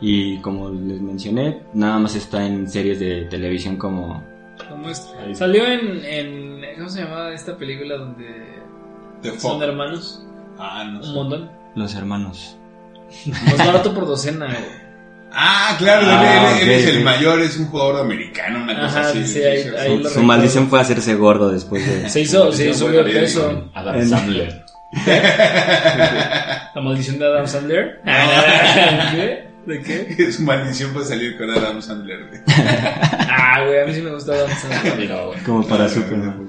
y 0.00 0.38
como 0.38 0.70
les 0.70 1.00
mencioné, 1.00 1.60
nada 1.74 1.98
más 1.98 2.14
está 2.16 2.44
en 2.46 2.68
series 2.68 2.98
de 3.00 3.26
televisión 3.26 3.76
como 3.76 4.22
¿Cómo 4.68 4.88
es? 4.88 5.12
Salió 5.32 5.64
en, 5.66 6.04
en. 6.04 6.60
¿Cómo 6.76 6.88
se 6.88 7.02
llamaba 7.02 7.32
esta 7.32 7.56
película 7.56 7.96
donde 7.96 8.60
The 9.22 9.30
son 9.30 9.38
Fog. 9.40 9.62
hermanos? 9.64 10.24
Ah, 10.58 10.84
no 10.84 11.02
sé. 11.02 11.08
Un 11.08 11.14
montón. 11.16 11.50
Los 11.74 11.94
Hermanos. 11.96 12.56
Más 13.26 13.58
barato 13.58 13.94
por 13.94 14.06
docena, 14.06 14.46
güey. 14.46 14.84
Ah, 15.36 15.74
claro, 15.78 16.06
Ah, 16.08 16.56
él, 16.60 16.68
él 16.68 16.74
es 16.78 16.86
el 16.86 17.02
mayor, 17.02 17.40
es 17.40 17.56
un 17.58 17.66
jugador 17.66 18.00
americano, 18.02 18.62
una 18.62 18.74
cosa 18.80 19.00
Ajá, 19.00 19.08
así. 19.10 19.26
sí, 19.26 19.42
ahí- 19.42 19.62
sí, 19.64 19.68
ahí 19.76 19.98
lo 19.98 20.08
Su 20.08 20.22
maldición 20.22 20.68
fue 20.68 20.80
hacerse 20.80 21.14
gordo 21.16 21.50
después 21.50 21.84
de... 21.84 22.08
Se 22.08 22.20
hizo, 22.20 22.52
se 22.52 22.72
fue 22.72 22.92
de 22.92 23.02
peso. 23.04 23.68
Adam 23.74 23.96
En- 23.96 24.08
Sandler. 24.08 24.64
La 26.74 26.80
maldición 26.80 27.18
de 27.18 27.26
Adam 27.26 27.46
Sandler. 27.48 28.00
¿Qué? 28.04 29.48
¿De 29.66 29.82
qué? 29.82 30.30
Su 30.32 30.42
maldición 30.42 30.92
fue 30.92 31.04
salir 31.04 31.36
con 31.36 31.50
Adam 31.50 31.80
Sandler. 31.82 32.42
Ah, 33.36 33.64
güey, 33.64 33.80
a 33.80 33.84
mí 33.86 33.94
sí 33.94 34.02
me 34.02 34.10
gusta 34.10 34.32
Adam 34.32 34.50
Sandler. 34.56 35.08
Güey. 35.08 35.38
Como 35.44 35.66
para 35.66 35.88
Superman. 35.88 36.48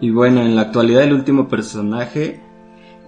Y 0.00 0.10
bueno, 0.10 0.40
en 0.42 0.56
la 0.56 0.62
actualidad 0.62 1.02
el 1.02 1.12
último 1.12 1.48
personaje 1.48 2.40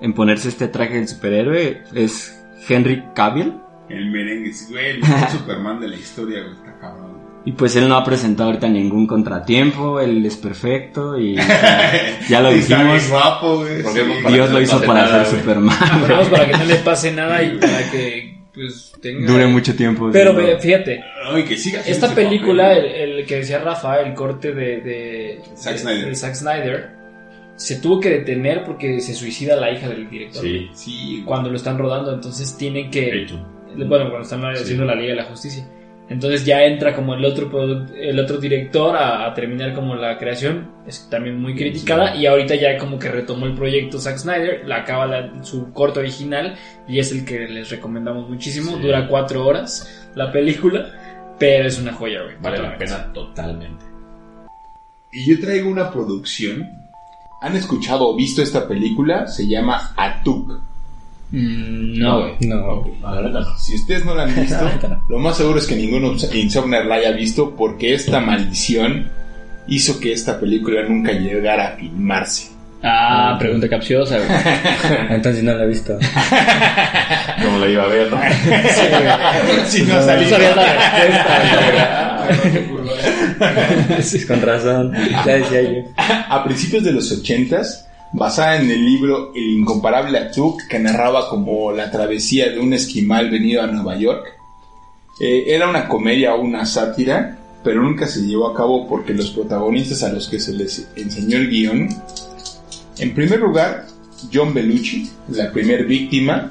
en 0.03 0.13
ponerse 0.13 0.49
este 0.49 0.69
traje 0.69 0.95
del 0.95 1.09
superhéroe 1.09 1.83
es 1.95 2.45
Henry 2.69 3.03
Cavill. 3.15 3.55
El 3.89 4.11
merengue, 4.11 4.51
güey, 4.71 4.87
el 4.91 5.01
mejor 5.01 5.31
Superman 5.31 5.81
de 5.81 5.89
la 5.89 5.97
historia, 5.97 6.41
güey, 6.43 6.55
está 6.55 6.79
cabrón. 6.81 7.13
Y 7.45 7.53
pues 7.53 7.75
él 7.75 7.89
no 7.89 7.97
ha 7.97 8.05
presentado 8.05 8.51
ahorita 8.51 8.69
ningún 8.69 9.07
contratiempo, 9.07 9.99
él 10.01 10.25
es 10.25 10.37
perfecto 10.37 11.19
y 11.19 11.35
ya 12.29 12.41
lo 12.41 12.53
dijimos, 12.53 13.03
Dios 14.29 14.51
lo 14.51 14.61
hizo 14.61 14.81
para 14.83 15.03
nada, 15.03 15.25
ser. 15.25 15.41
Superman. 15.41 15.77
Para 16.31 16.47
que 16.47 16.57
no 16.57 16.65
le 16.65 16.77
pase 16.77 17.11
nada 17.11 17.43
y 17.43 17.59
para 17.59 17.91
que, 17.91 18.39
pues, 18.55 18.93
tenga. 19.03 19.27
Dure 19.27 19.47
mucho 19.49 19.75
tiempo. 19.75 20.09
Pero 20.13 20.37
fíjate, 20.61 21.03
Ay, 21.33 21.43
que 21.45 21.57
siga 21.57 21.81
haciendo 21.81 22.07
esta 22.07 22.15
película, 22.15 22.75
el, 22.75 22.85
el 23.19 23.27
que 23.27 23.37
decía 23.39 23.59
Rafa, 23.59 24.01
el 24.03 24.15
corte 24.15 24.53
de, 24.53 24.81
de, 24.81 25.41
Zack 25.57 25.73
de- 25.75 25.79
Snyder. 25.81 26.07
de 26.07 26.15
Zack 26.15 26.35
Snyder, 26.35 26.91
se 27.57 27.81
tuvo 27.81 28.01
que 28.01 28.11
detener 28.11 28.65
porque 28.65 29.01
se 29.01 29.15
suicida 29.15 29.57
la 29.57 29.71
hija 29.71 29.89
del 29.89 30.09
director. 30.09 30.43
Sí. 30.43 30.71
Sí. 30.73 31.23
Cuando 31.25 31.51
lo 31.51 31.57
están 31.57 31.79
rodando, 31.79 32.13
entonces 32.13 32.57
tienen 32.57 32.91
que. 32.91 33.23
Hecho. 33.23 33.37
Bueno, 33.77 34.11
cuando 34.11 34.23
están 34.23 34.45
haciendo 34.45 34.85
la 34.85 34.95
Liga 34.95 35.11
de 35.11 35.17
la 35.17 35.25
Justicia. 35.25 35.67
Entonces 36.09 36.45
ya 36.45 36.63
entra 36.65 36.95
como 36.95 37.15
el 37.15 37.25
otro 37.25 37.49
el 37.97 38.19
otro 38.21 38.37
director 38.37 38.95
a, 38.97 39.25
a 39.27 39.33
terminar 39.33 39.73
como 39.73 39.95
la 39.95 40.19
creación. 40.19 40.71
Es 40.87 41.09
también 41.09 41.41
muy 41.41 41.55
criticada. 41.55 42.15
Y 42.17 42.27
ahorita 42.27 42.55
ya 42.57 42.77
como 42.77 42.99
que 42.99 43.09
retomó 43.09 43.47
el 43.47 43.55
proyecto 43.55 43.99
Zack 43.99 44.19
Snyder. 44.19 44.67
La 44.67 44.79
acaba 44.79 45.07
la- 45.07 45.43
su 45.43 45.73
corto 45.73 46.01
original. 46.01 46.57
Y 46.87 46.99
es 46.99 47.13
el 47.13 47.25
que 47.25 47.49
les 47.49 47.71
recomendamos 47.71 48.29
muchísimo. 48.29 48.77
Sí. 48.77 48.83
Dura 48.83 49.07
cuatro 49.09 49.47
horas 49.47 50.11
la 50.15 50.31
película. 50.33 51.35
Pero 51.39 51.67
es 51.67 51.81
una 51.81 51.93
joya, 51.95 52.23
güey. 52.25 52.35
Vale 52.43 52.59
la 52.59 52.77
pena 52.77 53.11
totalmente. 53.15 53.85
Y 55.13 55.31
yo 55.31 55.41
traigo 55.41 55.71
una 55.71 55.91
producción. 55.91 56.69
¿Han 57.43 57.57
escuchado 57.57 58.09
o 58.09 58.17
visto 58.17 58.41
esta 58.43 58.67
película? 58.69 59.27
Se 59.27 59.47
llama 59.47 59.93
Atuk. 59.97 60.53
Mm, 61.33 61.99
no. 61.99 62.29
No. 62.41 62.85
La 63.03 63.23
no. 63.23 63.59
Si 63.59 63.75
ustedes 63.75 64.05
no 64.05 64.15
la 64.15 64.25
han 64.25 64.35
visto, 64.41 64.69
lo 65.09 65.19
más 65.19 65.37
seguro 65.37 65.59
es 65.59 65.67
que 65.67 65.75
ningún 65.77 66.17
Insomniac 66.33 66.87
la 66.87 66.97
haya 66.97 67.13
visto 67.13 67.55
porque 67.57 67.95
esta 67.95 68.21
maldición 68.21 69.11
hizo 69.67 69.99
que 70.01 70.13
esta 70.13 70.39
película 70.39 70.83
nunca 70.89 71.13
llegara 71.13 71.69
a 71.69 71.77
filmarse. 71.77 72.51
Ah, 72.85 73.37
pregunta 73.39 73.69
capciosa, 73.69 74.17
güey. 74.19 74.29
Entonces 75.11 75.45
no 75.45 75.55
lo 75.55 75.63
he 75.63 75.69
visto. 75.69 75.97
Como 77.45 77.59
la 77.59 77.69
iba 77.69 77.85
a 77.85 77.87
ver, 77.87 78.11
¿no? 78.11 78.19
si 79.67 79.83
no 79.85 79.95
No 79.95 80.03
salido. 80.03 80.31
sabías 80.31 80.57
la 80.57 80.73
respuesta, 80.73 82.12
Con 84.27 84.43
razón. 84.43 84.93
A 86.29 86.45
principios 86.45 86.85
de 86.85 86.93
los 86.93 87.11
ochentas, 87.13 87.89
basada 88.13 88.57
en 88.57 88.71
el 88.71 88.85
libro 88.85 89.33
El 89.35 89.59
incomparable 89.59 90.19
Atuk, 90.19 90.67
que 90.69 90.79
narraba 90.79 91.29
como 91.29 91.73
la 91.73 91.91
travesía 91.91 92.51
de 92.51 92.61
un 92.61 92.73
esquimal 92.73 93.31
venido 93.31 93.63
a 93.63 93.67
Nueva 93.67 93.97
York. 93.97 94.25
Eh, 95.21 95.45
era 95.47 95.69
una 95.69 95.89
comedia 95.89 96.35
o 96.35 96.41
una 96.41 96.65
sátira, 96.67 97.39
pero 97.63 97.83
nunca 97.83 98.07
se 98.07 98.23
llevó 98.23 98.49
a 98.49 98.55
cabo 98.55 98.89
porque 98.89 99.15
los 99.15 99.31
protagonistas 99.31 100.03
a 100.03 100.13
los 100.13 100.29
que 100.29 100.41
se 100.41 100.53
les 100.53 100.89
enseñó 100.97 101.37
el 101.39 101.49
guion, 101.49 101.89
en 102.99 103.15
primer 103.15 103.41
lugar, 103.41 103.87
John 104.33 104.53
Belushi, 104.53 105.11
la 105.29 105.51
primer 105.51 105.87
víctima, 105.87 106.51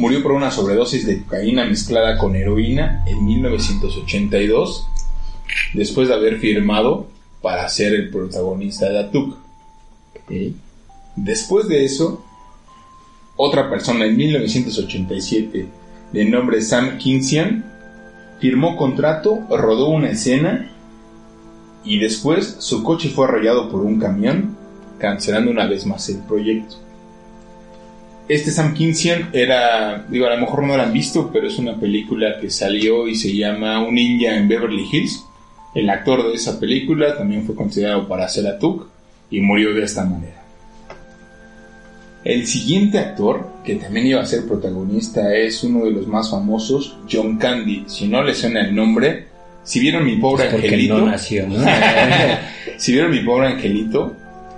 murió 0.00 0.22
por 0.22 0.32
una 0.32 0.50
sobredosis 0.50 1.06
de 1.06 1.22
cocaína 1.22 1.66
mezclada 1.66 2.16
con 2.16 2.34
heroína 2.34 3.04
en 3.06 3.22
1982, 3.22 4.86
después 5.74 6.08
de 6.08 6.14
haber 6.14 6.38
firmado 6.38 7.06
para 7.42 7.68
ser 7.68 7.92
el 7.92 8.08
protagonista 8.08 8.88
de 8.88 8.98
Atuk. 8.98 9.36
Después 11.16 11.68
de 11.68 11.84
eso, 11.84 12.24
otra 13.36 13.68
persona 13.68 14.06
en 14.06 14.16
1987, 14.16 15.66
de 16.12 16.24
nombre 16.24 16.62
Sam 16.62 16.96
Kinsian, 16.96 17.66
firmó 18.40 18.78
contrato, 18.78 19.40
rodó 19.50 19.90
una 19.90 20.12
escena 20.12 20.72
y 21.84 21.98
después 21.98 22.56
su 22.60 22.82
coche 22.82 23.10
fue 23.10 23.26
arrollado 23.26 23.68
por 23.70 23.82
un 23.82 24.00
camión, 24.00 24.56
cancelando 24.98 25.50
una 25.50 25.66
vez 25.66 25.84
más 25.84 26.08
el 26.08 26.20
proyecto. 26.20 26.76
Este 28.30 28.52
Sam 28.52 28.74
Kinsian 28.74 29.30
era, 29.32 30.06
digo, 30.08 30.26
a 30.26 30.36
lo 30.36 30.40
mejor 30.40 30.62
no 30.62 30.76
lo 30.76 30.82
han 30.84 30.92
visto, 30.92 31.30
pero 31.32 31.48
es 31.48 31.58
una 31.58 31.80
película 31.80 32.38
que 32.40 32.48
salió 32.48 33.08
y 33.08 33.16
se 33.16 33.34
llama 33.34 33.84
Un 33.84 33.96
ninja 33.96 34.36
en 34.36 34.46
Beverly 34.46 34.86
Hills. 34.88 35.24
El 35.74 35.90
actor 35.90 36.28
de 36.28 36.34
esa 36.34 36.60
película 36.60 37.18
también 37.18 37.44
fue 37.44 37.56
considerado 37.56 38.06
para 38.06 38.28
ser 38.28 38.46
Atuk 38.46 38.86
y 39.32 39.40
murió 39.40 39.74
de 39.74 39.82
esta 39.82 40.04
manera. 40.04 40.44
El 42.22 42.46
siguiente 42.46 43.00
actor, 43.00 43.48
que 43.64 43.74
también 43.74 44.06
iba 44.06 44.20
a 44.20 44.26
ser 44.26 44.46
protagonista, 44.46 45.34
es 45.34 45.64
uno 45.64 45.84
de 45.86 45.90
los 45.90 46.06
más 46.06 46.30
famosos, 46.30 46.98
John 47.10 47.36
Candy. 47.36 47.86
Si 47.88 48.06
no 48.06 48.22
le 48.22 48.32
suena 48.36 48.60
el 48.60 48.72
nombre, 48.72 49.26
si 49.64 49.80
vieron 49.80 50.04
mi 50.04 50.14
pobre 50.18 50.48
angelito, 50.50 50.98
no 50.98 51.06
nació, 51.06 51.48
¿no? 51.48 51.56
si 52.76 52.92
vieron 52.92 53.10
mi 53.10 53.24
pobre 53.24 53.48
angelito, 53.48 54.14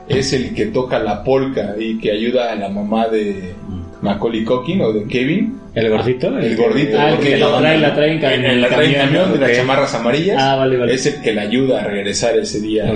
es 0.08 0.32
el 0.32 0.54
que 0.54 0.66
toca 0.66 0.98
la 0.98 1.22
polka 1.24 1.74
y 1.78 1.98
que 1.98 2.10
ayuda 2.10 2.52
a 2.52 2.56
la 2.56 2.68
mamá 2.68 3.08
de 3.08 3.54
Macaulay 4.02 4.44
Culkin 4.44 4.80
o 4.82 4.92
de 4.92 5.04
Kevin. 5.04 5.58
¿El 5.74 5.88
gordito? 5.88 6.26
El 6.38 6.56
gordito. 6.56 6.98
Ah, 7.00 7.10
el 7.10 7.18
que 7.18 7.36
la 7.38 7.58
trae, 7.58 7.78
la 7.78 7.94
trae 7.94 8.12
en 8.12 8.20
ca- 8.20 8.34
en 8.34 8.44
el 8.44 8.60
la 8.60 8.68
trae 8.68 8.86
en 8.88 8.92
camión, 8.94 9.06
camión 9.24 9.32
de 9.32 9.38
las 9.38 9.56
chamarras 9.56 9.94
amarillas. 9.94 10.36
Ah, 10.40 10.56
vale, 10.56 10.76
vale. 10.76 10.92
Es 10.94 11.06
el 11.06 11.20
que 11.22 11.32
la 11.32 11.42
ayuda 11.42 11.80
a 11.80 11.84
regresar 11.84 12.36
ese 12.38 12.60
día 12.60 12.90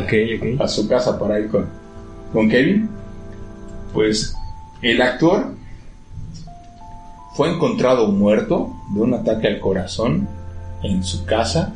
a 0.61 0.69
su 0.69 0.87
casa 0.89 1.19
para 1.19 1.39
ir 1.41 1.49
con, 1.49 1.67
con 2.33 2.49
Kevin. 2.51 2.89
Pues 3.95 4.35
el 4.83 5.01
actor 5.01 5.55
fue 7.35 7.51
encontrado 7.53 8.09
muerto 8.09 8.73
de 8.95 9.01
un 9.01 9.15
ataque 9.15 9.47
al 9.47 9.61
corazón 9.61 10.29
en 10.83 11.05
su 11.05 11.25
casa 11.25 11.73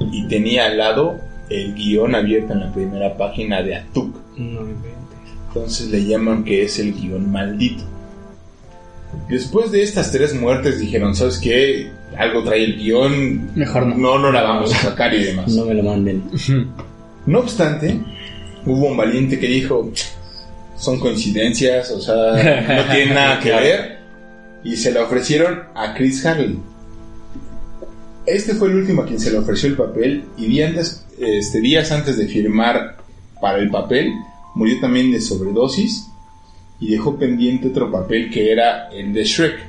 y 0.00 0.26
tenía 0.28 0.66
al 0.66 0.78
lado 0.78 1.14
el 1.48 1.74
guion 1.74 2.14
abierto 2.14 2.52
en 2.54 2.60
la 2.60 2.72
primera 2.72 3.16
página 3.16 3.62
de 3.62 3.76
Atuk. 3.76 4.16
No. 4.36 4.60
Entonces 5.48 5.88
le 5.90 6.04
llaman 6.04 6.44
que 6.44 6.64
es 6.64 6.78
el 6.78 6.92
guion 6.94 7.30
maldito. 7.30 7.84
Después 9.28 9.72
de 9.72 9.82
estas 9.82 10.12
tres 10.12 10.34
muertes 10.34 10.78
dijeron, 10.78 11.14
¿sabes 11.14 11.38
qué? 11.38 11.90
Algo 12.16 12.44
trae 12.44 12.64
el 12.64 12.76
guion. 12.76 13.50
Mejor 13.56 13.86
no. 13.86 13.96
No, 13.96 14.18
no 14.18 14.32
la 14.32 14.42
vamos 14.42 14.72
a 14.74 14.78
sacar 14.78 15.12
y 15.14 15.24
demás. 15.24 15.48
No 15.48 15.64
me 15.64 15.74
lo 15.74 15.82
manden. 15.82 16.22
No 17.26 17.40
obstante, 17.40 17.98
hubo 18.64 18.86
un 18.86 18.96
valiente 18.96 19.38
que 19.38 19.48
dijo, 19.48 19.90
son 20.76 21.00
coincidencias, 21.00 21.90
o 21.90 22.00
sea, 22.00 22.14
no 22.14 22.92
tiene 22.94 23.14
nada 23.14 23.40
que 23.42 23.50
ver. 23.50 23.98
Y 24.62 24.76
se 24.76 24.92
la 24.92 25.04
ofrecieron 25.04 25.64
a 25.74 25.94
Chris 25.94 26.24
Harley. 26.24 26.58
Este 28.26 28.54
fue 28.54 28.68
el 28.68 28.76
último 28.76 29.02
a 29.02 29.06
quien 29.06 29.20
se 29.20 29.30
le 29.30 29.38
ofreció 29.38 29.68
el 29.68 29.76
papel 29.76 30.24
y 30.36 30.46
días, 30.46 31.04
este, 31.18 31.60
días 31.60 31.92
antes 31.92 32.16
de 32.16 32.26
firmar 32.26 32.96
para 33.40 33.58
el 33.58 33.70
papel, 33.70 34.12
murió 34.54 34.80
también 34.80 35.12
de 35.12 35.20
sobredosis 35.20 36.08
y 36.80 36.90
dejó 36.92 37.18
pendiente 37.18 37.68
otro 37.68 37.90
papel 37.90 38.30
que 38.30 38.52
era 38.52 38.88
el 38.90 39.12
de 39.12 39.24
Shrek. 39.24 39.60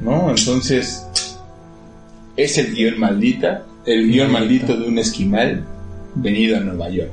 ¿No? 0.00 0.30
Entonces, 0.30 1.06
es 2.36 2.58
el 2.58 2.74
guion 2.74 2.98
maldita, 2.98 3.62
el 3.86 4.08
guion 4.10 4.32
maldito 4.32 4.76
de 4.76 4.86
un 4.86 4.98
esquimal 4.98 5.64
venido 6.14 6.56
a 6.56 6.60
Nueva 6.60 6.88
York. 6.90 7.12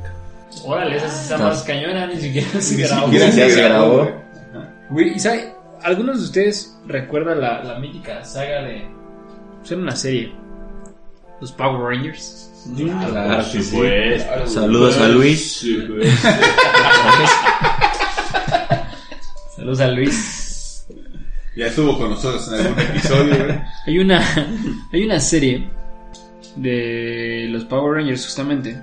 Órale, 0.66 0.98
esa 0.98 1.10
sí 1.10 1.20
está 1.24 1.38
más 1.38 1.64
cañona, 1.64 2.08
ni 2.08 2.18
siquiera 2.18 2.60
se 2.60 2.76
Ni 2.76 2.84
grabó. 2.84 3.06
siquiera 3.06 3.32
se 3.32 3.62
grabó. 3.62 4.12
¿Algunos 5.84 6.18
de 6.20 6.24
ustedes 6.26 6.78
recuerdan 6.86 7.42
la, 7.42 7.64
la 7.64 7.80
mítica 7.80 8.24
saga 8.24 8.62
de... 8.64 8.86
Pues 9.60 9.72
era 9.72 9.82
una 9.82 9.96
serie. 9.96 10.34
Los 11.40 11.52
Power 11.54 11.82
Rangers. 11.82 12.50
Claro 12.76 13.44
que 13.52 13.64
sí. 13.64 13.82
Saludos 14.46 14.98
a 15.00 15.08
Luis. 15.08 15.66
Saludos 19.62 19.82
a 19.82 19.88
Luis. 19.90 20.88
Ya 21.56 21.68
estuvo 21.68 21.96
con 21.96 22.10
nosotros 22.10 22.52
en 22.52 22.66
algún 22.66 22.80
episodio, 22.80 23.46
güey. 23.46 23.60
Hay 23.86 24.00
una, 24.00 24.20
hay 24.92 25.04
una 25.04 25.20
serie 25.20 25.70
de 26.56 27.46
los 27.48 27.66
Power 27.66 27.98
Rangers 27.98 28.26
justamente. 28.26 28.82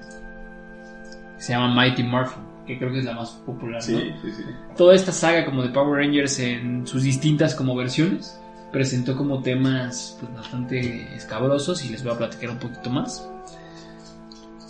que 1.36 1.42
Se 1.42 1.52
llama 1.52 1.74
Mighty 1.74 2.04
Morphin, 2.04 2.44
que 2.64 2.78
creo 2.78 2.92
que 2.92 3.00
es 3.00 3.04
la 3.04 3.14
más 3.14 3.30
popular. 3.44 3.80
¿no? 3.88 3.98
Sí, 3.98 4.12
sí, 4.22 4.32
sí. 4.32 4.44
Toda 4.76 4.94
esta 4.94 5.10
saga 5.10 5.44
como 5.46 5.64
de 5.64 5.70
Power 5.70 5.98
Rangers 5.98 6.38
en 6.38 6.86
sus 6.86 7.02
distintas 7.02 7.56
como 7.56 7.74
versiones 7.74 8.38
presentó 8.70 9.16
como 9.16 9.42
temas 9.42 10.16
pues, 10.20 10.32
bastante 10.32 11.12
escabrosos 11.12 11.84
y 11.84 11.88
les 11.88 12.04
voy 12.04 12.12
a 12.12 12.18
platicar 12.18 12.50
un 12.50 12.58
poquito 12.58 12.88
más. 12.88 13.28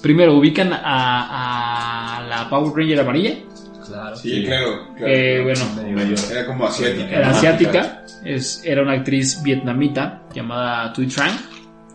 Primero 0.00 0.38
ubican 0.38 0.72
a, 0.72 2.16
a 2.16 2.26
la 2.26 2.48
Power 2.48 2.74
Ranger 2.74 3.00
amarilla, 3.00 3.34
Claro. 3.88 4.16
Sí, 4.16 4.44
claro. 4.44 4.88
claro. 4.96 5.12
que 5.12 5.40
bueno, 5.42 5.60
Era 6.30 6.46
como 6.46 6.66
asiática. 6.66 7.08
era 7.10 7.30
asiática, 7.30 8.04
es, 8.24 8.62
era 8.64 8.82
una 8.82 8.92
actriz 8.92 9.42
vietnamita 9.42 10.22
llamada 10.34 10.92
Thuy 10.92 11.06
Tran, 11.08 11.36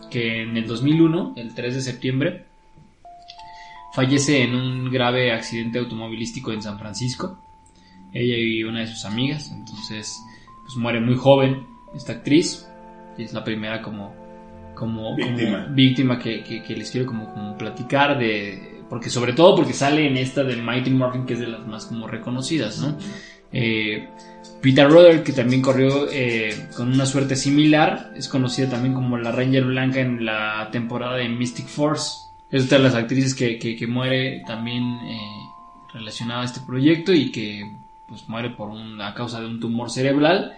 que 0.10 0.41
en 0.44 0.58
el 0.58 0.68
2001, 0.68 1.34
el 1.38 1.54
3 1.54 1.76
de 1.76 1.82
septiembre, 1.82 2.46
fallece 3.94 4.44
en 4.44 4.56
un 4.56 4.91
grave 4.91 5.32
accidente 5.32 5.80
automovilístico 5.80 6.52
en 6.52 6.62
San 6.62 6.80
Francisco. 6.80 7.39
Ella 8.12 8.36
y 8.38 8.64
una 8.64 8.82
de 8.82 8.88
sus 8.88 9.06
amigas, 9.06 9.52
entonces 9.52 10.16
pues 10.66 10.76
muere 10.78 11.00
muy 11.00 11.16
joven 11.16 11.66
esta 11.96 12.14
actriz, 12.14 12.68
y 13.18 13.24
es 13.24 13.34
la 13.34 13.44
primera 13.44 13.82
como, 13.82 14.14
como, 14.76 15.04
como 15.04 15.16
Víctima. 15.16 15.68
víctima 15.70 16.20
que, 16.20 16.44
que- 16.44 16.64
que 16.64 16.76
les 16.76 16.89
quiero 16.91 17.06
como, 17.08 17.32
como 17.34 17.58
platicar 17.58 18.18
de... 18.18 18.72
Porque 18.94 19.10
sobre 19.10 19.34
todo 19.34 19.56
porque 19.56 19.74
sale 19.74 20.06
en 20.06 20.18
esta 20.18 20.44
de 20.44 20.56
Mighty 20.56 20.91
Morphin, 20.91 21.26
que 21.26 21.34
es 21.34 21.39
de 21.39 21.48
las 21.48 21.66
más 21.66 21.88
como 21.88 22.06
reconocidas, 22.08 22.78
¿no? 22.78 22.96
Eh, 23.52 24.08
Peter 24.62 24.88
Rudder, 24.88 25.24
que 25.24 25.32
también 25.34 25.64
corrió 25.64 26.08
eh, 26.12 26.68
con 26.78 26.94
una 26.94 27.08
suerte 27.08 27.36
similar, 27.36 28.12
es 28.16 28.28
conocida 28.30 28.70
también 28.70 28.94
como 28.94 29.18
la 29.18 29.32
Ranger 29.32 29.64
Blanca 29.66 30.00
en 30.00 30.24
la 30.24 30.70
temporada 30.72 31.16
de 31.16 31.28
Mystic 31.28 31.66
Force. 31.66 32.18
Es 32.52 32.66
otra 32.66 32.78
de 32.78 32.84
las 32.84 32.94
actrices 32.94 33.34
que, 33.34 33.58
que- 33.58 33.88
muere 33.88 34.44
también 34.46 34.84
eh, 34.84 35.18
relacionada 35.91 36.44
a 36.44 36.46
este 36.46 36.60
proyecto 36.60 37.14
y 37.14 37.32
que 37.32 37.64
pues 38.08 38.30
muere 38.30 38.52
por 38.52 38.70
un, 38.70 39.02
a 39.02 39.16
causa 39.16 39.39
de 39.41 39.48
un 39.48 39.60
tumor 39.60 39.89
cerebral. 39.89 40.54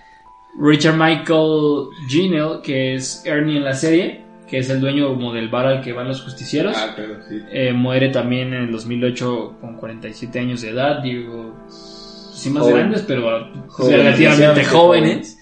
Richard 0.60 0.98
Michael 0.98 1.86
Ginell, 2.10 2.60
que 2.62 2.96
es 2.96 3.26
Ernie 3.26 3.56
en 3.60 3.64
la 3.64 3.76
serie, 3.76 4.25
que 4.48 4.60
es 4.60 4.70
el 4.70 4.80
dueño 4.80 5.08
como 5.10 5.34
del 5.34 5.50
bar 5.50 5.68
al 5.68 5.82
que 5.82 5.94
van 5.94 6.08
los 6.08 6.22
justicieros. 6.22 6.76
Ah, 6.78 6.94
claro, 6.96 7.20
sí. 7.28 7.40
Eh, 7.52 7.74
muere 7.74 8.10
también 8.10 8.54
en 8.54 8.64
el 8.64 8.72
2008 8.72 9.58
con 9.60 9.76
47 9.78 10.40
años 10.40 10.62
de 10.62 10.70
edad, 10.70 11.02
digo, 11.02 11.56
sí 11.70 12.50
más 12.50 12.64
Joven. 12.64 12.76
grandes, 12.78 13.02
pero 13.04 13.52
Joven, 13.70 13.98
relativamente 13.98 14.64
jóvenes. 14.66 15.40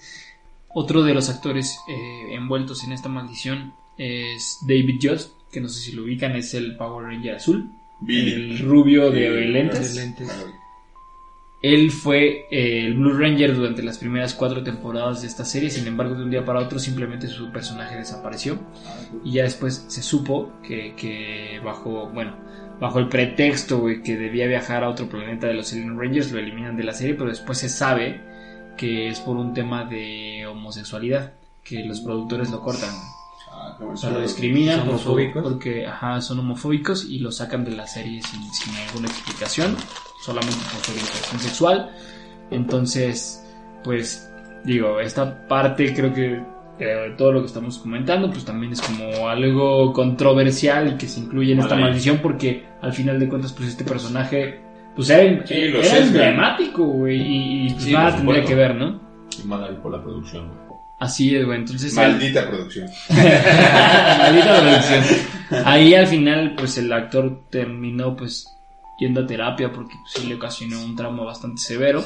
Otro 0.76 1.02
de 1.02 1.14
los 1.14 1.28
actores 1.30 1.78
eh, 1.88 2.34
envueltos 2.34 2.82
en 2.84 2.92
esta 2.92 3.08
maldición 3.08 3.74
es 3.96 4.58
David 4.66 4.96
Just, 5.00 5.30
que 5.52 5.60
no 5.60 5.68
sé 5.68 5.78
si 5.80 5.92
lo 5.92 6.02
ubican, 6.02 6.32
es 6.34 6.52
el 6.54 6.76
Power 6.76 7.06
Ranger 7.06 7.36
azul, 7.36 7.70
Billy. 8.00 8.32
el 8.32 8.58
rubio 8.58 9.10
de 9.12 9.28
Sí, 9.44 9.48
lentes. 9.52 10.28
Claro. 10.28 10.50
Él 11.64 11.90
fue 11.92 12.46
eh, 12.50 12.84
el 12.84 12.92
Blue 12.92 13.18
Ranger 13.18 13.56
durante 13.56 13.82
las 13.82 13.96
primeras 13.96 14.34
cuatro 14.34 14.62
temporadas 14.62 15.22
de 15.22 15.28
esta 15.28 15.46
serie, 15.46 15.70
sin 15.70 15.86
embargo 15.86 16.14
de 16.14 16.22
un 16.22 16.30
día 16.30 16.44
para 16.44 16.60
otro 16.60 16.78
simplemente 16.78 17.26
su 17.26 17.50
personaje 17.52 17.96
desapareció 17.96 18.58
y 19.24 19.32
ya 19.32 19.44
después 19.44 19.86
se 19.88 20.02
supo 20.02 20.52
que, 20.62 21.58
bajo, 21.64 22.10
bueno, 22.10 22.36
bajo 22.78 22.98
el 22.98 23.08
pretexto 23.08 23.82
que 24.04 24.18
debía 24.18 24.46
viajar 24.46 24.84
a 24.84 24.90
otro 24.90 25.08
planeta 25.08 25.46
de 25.46 25.54
los 25.54 25.72
Alien 25.72 25.98
Rangers 25.98 26.32
lo 26.32 26.38
eliminan 26.38 26.76
de 26.76 26.84
la 26.84 26.92
serie, 26.92 27.14
pero 27.14 27.30
después 27.30 27.56
se 27.56 27.70
sabe 27.70 28.20
que 28.76 29.08
es 29.08 29.20
por 29.20 29.38
un 29.38 29.54
tema 29.54 29.86
de 29.86 30.46
homosexualidad, 30.46 31.32
que 31.62 31.82
los 31.82 32.02
productores 32.02 32.50
lo 32.50 32.60
cortan. 32.60 32.90
O 33.80 33.96
sea, 33.96 34.10
lo 34.10 34.20
discriminan 34.20 34.86
¿Son 34.86 34.98
por 35.32 35.42
porque 35.42 35.86
ajá, 35.86 36.20
son 36.20 36.38
homofóbicos 36.40 37.04
y 37.04 37.18
lo 37.18 37.32
sacan 37.32 37.64
de 37.64 37.72
la 37.72 37.86
serie 37.86 38.22
sin, 38.22 38.42
sin 38.52 38.74
alguna 38.76 39.08
explicación, 39.08 39.76
solamente 40.22 40.58
por 40.72 40.84
su 40.84 40.92
orientación 40.92 41.40
sexual. 41.40 41.90
Entonces, 42.50 43.44
pues 43.82 44.30
digo, 44.64 45.00
esta 45.00 45.46
parte 45.46 45.94
creo 45.94 46.12
que 46.12 46.42
eh, 46.78 46.84
de 46.84 47.10
todo 47.16 47.32
lo 47.32 47.40
que 47.40 47.46
estamos 47.46 47.78
comentando, 47.78 48.30
pues 48.30 48.44
también 48.44 48.72
es 48.72 48.80
como 48.80 49.28
algo 49.28 49.92
controversial 49.92 50.94
y 50.94 50.96
que 50.96 51.06
se 51.06 51.20
incluye 51.20 51.52
en 51.52 51.60
esta 51.60 51.76
maldición 51.76 52.18
porque 52.18 52.64
al 52.80 52.92
final 52.92 53.20
de 53.20 53.28
cuentas, 53.28 53.52
pues 53.52 53.68
este 53.68 53.84
personaje, 53.84 54.60
pues 54.96 55.08
era, 55.10 55.46
Sí, 55.46 55.54
era 55.54 55.98
emblemático, 55.98 56.84
güey, 56.84 57.20
y, 57.20 57.66
y, 57.66 57.70
pues 57.70 57.84
Sí, 57.84 57.92
nada 57.92 58.16
tendría 58.16 58.44
que 58.44 58.54
ver, 58.54 58.74
¿no? 58.74 59.00
Y 59.42 59.46
mal 59.46 59.76
por 59.82 59.92
la 59.92 60.02
producción, 60.02 60.48
güey. 60.48 60.73
Así 61.04 61.36
es, 61.36 61.44
güey, 61.44 61.58
entonces... 61.58 61.94
Maldita 61.94 62.48
producción. 62.48 62.88
Maldita 63.10 64.60
producción. 64.60 65.04
Ahí 65.66 65.94
al 65.94 66.06
final, 66.06 66.54
pues 66.56 66.78
el 66.78 66.90
actor 66.90 67.42
terminó 67.50 68.16
pues 68.16 68.48
yendo 68.98 69.20
a 69.20 69.26
terapia 69.26 69.70
porque 69.70 69.94
pues, 70.00 70.12
sí 70.14 70.26
le 70.26 70.36
ocasionó 70.36 70.82
un 70.82 70.96
trauma 70.96 71.24
bastante 71.24 71.60
severo. 71.60 72.02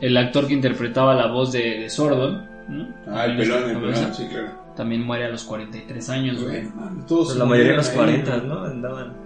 El 0.00 0.16
actor 0.16 0.46
que 0.46 0.54
interpretaba 0.54 1.14
la 1.14 1.26
voz 1.26 1.52
de, 1.52 1.80
de 1.80 1.90
Sordon, 1.90 2.48
¿no? 2.68 2.88
Ah, 3.06 3.26
el 3.26 3.36
pelón, 3.36 3.68
el 3.68 3.76
pelón, 3.78 4.14
sí, 4.14 4.26
claro. 4.30 4.58
También 4.74 5.02
muere 5.04 5.26
a 5.26 5.28
los 5.28 5.44
43 5.44 6.08
años, 6.08 6.42
güey. 6.42 6.66
Todos 7.06 7.28
Pues 7.28 7.38
la 7.38 7.44
mayoría 7.44 7.72
de 7.72 7.76
los 7.76 7.90
vivían 7.90 8.08
ahí. 8.08 8.22
40, 8.22 8.46
¿no? 8.46 8.64
Andaban. 8.64 9.16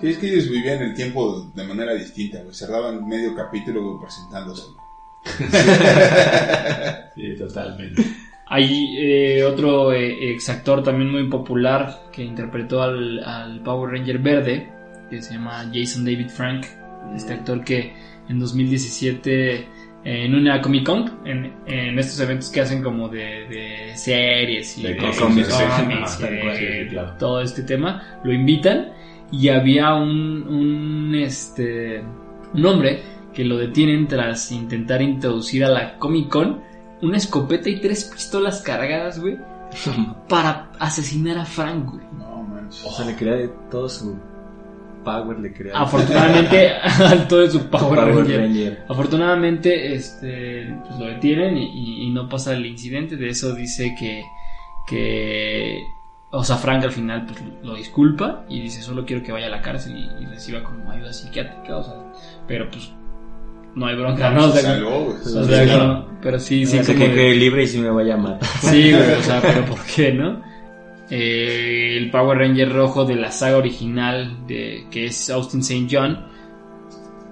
Sí, 0.00 0.08
es 0.08 0.16
que 0.16 0.32
ellos 0.32 0.48
vivían 0.48 0.80
el 0.80 0.94
tiempo 0.94 1.52
de 1.54 1.64
manera 1.66 1.92
distinta, 1.92 2.40
güey. 2.40 2.54
Cerraban 2.54 3.06
medio 3.06 3.34
capítulo 3.36 4.00
presentándose. 4.00 4.62
Sí, 7.14 7.36
totalmente. 7.36 8.02
Hay 8.46 8.96
eh, 8.98 9.44
otro 9.44 9.92
eh, 9.92 10.32
ex 10.32 10.48
actor 10.48 10.82
también 10.82 11.10
muy 11.10 11.28
popular 11.28 12.04
que 12.12 12.22
interpretó 12.22 12.82
al, 12.82 13.22
al 13.24 13.60
Power 13.62 13.92
Ranger 13.92 14.18
verde, 14.18 14.70
que 15.10 15.22
se 15.22 15.34
llama 15.34 15.70
Jason 15.72 16.04
David 16.04 16.28
Frank. 16.28 16.66
Este 17.14 17.34
actor 17.34 17.62
que 17.64 17.92
en 18.28 18.38
2017 18.38 19.54
eh, 19.54 19.66
en 20.04 20.34
una 20.34 20.60
Comic 20.60 20.84
Con, 20.84 21.20
en, 21.24 21.52
en 21.66 21.98
estos 21.98 22.18
eventos 22.20 22.50
que 22.50 22.60
hacen 22.60 22.82
como 22.82 23.08
de, 23.08 23.46
de 23.48 23.92
series 23.96 24.78
y 24.78 24.82
De 24.82 24.88
de 24.90 24.96
cómics, 24.96 25.18
cómics, 25.18 25.48
sí, 25.48 25.62
sí, 25.62 25.82
cómics, 25.82 26.10
sí, 26.10 26.24
y 26.24 26.26
de 26.26 26.56
sí, 26.56 26.84
sí, 26.84 26.88
claro. 26.90 27.14
todo 27.18 27.40
este 27.40 27.62
tema, 27.62 28.18
lo 28.24 28.32
invitan 28.32 28.92
y 29.30 29.48
había 29.48 29.94
un, 29.94 30.42
un, 30.48 31.14
este, 31.14 32.02
un 32.52 32.66
hombre 32.66 33.00
que 33.34 33.44
lo 33.44 33.56
detienen 33.56 34.06
tras 34.08 34.52
intentar 34.52 35.00
introducir 35.02 35.64
a 35.64 35.68
la 35.68 35.98
Comic 35.98 36.28
Con 36.28 36.60
una 37.00 37.16
escopeta 37.16 37.68
y 37.68 37.80
tres 37.80 38.04
pistolas 38.04 38.62
cargadas, 38.62 39.18
güey, 39.18 39.38
para 40.28 40.70
asesinar 40.78 41.38
a 41.38 41.44
Frank, 41.44 41.90
güey. 41.92 42.04
No, 42.18 42.42
manches. 42.42 42.84
O 42.86 42.92
sea, 42.92 43.04
le 43.06 43.14
de 43.14 43.48
todo 43.70 43.88
su. 43.88 44.16
Power 45.04 45.40
le 45.40 45.52
crea. 45.52 45.76
Afortunadamente, 45.76 46.70
alto 47.08 47.38
de 47.38 47.50
su 47.50 47.66
Power, 47.68 47.98
Power 47.98 48.14
Ranger. 48.18 48.40
Ranger. 48.40 48.84
Afortunadamente, 48.88 49.94
este, 49.94 50.72
pues 50.86 50.98
lo 51.00 51.06
detienen 51.06 51.56
y, 51.56 51.64
y- 51.64 52.02
y 52.06 52.10
no 52.10 52.28
pasa 52.28 52.52
el 52.52 52.64
incidente. 52.64 53.16
De 53.16 53.28
eso 53.28 53.52
dice 53.52 53.96
que, 53.98 54.22
que, 54.86 55.82
o 56.30 56.44
sea, 56.44 56.56
Frank 56.56 56.84
al 56.84 56.92
final 56.92 57.26
pues, 57.26 57.42
lo 57.62 57.74
disculpa 57.74 58.44
y 58.48 58.60
dice 58.60 58.80
solo 58.82 59.04
quiero 59.04 59.22
que 59.24 59.32
vaya 59.32 59.46
a 59.46 59.50
la 59.50 59.60
cárcel 59.62 59.96
y, 59.96 60.22
y 60.22 60.26
reciba 60.26 60.62
como 60.62 60.90
ayuda 60.90 61.12
psiquiátrica, 61.12 61.78
o 61.78 61.82
sea, 61.82 61.94
pero 62.46 62.70
pues 62.70 62.92
no 63.74 63.86
hay 63.86 63.96
bronca, 63.96 64.30
¿no? 64.30 64.46
O 64.46 64.52
Se 64.52 64.60
sea, 64.62 64.78
o 65.78 66.06
pero 66.20 66.38
sí, 66.38 66.64
sí, 66.66 66.78
Sí, 66.78 66.86
como 66.92 66.98
que 66.98 67.08
de- 67.08 67.14
quede 67.14 67.34
libre 67.34 67.64
y 67.64 67.66
si 67.66 67.78
me 67.78 67.90
vaya 67.90 68.14
a 68.14 68.18
matar. 68.18 68.48
Sí, 68.60 68.92
güey, 68.92 69.12
o 69.18 69.22
sea, 69.22 69.40
pero 69.42 69.64
¿por 69.64 69.78
qué, 69.84 70.12
no? 70.12 70.40
Eh, 71.10 71.96
el 71.98 72.10
Power 72.10 72.38
Ranger 72.38 72.72
rojo 72.72 73.04
de 73.04 73.16
la 73.16 73.30
saga 73.32 73.56
original, 73.58 74.46
de, 74.46 74.86
que 74.90 75.06
es 75.06 75.28
Austin 75.30 75.60
St. 75.60 75.86
John, 75.90 76.26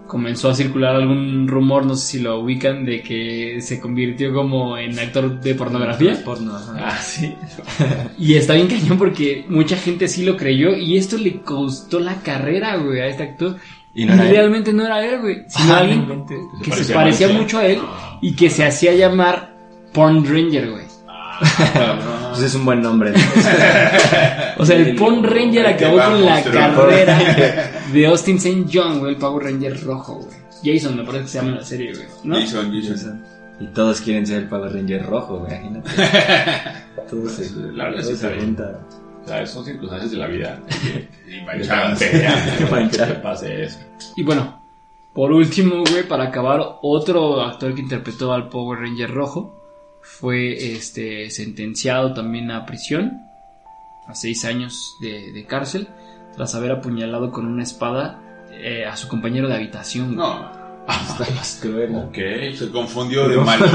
comenzó 0.06 0.50
a 0.50 0.54
circular 0.54 0.96
algún 0.96 1.46
rumor, 1.46 1.86
no 1.86 1.94
sé 1.94 2.18
si 2.18 2.18
lo 2.20 2.40
ubican, 2.40 2.84
de 2.84 3.00
que 3.00 3.60
se 3.60 3.80
convirtió 3.80 4.34
como 4.34 4.76
en 4.76 4.98
actor 4.98 5.40
de 5.40 5.54
pornografía. 5.54 6.20
Porno. 6.24 6.52
Ah, 6.76 6.98
sí. 6.98 7.32
Y 8.18 8.34
está 8.34 8.54
bien 8.54 8.66
cañón 8.66 8.98
porque 8.98 9.44
mucha 9.48 9.76
gente 9.76 10.08
sí 10.08 10.24
lo 10.24 10.36
creyó 10.36 10.74
y 10.76 10.96
esto 10.96 11.16
le 11.16 11.40
costó 11.42 12.00
la 12.00 12.16
carrera, 12.22 12.76
güey, 12.76 13.00
a 13.00 13.06
este 13.06 13.22
actor. 13.22 13.56
Y 13.94 14.04
no 14.04 14.14
era 14.14 14.24
él. 14.24 14.30
realmente 14.30 14.72
no 14.72 14.86
era 14.86 15.04
él, 15.04 15.20
güey, 15.20 15.44
sino 15.48 15.74
Ah, 15.74 15.78
alguien 15.78 16.08
no 16.08 16.26
que 16.62 16.72
Se 16.72 16.84
se 16.84 16.94
parecía 16.94 17.28
mucho. 17.28 17.58
a 17.58 17.66
él 17.66 17.80
y 18.20 18.34
que 18.36 18.48
se 18.50 18.64
hacía 18.64 18.94
llamar 18.94 19.52
Porn 19.92 20.24
Ranger, 20.24 20.70
güey. 20.70 20.84
Pues 22.30 22.42
es 22.42 22.54
un 22.54 22.64
buen 22.66 22.82
nombre. 22.82 23.12
O 24.58 24.64
sea, 24.66 24.76
el 24.76 24.94
Porn 24.94 25.24
Ranger 25.24 25.66
acabó 25.66 25.96
con 25.96 26.24
la 26.24 26.42
carrera 26.42 27.18
de 27.92 28.06
Austin 28.06 28.36
St. 28.36 28.66
John, 28.72 28.98
güey, 29.00 29.12
el 29.14 29.18
Power 29.18 29.44
Ranger 29.44 29.82
rojo, 29.84 30.14
güey. 30.16 30.38
Jason, 30.62 30.96
me 30.96 31.04
parece 31.04 31.22
que 31.24 31.28
se 31.30 31.38
llama 31.38 31.50
en 31.52 31.56
la 31.56 31.64
serie, 31.64 31.92
güey. 31.94 32.06
¿no? 32.24 32.34
Jason, 32.38 32.72
Jason. 32.82 33.24
Y 33.58 33.66
todos 33.68 34.00
quieren 34.02 34.26
ser 34.26 34.38
el 34.42 34.48
Power 34.48 34.72
Ranger 34.72 35.04
rojo, 35.06 35.38
güey, 35.38 35.52
imagínate. 35.54 35.90
Todos 37.10 37.32
se, 37.32 37.50
La 37.72 37.84
verdad 37.84 38.00
está 38.00 38.28
se 38.28 38.34
son 39.46 39.64
circunstancias 39.64 40.10
de 40.10 40.16
la 40.18 40.26
vida. 40.26 40.60
Y 41.26 41.32
Que 41.38 41.42
manchadas. 41.42 41.98
te 41.98 42.06
pelean, 42.08 42.34
que 42.58 42.64
Manchadas. 42.66 43.08
te 43.08 43.14
pase 43.20 43.62
eso. 43.64 43.78
Y 44.16 44.22
bueno, 44.24 44.60
por 45.12 45.30
último, 45.32 45.84
güey, 45.88 46.02
para 46.08 46.24
acabar, 46.24 46.60
otro 46.82 47.40
actor 47.42 47.72
que 47.74 47.82
interpretó 47.82 48.32
al 48.32 48.48
Power 48.48 48.80
Ranger 48.80 49.10
rojo 49.12 49.56
fue 50.02 50.72
este 50.74 51.30
sentenciado 51.30 52.14
también 52.14 52.50
a 52.50 52.66
prisión, 52.66 53.20
a 54.08 54.14
seis 54.16 54.44
años 54.44 54.96
de, 55.00 55.30
de 55.32 55.44
cárcel, 55.46 55.86
tras 56.34 56.54
haber 56.56 56.72
apuñalado 56.72 57.30
con 57.30 57.46
una 57.46 57.62
espada 57.62 58.18
eh, 58.52 58.84
a 58.86 58.96
su 58.96 59.06
compañero 59.08 59.46
de 59.48 59.54
habitación. 59.54 60.16
güey. 60.16 60.26
No. 60.26 60.60
Ok. 62.08 62.16
se 62.56 62.70
confundió 62.72 63.28
de 63.28 63.36
malo. 63.36 63.66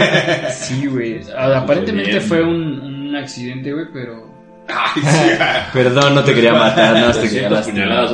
Sí, 0.52 0.86
güey. 0.86 1.20
Aparentemente 1.36 2.20
fue 2.20 2.42
un, 2.44 2.80
un 2.80 3.16
accidente, 3.16 3.72
güey, 3.72 3.86
pero 3.92 4.29
Ay. 4.72 5.62
Perdón, 5.72 6.14
no 6.14 6.24
te 6.24 6.34
quería 6.34 6.52
matar, 6.54 6.96
no 6.98 7.12
te 7.12 7.28
quería 7.28 7.48
300 7.48 7.50
lastimar. 7.50 8.10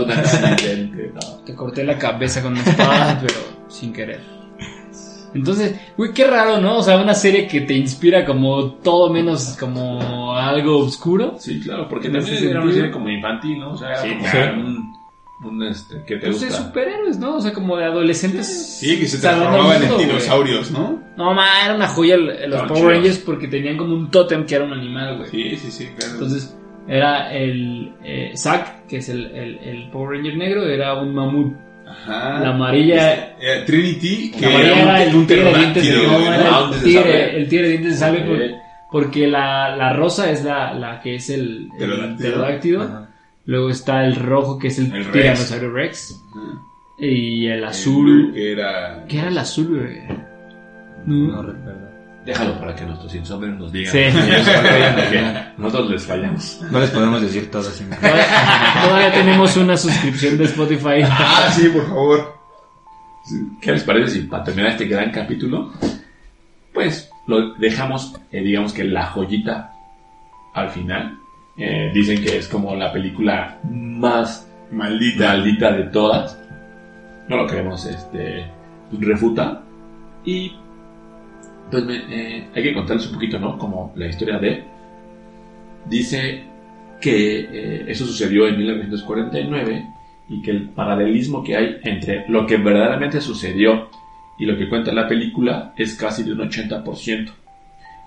No. 1.15 1.21
Te 1.45 1.55
corté 1.55 1.85
la 1.85 1.99
cabeza 1.99 2.43
con 2.43 2.53
una 2.53 2.63
espada, 2.63 3.19
pero 3.21 3.35
sin 3.69 3.93
querer. 3.93 4.21
Entonces, 5.35 5.79
güey, 5.97 6.13
qué 6.13 6.25
raro, 6.27 6.59
¿no? 6.59 6.79
O 6.79 6.83
sea, 6.83 6.97
una 6.97 7.15
serie 7.15 7.47
que 7.47 7.61
te 7.63 7.75
inspira 7.75 8.25
como 8.25 8.73
todo 8.77 9.13
menos 9.13 9.57
como 9.61 10.35
algo 10.35 10.79
oscuro. 10.79 11.35
Sí, 11.39 11.61
claro, 11.61 11.89
porque 11.89 12.09
también 12.09 12.49
era 12.49 12.63
una 12.63 12.73
serie 12.73 12.91
como 12.91 13.09
infantil, 13.11 13.59
¿no? 13.61 13.73
O 13.73 13.77
sea, 13.77 13.91
era 13.91 14.03
Sí, 14.03 14.09
como 14.15 14.31
claro. 14.31 14.55
un, 14.61 14.97
un 15.43 15.63
este, 15.63 16.03
¿qué 16.07 16.17
te 16.17 16.27
Pues 16.29 16.41
de 16.41 16.51
superhéroes, 16.51 17.19
¿no? 17.19 17.37
O 17.37 17.41
sea, 17.41 17.53
como 17.53 17.77
de 17.77 17.85
adolescentes. 17.85 18.79
Sí, 18.81 18.99
que 18.99 19.07
se 19.07 19.19
transformaban 19.19 19.83
en 19.83 19.93
güey. 19.93 20.07
dinosaurios, 20.07 20.71
¿no? 20.71 21.03
No, 21.17 21.35
ma, 21.35 21.47
era 21.65 21.75
una 21.75 21.89
joya 21.89 22.17
los 22.17 22.63
Power. 22.69 22.97
Rangers 22.97 23.19
porque 23.19 23.49
tenían 23.49 23.77
como 23.77 23.95
un 23.95 24.11
tótem 24.11 24.47
que 24.47 24.55
era 24.55 24.65
un 24.65 24.73
animal, 24.73 25.19
güey. 25.19 25.31
Sí, 25.31 25.57
sí, 25.57 25.71
sí, 25.71 25.89
claro. 25.97 26.15
Entonces, 26.15 26.57
era 26.89 27.33
el 27.35 27.93
eh, 28.03 28.33
Zack, 28.37 28.87
que 28.87 28.99
es 28.99 29.09
el, 29.09 29.27
el, 29.27 29.59
el 29.59 29.91
Power 29.91 30.17
Ranger 30.19 30.37
negro, 30.37 30.67
era 30.67 30.95
un 30.95 31.15
mamut. 31.15 31.55
Ajá. 31.87 32.41
La 32.41 32.49
amarilla- 32.51 33.13
Este, 33.15 33.53
eh, 33.61 33.63
Trinity, 33.65 34.31
que 34.33 34.41
La 34.41 34.49
amarilla 34.49 35.03
era 35.05 35.17
un, 35.17 35.27
tigre 35.27 35.45
de 35.45 35.59
dientes 35.59 35.85
de 35.85 35.91
era. 36.05 36.51
Ah, 36.51 36.71
el 36.75 36.83
tigre, 37.49 37.63
de 37.63 37.69
dientes 37.69 37.93
de 37.93 37.99
sable 37.99 38.57
porque 38.91 39.27
la, 39.27 39.77
la 39.77 39.93
rosa 39.93 40.31
es 40.31 40.45
la, 40.45 40.73
la 40.73 41.01
que 41.01 41.17
es 41.17 41.29
el, 41.31 41.69
el 41.79 42.17
Pterodáctilo. 42.17 43.06
Luego 43.47 43.71
está 43.71 44.05
el 44.05 44.17
rojo 44.17 44.59
que 44.59 44.69
es 44.69 44.79
el, 44.79 44.87
El 44.87 45.05
Rex. 45.05 45.13
tiranosaurio 45.13 45.71
Rex. 45.73 46.23
Y 46.99 47.47
el 47.47 47.65
azul. 47.65 48.05
blue, 48.05 48.33
que 48.35 48.53
era... 48.53 49.05
¿Qué 49.09 49.19
era 49.19 49.29
el 49.29 49.39
azul, 49.39 49.81
güey? 49.81 50.03
No 51.07 51.33
No. 51.33 51.43
recuerdo. 51.43 51.87
Déjalo 52.25 52.59
para 52.59 52.75
que 52.75 52.85
nuestros 52.85 53.15
insomnios 53.15 53.57
nos 53.57 53.71
digan. 53.71 53.93
Sí. 53.93 54.01
Nosotros 55.59 55.91
les 55.91 56.05
fallamos. 56.05 56.61
No 56.73 56.81
les 56.81 56.91
podemos 56.91 57.23
decir 57.23 57.49
todo 57.51 57.63
sin 57.65 57.89
Todavía, 58.01 58.25
todavía 58.85 59.13
tenemos 59.13 59.57
una 59.57 59.77
suscripción 59.77 60.37
de 60.39 60.45
Spotify. 60.47 61.03
Ah, 61.05 61.53
sí, 61.55 61.69
por 61.69 61.87
favor. 61.87 62.37
¿Qué 63.61 63.73
les 63.73 63.85
parece 63.85 64.11
si 64.13 64.21
para 64.23 64.43
terminar 64.45 64.73
este 64.73 64.87
gran 64.87 65.11
capítulo, 65.13 65.73
pues 66.73 67.11
lo 67.27 67.55
dejamos, 67.55 68.15
eh, 68.33 68.41
digamos 68.41 68.73
que 68.73 68.85
la 68.85 69.07
joyita 69.07 69.73
al 70.55 70.71
final? 70.71 71.19
Eh, 71.59 71.91
dicen 71.95 72.23
que 72.23 72.37
es 72.37 72.49
como 72.49 72.75
la 72.77 72.93
película 72.93 73.59
más 73.71 74.47
Maldita. 74.71 75.29
maldita 75.29 75.73
de 75.73 75.85
todas. 75.85 76.39
No 77.29 77.37
lo 77.37 77.47
queremos 77.47 77.87
este, 77.87 78.45
refutar. 79.01 79.63
Y 80.25 80.53
pues 81.71 81.85
me- 81.85 81.97
eh, 82.11 82.49
hay 82.55 82.63
que 82.63 82.75
contarles 82.75 83.07
un 83.09 83.15
poquito, 83.15 83.39
¿no? 83.39 83.59
Como 83.59 83.93
la 83.97 84.07
historia 84.07 84.39
de... 84.39 84.65
Dice 85.89 86.43
que 87.01 87.41
eh, 87.41 87.85
eso 87.89 88.05
sucedió 88.07 88.47
en 88.49 88.59
1949 88.59 89.87
y 90.29 90.43
que 90.43 90.51
el 90.51 90.69
paralelismo 90.71 91.45
que 91.45 91.57
hay 91.57 91.77
entre 91.85 92.25
lo 92.29 92.47
que 92.47 92.57
verdaderamente 92.57 93.21
sucedió 93.21 93.89
y 94.39 94.45
lo 94.47 94.57
que 94.59 94.69
cuenta 94.69 94.93
la 94.93 95.07
película 95.09 95.73
es 95.77 95.95
casi 95.95 96.23
de 96.25 96.33
un 96.33 96.41
80%. 96.41 97.31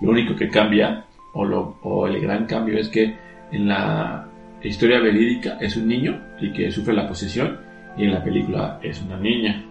Lo 0.02 0.12
único 0.12 0.36
que 0.36 0.50
cambia, 0.50 1.06
o, 1.34 1.46
lo, 1.46 1.78
o 1.84 2.08
el 2.08 2.20
gran 2.22 2.46
cambio, 2.46 2.78
es 2.78 2.90
que 2.90 3.16
en 3.52 3.68
la 3.68 4.28
historia 4.64 5.00
verídica 5.00 5.58
es 5.60 5.76
un 5.78 5.88
niño 5.88 6.20
y 6.40 6.52
que 6.52 6.72
sufre 6.72 6.94
la 6.94 7.08
posesión 7.08 7.60
y 7.98 8.06
en 8.06 8.14
la 8.14 8.24
película 8.24 8.80
es 8.82 9.02
una 9.02 9.18
niña. 9.18 9.64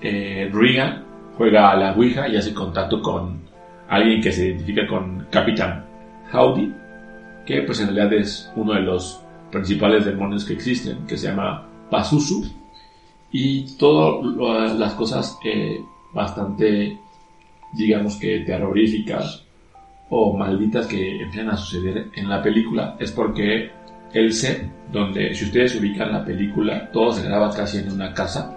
Eh, 0.00 0.48
Regan 0.52 1.04
juega 1.36 1.70
a 1.70 1.76
la 1.76 1.92
Ouija 1.94 2.28
y 2.28 2.36
hace 2.36 2.54
contacto 2.54 3.00
con 3.02 3.42
alguien 3.88 4.20
que 4.20 4.32
se 4.32 4.46
identifica 4.46 4.86
con 4.86 5.26
Capitán 5.30 5.84
Howdy, 6.32 6.72
que 7.46 7.62
pues 7.62 7.80
en 7.80 7.94
realidad 7.94 8.12
es 8.12 8.50
uno 8.56 8.74
de 8.74 8.82
los 8.82 9.20
principales 9.50 10.04
demonios 10.04 10.44
que 10.44 10.52
existen, 10.52 11.06
que 11.06 11.16
se 11.16 11.28
llama 11.28 11.66
Pazuzu, 11.90 12.44
y 13.32 13.76
todas 13.76 14.78
las 14.78 14.94
cosas 14.94 15.38
eh, 15.44 15.80
bastante, 16.12 16.98
digamos 17.74 18.16
que 18.16 18.40
terroríficas 18.40 19.47
o 20.10 20.36
malditas 20.36 20.86
que 20.86 21.22
empiezan 21.22 21.50
a 21.50 21.56
suceder 21.56 22.08
en 22.14 22.28
la 22.28 22.42
película 22.42 22.96
es 22.98 23.12
porque 23.12 23.70
el 24.12 24.32
set, 24.32 24.70
donde 24.90 25.34
si 25.34 25.44
ustedes 25.44 25.74
ubican 25.76 26.12
la 26.12 26.24
película, 26.24 26.90
todo 26.90 27.12
se 27.12 27.24
graba 27.24 27.54
casi 27.54 27.78
en 27.78 27.92
una 27.92 28.14
casa, 28.14 28.54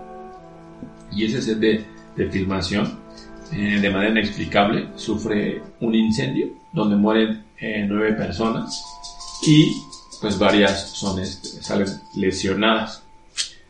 y 1.11 1.25
ese 1.25 1.41
set 1.41 1.57
de, 1.57 1.85
de 2.15 2.29
filmación, 2.29 2.99
eh, 3.53 3.79
de 3.81 3.89
manera 3.89 4.11
inexplicable, 4.11 4.87
sufre 4.95 5.61
un 5.81 5.93
incendio 5.93 6.47
donde 6.71 6.95
mueren 6.95 7.43
eh, 7.59 7.85
nueve 7.87 8.13
personas 8.13 8.81
y 9.45 9.73
pues 10.21 10.39
varias 10.39 10.91
son 10.91 11.19
este, 11.19 11.61
salen 11.61 11.87
lesionadas. 12.15 13.03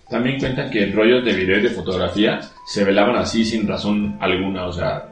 También 0.10 0.40
cuentan 0.40 0.70
que 0.70 0.88
rollos 0.88 1.24
de 1.24 1.34
video 1.34 1.60
y 1.60 1.62
de 1.64 1.70
fotografía 1.70 2.42
se 2.68 2.84
velaban 2.84 3.16
así 3.16 3.44
sin 3.46 3.68
razón 3.68 4.18
alguna, 4.20 4.66
o 4.66 4.74
sea, 4.74 5.11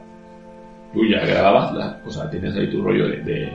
tú 0.92 1.04
ya 1.06 1.24
grababas, 1.24 1.74
la, 1.74 2.00
o 2.04 2.10
sea, 2.10 2.28
tenías 2.30 2.56
ahí 2.56 2.70
tu 2.70 2.82
rollo 2.82 3.08
de, 3.08 3.16
de, 3.18 3.52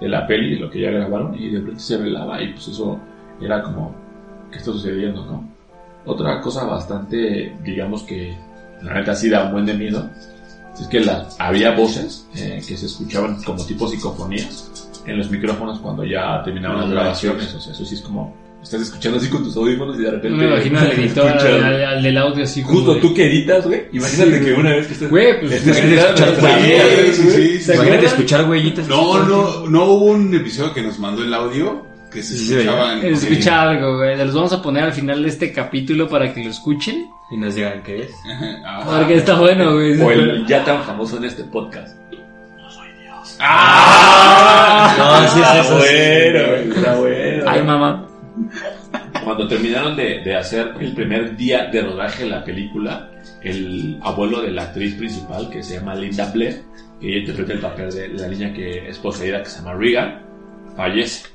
de 0.00 0.08
la 0.08 0.26
peli, 0.26 0.54
de 0.54 0.60
lo 0.60 0.70
que 0.70 0.80
ya 0.80 0.90
grabaron, 0.90 1.34
y 1.38 1.50
de 1.50 1.58
repente 1.58 1.80
se 1.80 1.96
velaba 1.96 2.42
y 2.42 2.52
pues 2.52 2.68
eso 2.68 2.98
era 3.40 3.62
como, 3.62 3.94
¿qué 4.50 4.58
está 4.58 4.72
sucediendo, 4.72 5.24
no? 5.24 5.48
Otra 6.06 6.40
cosa 6.40 6.64
bastante, 6.64 7.56
digamos 7.62 8.02
que, 8.04 8.36
la 8.82 8.94
neta 8.94 9.14
sí 9.14 9.28
da 9.28 9.44
un 9.44 9.52
buen 9.52 9.66
de 9.66 9.74
miedo, 9.74 10.08
es 10.78 10.86
que 10.88 11.00
la, 11.00 11.28
había 11.38 11.72
voces 11.72 12.26
eh, 12.34 12.62
que 12.66 12.76
se 12.76 12.86
escuchaban 12.86 13.42
como 13.42 13.64
tipo 13.66 13.86
psicofonías 13.86 14.92
en 15.06 15.18
los 15.18 15.30
micrófonos 15.30 15.78
cuando 15.80 16.04
ya 16.04 16.42
terminaban 16.42 16.78
No 16.78 16.82
las 16.86 16.92
grabaciones, 16.92 17.54
o 17.54 17.60
sea, 17.60 17.72
eso 17.72 17.84
sí 17.84 17.94
es 17.94 18.00
como, 18.00 18.34
estás 18.62 18.82
escuchando 18.82 19.18
así 19.18 19.28
con 19.28 19.42
tus 19.42 19.56
audífonos 19.56 19.98
y 19.98 20.02
de 20.02 20.10
repente... 20.10 20.36
Me 20.36 20.46
imagino 20.46 20.78
al 20.78 20.92
editor, 20.98 21.26
al, 21.28 21.84
al 21.84 22.02
del 22.02 22.18
audio 22.18 22.44
así 22.44 22.62
como 22.62 22.74
Justo 22.76 22.94
de- 22.94 23.00
tú 23.00 23.14
que 23.14 23.26
editas, 23.26 23.66
güey. 23.66 23.82
Imagínate 23.92 24.38
Sí, 24.38 24.44
que 24.44 24.52
una 24.52 24.70
vez 24.76 24.86
que 24.86 24.92
estés. 24.94 25.10
Güey, 25.10 25.40
pues, 25.40 25.66
imagínate 25.66 28.06
escuchar 28.06 28.48
huellitas, 28.48 28.86
sí, 28.86 28.92
güey. 28.92 29.04
sí. 29.04 29.18
No, 29.18 29.26
no, 29.26 29.66
no 29.68 29.84
hubo 29.84 30.04
un 30.06 30.34
episodio 30.34 30.72
que 30.74 30.82
nos 30.82 30.98
mandó 30.98 31.22
el 31.24 31.32
audio 31.34 31.86
que 32.12 32.22
se 32.22 32.34
escuchaban. 32.34 33.04
Escucha 33.04 33.62
algo, 33.62 33.98
güey. 33.98 34.16
Los 34.18 34.34
vamos 34.34 34.52
a 34.52 34.60
poner 34.62 34.84
al 34.84 34.92
final 34.92 35.22
de 35.22 35.28
este 35.28 35.52
capítulo 35.52 36.08
para 36.08 36.32
que 36.34 36.42
lo 36.44 36.50
escuchen. 36.50 37.08
Y 37.30 37.36
nos 37.36 37.54
digan 37.54 37.82
qué 37.84 38.02
es. 38.02 38.10
Ajá. 38.66 38.98
Porque 38.98 39.14
está 39.16 39.38
bueno, 39.38 39.74
güey. 39.74 40.00
O 40.00 40.10
el 40.10 40.44
ya 40.46 40.64
tan 40.64 40.82
famoso 40.82 41.18
en 41.18 41.24
este 41.26 41.44
podcast. 41.44 41.96
No, 44.98 45.28
sí, 45.28 45.34
sí, 45.34 45.40
eso 45.60 45.80
sí. 45.80 45.86
bueno, 45.86 46.48
güey, 46.48 46.68
está 46.76 46.94
bueno. 46.96 47.44
Ay, 47.46 47.62
mamá. 47.62 48.06
Cuando 49.24 49.46
terminaron 49.46 49.96
de, 49.96 50.20
de 50.20 50.36
hacer 50.36 50.74
el 50.80 50.94
primer 50.94 51.36
día 51.36 51.66
de 51.66 51.82
rodaje 51.82 52.24
de 52.24 52.30
la 52.30 52.44
película, 52.44 53.10
el 53.42 53.98
abuelo 54.02 54.42
de 54.42 54.50
la 54.50 54.64
actriz 54.64 54.94
principal, 54.94 55.48
que 55.50 55.62
se 55.62 55.74
llama 55.74 55.94
Linda 55.94 56.30
Blair, 56.32 56.62
que 57.00 57.08
ella 57.08 57.18
interpreta 57.18 57.52
el 57.52 57.60
papel 57.60 57.90
de 57.90 58.08
la 58.08 58.28
niña 58.28 58.52
que 58.52 58.88
es 58.88 58.98
poseída, 58.98 59.42
que 59.42 59.48
se 59.48 59.58
llama 59.58 59.74
Regan, 59.74 60.22
fallece. 60.76 61.26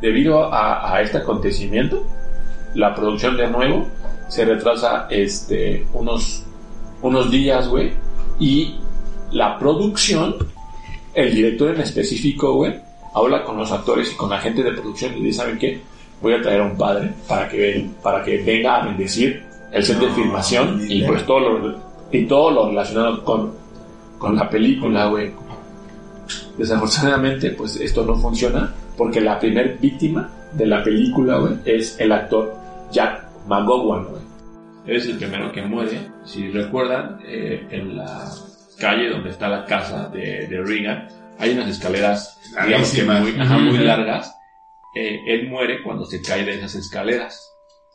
Debido 0.00 0.52
a, 0.52 0.94
a 0.94 1.02
este 1.02 1.18
acontecimiento, 1.18 2.06
la 2.74 2.94
producción 2.94 3.36
de 3.36 3.48
nuevo 3.48 3.88
se 4.28 4.44
retrasa 4.44 5.06
este, 5.10 5.86
unos, 5.92 6.44
unos 7.02 7.30
días, 7.30 7.68
güey, 7.68 7.92
y 8.38 8.76
la 9.32 9.58
producción, 9.58 10.36
el 11.14 11.34
director 11.34 11.74
en 11.74 11.80
específico, 11.82 12.54
güey, 12.54 12.74
habla 13.14 13.42
con 13.44 13.56
los 13.56 13.70
actores 13.72 14.12
y 14.12 14.16
con 14.16 14.30
la 14.30 14.38
gente 14.38 14.62
de 14.62 14.72
producción 14.72 15.16
y 15.16 15.22
dice, 15.22 15.38
¿saben 15.38 15.58
qué? 15.58 15.80
Voy 16.20 16.34
a 16.34 16.42
traer 16.42 16.60
a 16.60 16.64
un 16.64 16.76
padre 16.76 17.10
para 17.26 17.48
que, 17.48 17.88
para 18.02 18.22
que 18.22 18.42
venga 18.42 18.76
a 18.76 18.86
bendecir 18.86 19.42
el 19.72 19.82
set 19.84 19.98
de 19.98 20.06
No, 20.08 20.14
filmación 20.14 20.80
y 20.88 21.02
pues 21.02 21.24
todo 21.24 21.40
lo, 21.40 21.78
y 22.12 22.26
todo 22.26 22.50
lo 22.50 22.68
relacionado 22.68 23.24
con, 23.24 23.52
con 24.18 24.36
la 24.36 24.48
película, 24.48 25.06
güey. 25.06 25.32
Desafortunadamente, 26.58 27.50
pues 27.52 27.76
esto 27.76 28.04
no 28.04 28.16
funciona 28.16 28.72
porque 28.96 29.20
la 29.20 29.38
primer 29.38 29.78
víctima 29.78 30.28
de 30.52 30.66
la 30.66 30.82
película, 30.82 31.38
güey, 31.38 31.54
es 31.64 31.98
el 31.98 32.12
actor 32.12 32.54
Jack 32.90 33.24
McGowan, 33.46 34.04
güey. 34.04 34.22
Es 34.86 35.06
el 35.06 35.16
primero 35.16 35.52
que 35.52 35.62
muere. 35.62 36.10
Si 36.24 36.50
recuerdan, 36.50 37.18
eh, 37.24 37.66
en 37.70 37.96
la 37.96 38.28
calle 38.78 39.10
donde 39.10 39.30
está 39.30 39.48
la 39.48 39.64
casa 39.64 40.08
de, 40.08 40.46
de 40.48 40.62
Reagan, 40.62 41.08
hay 41.38 41.52
unas 41.52 41.68
escaleras, 41.68 42.38
digamos 42.66 42.92
que 42.92 43.04
muy, 43.04 43.40
ajá, 43.40 43.58
muy 43.58 43.78
largas. 43.78 44.36
Eh, 44.94 45.20
él 45.26 45.48
muere 45.48 45.82
cuando 45.82 46.04
se 46.04 46.20
cae 46.20 46.44
de 46.44 46.54
esas 46.54 46.74
escaleras. 46.74 47.52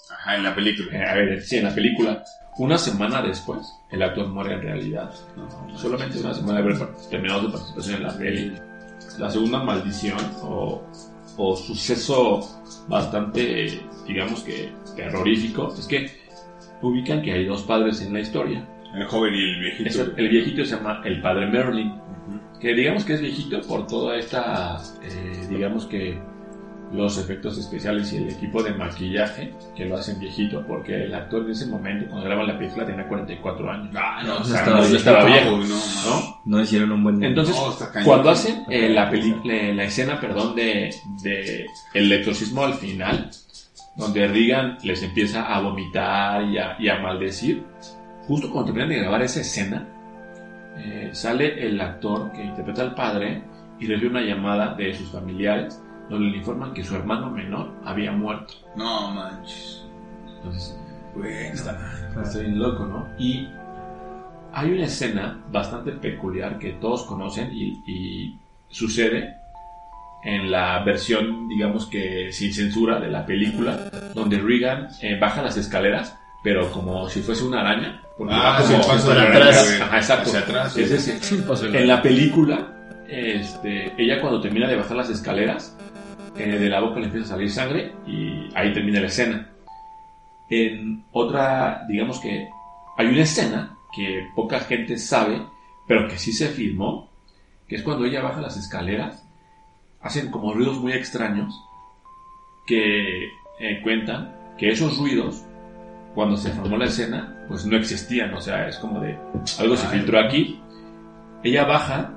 Ajá, 0.09 0.35
en 0.35 0.43
la 0.43 0.55
película. 0.55 0.97
Eh, 0.97 1.05
a 1.05 1.15
ver, 1.15 1.41
sí, 1.41 1.57
en 1.57 1.65
la 1.65 1.75
película. 1.75 2.23
Una 2.57 2.77
semana 2.77 3.21
después, 3.21 3.67
el 3.91 4.01
actor 4.01 4.27
muere 4.29 4.53
en 4.53 4.61
realidad. 4.61 5.13
Solamente 5.75 6.19
una 6.19 6.33
semana 6.33 6.61
de 6.61 6.73
haber 6.73 6.87
terminado 7.09 7.41
su 7.41 7.51
participación 7.51 7.95
en 7.97 8.03
la 8.03 8.17
peli. 8.17 8.53
La 9.19 9.29
segunda 9.29 9.61
maldición 9.61 10.17
o, 10.41 10.81
o 11.37 11.55
suceso 11.57 12.39
bastante, 12.87 13.81
digamos 14.07 14.41
que 14.41 14.71
terrorífico, 14.95 15.73
es 15.77 15.85
que 15.85 16.09
ubican 16.81 17.21
que 17.21 17.33
hay 17.33 17.45
dos 17.45 17.63
padres 17.63 18.01
en 18.01 18.13
la 18.13 18.21
historia. 18.21 18.65
El 18.93 19.05
joven 19.05 19.33
y 19.33 19.41
el 19.41 19.59
viejito. 19.59 20.13
El, 20.15 20.29
viejito 20.29 20.63
se 20.63 20.75
llama 20.75 21.01
el 21.03 21.21
padre 21.21 21.47
Merlin, 21.47 21.93
que 22.61 22.73
digamos 22.73 23.03
que 23.03 23.13
es 23.13 23.21
viejito 23.21 23.61
por 23.61 23.85
toda 23.87 24.17
esta, 24.17 24.81
eh, 25.03 25.47
digamos 25.49 25.85
que 25.85 26.17
los 26.95 27.17
efectos 27.17 27.57
especiales 27.57 28.11
y 28.13 28.17
el 28.17 28.29
equipo 28.29 28.63
de 28.63 28.73
maquillaje 28.73 29.53
que 29.75 29.85
lo 29.85 29.97
hacen 29.97 30.19
viejito, 30.19 30.65
porque 30.65 31.03
el 31.05 31.13
actor 31.13 31.43
en 31.43 31.51
ese 31.51 31.65
momento, 31.67 32.07
cuando 32.09 32.25
graba 32.25 32.43
la 32.43 32.57
película, 32.57 32.85
tenía 32.85 33.07
44 33.07 33.71
años. 33.71 33.95
Ah, 33.95 34.21
no, 34.25 34.37
O 34.37 34.43
sea, 34.43 34.59
estaba 34.59 34.77
no 34.77 34.81
viejo. 34.83 34.95
estaba 34.97 35.25
viejo, 35.25 35.51
no, 35.57 35.65
¿no? 35.65 36.41
No 36.45 36.61
hicieron 36.61 36.91
un 36.91 37.03
buen 37.03 37.23
Entonces, 37.23 37.55
No, 37.55 38.03
cuando 38.05 38.29
hacen 38.31 38.63
eh, 38.69 38.89
la, 38.89 39.09
peli- 39.09 39.35
la, 39.43 39.73
la 39.73 39.83
escena, 39.83 40.19
perdón, 40.19 40.55
de, 40.55 40.93
de 41.21 41.65
el 41.93 42.11
exorcismo 42.11 42.63
al 42.63 42.75
final, 42.75 43.29
donde 43.97 44.27
Regan 44.27 44.77
les 44.83 45.01
empieza 45.03 45.43
a 45.53 45.59
vomitar 45.61 46.43
y 46.43 46.57
a, 46.57 46.75
y 46.79 46.89
a 46.89 46.99
maldecir, 46.99 47.63
justo 48.27 48.49
cuando 48.51 48.67
terminan 48.73 48.89
de 48.89 48.99
grabar 48.99 49.21
esa 49.21 49.41
escena, 49.41 49.87
eh, 50.77 51.09
sale 51.13 51.65
el 51.65 51.79
actor 51.79 52.31
que 52.33 52.43
interpreta 52.43 52.81
al 52.81 52.93
padre 52.95 53.41
y 53.79 53.87
recibe 53.87 54.09
una 54.09 54.21
llamada 54.21 54.73
de 54.75 54.93
sus 54.93 55.09
familiares 55.09 55.81
donde 56.09 56.29
le 56.31 56.37
informan 56.37 56.73
que 56.73 56.83
su 56.83 56.95
hermano 56.95 57.29
menor 57.31 57.71
había 57.85 58.11
muerto. 58.11 58.53
No 58.75 59.11
manches. 59.11 59.83
Entonces, 60.37 60.77
Bueno. 61.15 61.37
Está 62.23 62.39
bien 62.39 62.59
loco, 62.59 62.85
¿no? 62.85 63.07
Y 63.17 63.47
hay 64.53 64.71
una 64.71 64.85
escena 64.85 65.41
bastante 65.51 65.91
peculiar 65.93 66.57
que 66.59 66.71
todos 66.73 67.03
conocen 67.03 67.51
y, 67.53 67.81
y 67.87 68.39
sucede 68.69 69.33
en 70.23 70.49
la 70.51 70.83
versión, 70.83 71.47
digamos 71.47 71.85
que 71.87 72.31
sin 72.31 72.53
censura 72.53 72.99
de 72.99 73.09
la 73.09 73.25
película, 73.25 73.77
donde 74.13 74.39
Regan 74.39 74.87
eh, 75.01 75.17
baja 75.19 75.41
las 75.41 75.55
escaleras, 75.57 76.17
pero 76.43 76.71
como 76.71 77.07
si 77.09 77.21
fuese 77.21 77.43
una 77.43 77.61
araña. 77.61 78.01
porque 78.17 78.33
Ah, 78.35 78.59
como- 78.65 78.87
paso 78.87 79.07
para 79.09 79.21
de 79.23 79.29
la 79.29 79.35
atrás. 79.35 79.47
araña, 79.57 79.67
güey. 79.77 79.81
Ajá, 79.81 79.97
exacto. 79.97 80.29
Hacia 80.29 80.39
atrás. 80.41 80.77
Es 80.77 80.87
güey. 80.89 81.17
ese. 81.17 81.41
Pasó 81.47 81.65
el- 81.67 81.75
En 81.75 81.87
la 81.87 82.01
película, 82.01 82.67
este, 83.07 83.93
ella 84.01 84.19
cuando 84.21 84.41
termina 84.41 84.67
de 84.67 84.75
bajar 84.77 84.97
las 84.97 85.09
escaleras, 85.09 85.77
eh, 86.37 86.59
de 86.59 86.69
la 86.69 86.81
boca 86.81 86.99
le 86.99 87.05
empieza 87.05 87.27
a 87.27 87.29
salir 87.29 87.49
sangre 87.49 87.93
y 88.05 88.49
ahí 88.55 88.73
termina 88.73 88.99
la 88.99 89.07
escena. 89.07 89.49
En 90.49 91.05
otra, 91.11 91.85
digamos 91.87 92.19
que 92.19 92.49
hay 92.97 93.07
una 93.07 93.21
escena 93.21 93.77
que 93.93 94.27
poca 94.35 94.59
gente 94.59 94.97
sabe, 94.97 95.41
pero 95.87 96.07
que 96.07 96.17
sí 96.17 96.33
se 96.33 96.49
filmó, 96.49 97.09
que 97.67 97.77
es 97.77 97.83
cuando 97.83 98.05
ella 98.05 98.21
baja 98.21 98.41
las 98.41 98.57
escaleras, 98.57 99.25
hacen 100.01 100.29
como 100.29 100.53
ruidos 100.53 100.79
muy 100.79 100.93
extraños 100.93 101.53
que 102.67 103.25
eh, 103.59 103.81
cuentan 103.81 104.35
que 104.57 104.71
esos 104.71 104.97
ruidos, 104.97 105.43
cuando 106.13 106.35
se 106.37 106.51
formó 106.51 106.77
la 106.77 106.85
escena, 106.85 107.45
pues 107.47 107.65
no 107.65 107.77
existían, 107.77 108.33
o 108.33 108.41
sea, 108.41 108.67
es 108.67 108.77
como 108.77 108.99
de 108.99 109.17
algo 109.59 109.75
se 109.77 109.87
filtró 109.87 110.19
aquí. 110.19 110.61
Ella 111.43 111.65
baja 111.65 112.11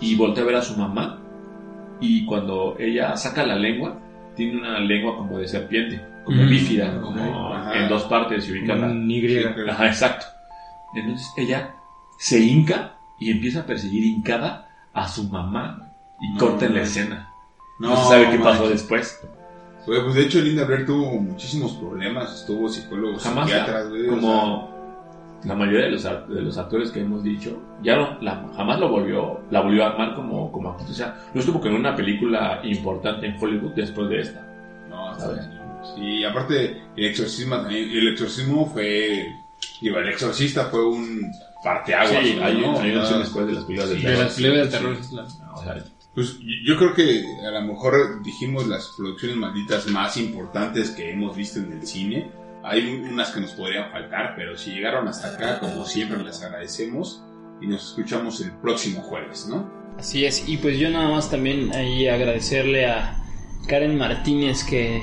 y 0.00 0.14
voltea 0.16 0.44
a 0.44 0.46
ver 0.46 0.56
a 0.56 0.62
su 0.62 0.76
mamá 0.76 1.25
y 2.00 2.24
cuando 2.26 2.76
ella 2.78 3.16
saca 3.16 3.44
la 3.46 3.56
lengua, 3.56 3.98
tiene 4.34 4.58
una 4.58 4.78
lengua 4.80 5.16
como 5.16 5.38
de 5.38 5.48
serpiente, 5.48 6.04
como 6.24 6.42
Mm, 6.42 6.48
bífida, 6.48 7.00
como 7.00 7.54
ajá. 7.54 7.78
en 7.82 7.88
dos 7.88 8.02
partes 8.04 8.44
se 8.44 8.52
ubica 8.52 8.74
la, 8.74 8.88
Y. 8.92 9.44
Ajá, 9.70 9.86
exacto. 9.86 10.26
Entonces 10.94 11.28
ella 11.36 11.74
se 12.18 12.40
hinca 12.40 12.96
y 13.18 13.30
empieza 13.30 13.60
a 13.60 13.66
perseguir 13.66 14.04
hincada 14.04 14.68
a 14.92 15.08
su 15.08 15.24
mamá 15.24 15.92
y 16.20 16.32
No, 16.32 16.38
corta 16.38 16.66
en 16.66 16.74
la 16.74 16.82
escena. 16.82 17.30
No, 17.78 17.96
se 17.96 18.08
sabe 18.08 18.30
qué 18.30 18.38
pasó 18.38 18.68
después. 18.68 19.20
Pues 19.84 20.14
de 20.14 20.22
hecho 20.22 20.40
Linda 20.40 20.64
Blair 20.64 20.84
tuvo 20.84 21.20
muchísimos 21.20 21.72
problemas, 21.74 22.40
estuvo 22.40 22.68
psicólogos, 22.68 23.22
Jamás, 23.22 23.46
psiquiatras, 23.48 23.88
güey. 23.88 24.06
o 24.08 24.10
como 24.10 24.75
la 25.46 25.54
mayoría 25.54 25.84
de 25.86 25.90
los, 25.92 26.02
de 26.04 26.42
los 26.42 26.58
actores 26.58 26.90
que 26.90 27.00
hemos 27.00 27.22
dicho, 27.22 27.62
ya 27.82 27.96
no, 27.96 28.18
la- 28.20 28.46
jamás 28.56 28.80
lo 28.80 28.88
volvió, 28.88 29.40
la 29.50 29.60
volvió 29.62 29.84
a 29.84 29.90
armar 29.90 30.14
como, 30.14 30.50
como 30.52 30.70
actor. 30.70 30.90
O 30.90 30.92
sea, 30.94 31.16
no 31.32 31.40
estuvo 31.40 31.60
con 31.60 31.72
una 31.74 31.94
película 31.94 32.60
importante 32.64 33.26
en 33.26 33.36
Hollywood 33.42 33.72
después 33.74 34.08
de 34.08 34.20
esta. 34.20 34.40
no, 34.90 35.18
¿sabes? 35.18 35.48
Sí, 35.94 36.24
aparte 36.24 36.82
el 36.96 37.04
exorcismo 37.04 37.56
también, 37.56 37.88
el 37.90 38.08
exorcismo 38.08 38.66
fue, 38.66 39.32
digo, 39.80 39.98
el 39.98 40.08
exorcista 40.08 40.64
fue 40.66 40.84
un 40.84 41.30
parteaguas, 41.62 42.24
Sí, 42.24 42.34
¿no? 42.34 42.44
hay, 42.44 42.56
hay 42.56 42.90
una 42.96 43.18
después 43.18 43.46
de 43.46 43.52
las 43.52 43.64
películas 43.64 43.90
del 43.90 43.98
sí, 44.00 44.04
De 44.04 44.10
terror. 44.10 44.24
las 44.24 44.34
películas 44.34 44.64
de 44.72 44.78
terror. 44.78 44.96
claro. 45.10 45.28
O 45.54 45.62
sea, 45.62 45.84
Pues 46.14 46.38
yo 46.64 46.76
creo 46.76 46.92
que 46.94 47.24
a 47.46 47.50
lo 47.52 47.62
mejor 47.72 48.22
dijimos 48.24 48.66
las 48.66 48.92
producciones 48.96 49.36
malditas 49.36 49.86
más 49.88 50.16
importantes 50.16 50.90
que 50.90 51.12
hemos 51.12 51.36
visto 51.36 51.60
en 51.60 51.72
el 51.72 51.86
cine. 51.86 52.30
Hay 52.68 52.84
unas 53.08 53.30
que 53.30 53.40
nos 53.40 53.52
podrían 53.52 53.92
faltar, 53.92 54.34
pero 54.34 54.56
si 54.56 54.72
llegaron 54.72 55.06
hasta 55.06 55.28
acá, 55.28 55.60
como 55.60 55.84
siempre, 55.84 56.20
les 56.24 56.42
agradecemos 56.42 57.22
y 57.62 57.68
nos 57.68 57.90
escuchamos 57.90 58.40
el 58.40 58.50
próximo 58.58 59.02
jueves, 59.02 59.46
¿no? 59.48 59.70
Así 59.96 60.24
es, 60.26 60.48
y 60.48 60.56
pues 60.56 60.76
yo 60.76 60.90
nada 60.90 61.08
más 61.08 61.30
también 61.30 61.72
ahí 61.72 62.08
agradecerle 62.08 62.86
a 62.86 63.22
Karen 63.68 63.96
Martínez 63.96 64.64
que 64.64 65.00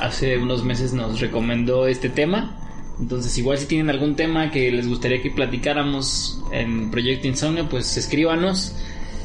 hace 0.00 0.38
unos 0.38 0.64
meses 0.64 0.94
nos 0.94 1.20
recomendó 1.20 1.86
este 1.86 2.08
tema. 2.08 2.58
Entonces 2.98 3.36
igual 3.36 3.58
si 3.58 3.66
tienen 3.66 3.90
algún 3.90 4.16
tema 4.16 4.50
que 4.50 4.72
les 4.72 4.88
gustaría 4.88 5.20
que 5.20 5.30
platicáramos 5.30 6.42
en 6.50 6.90
Proyecto 6.90 7.28
Insomnio, 7.28 7.68
pues 7.68 7.94
escríbanos, 7.98 8.74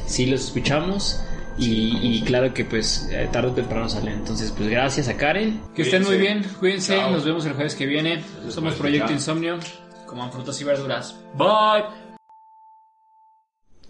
si 0.06 0.26
los 0.26 0.44
escuchamos. 0.44 1.22
Y, 1.58 1.98
y 2.00 2.22
claro 2.22 2.54
que 2.54 2.64
pues 2.64 3.08
eh, 3.10 3.28
tarde 3.32 3.48
o 3.48 3.52
temprano 3.52 3.88
sale. 3.88 4.12
Entonces 4.12 4.52
pues 4.56 4.68
gracias 4.68 5.08
a 5.08 5.16
Karen. 5.16 5.60
Que 5.74 5.82
estén 5.82 6.04
muy 6.04 6.16
bien, 6.18 6.44
cuídense, 6.60 6.96
Chao. 6.96 7.10
nos 7.10 7.24
vemos 7.24 7.44
el 7.46 7.54
jueves 7.54 7.74
que 7.74 7.86
viene. 7.86 8.22
Somos 8.48 8.74
Proyecto. 8.74 9.12
Insomnio, 9.12 9.58
coman 10.06 10.30
frutas 10.30 10.60
y 10.60 10.64
verduras. 10.64 11.16
Bye. 11.34 11.84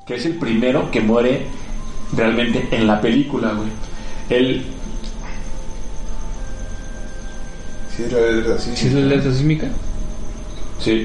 que 0.07 0.15
es 0.15 0.25
el 0.25 0.37
primero 0.39 0.91
que 0.91 1.01
muere 1.03 1.47
realmente 2.17 2.67
en 2.71 2.87
la 2.87 2.99
película, 3.01 3.53
güey. 3.53 3.69
Él 4.31 4.65
Sí, 7.95 8.05
es 8.05 8.13
la 8.13 8.21
verdad, 8.21 8.59
sí. 8.59 8.71
¿Sí 8.77 8.87
es 8.87 8.93
la 8.95 9.01
alerta 9.01 9.33
sísmica? 9.33 9.67
Sí. 10.81 11.05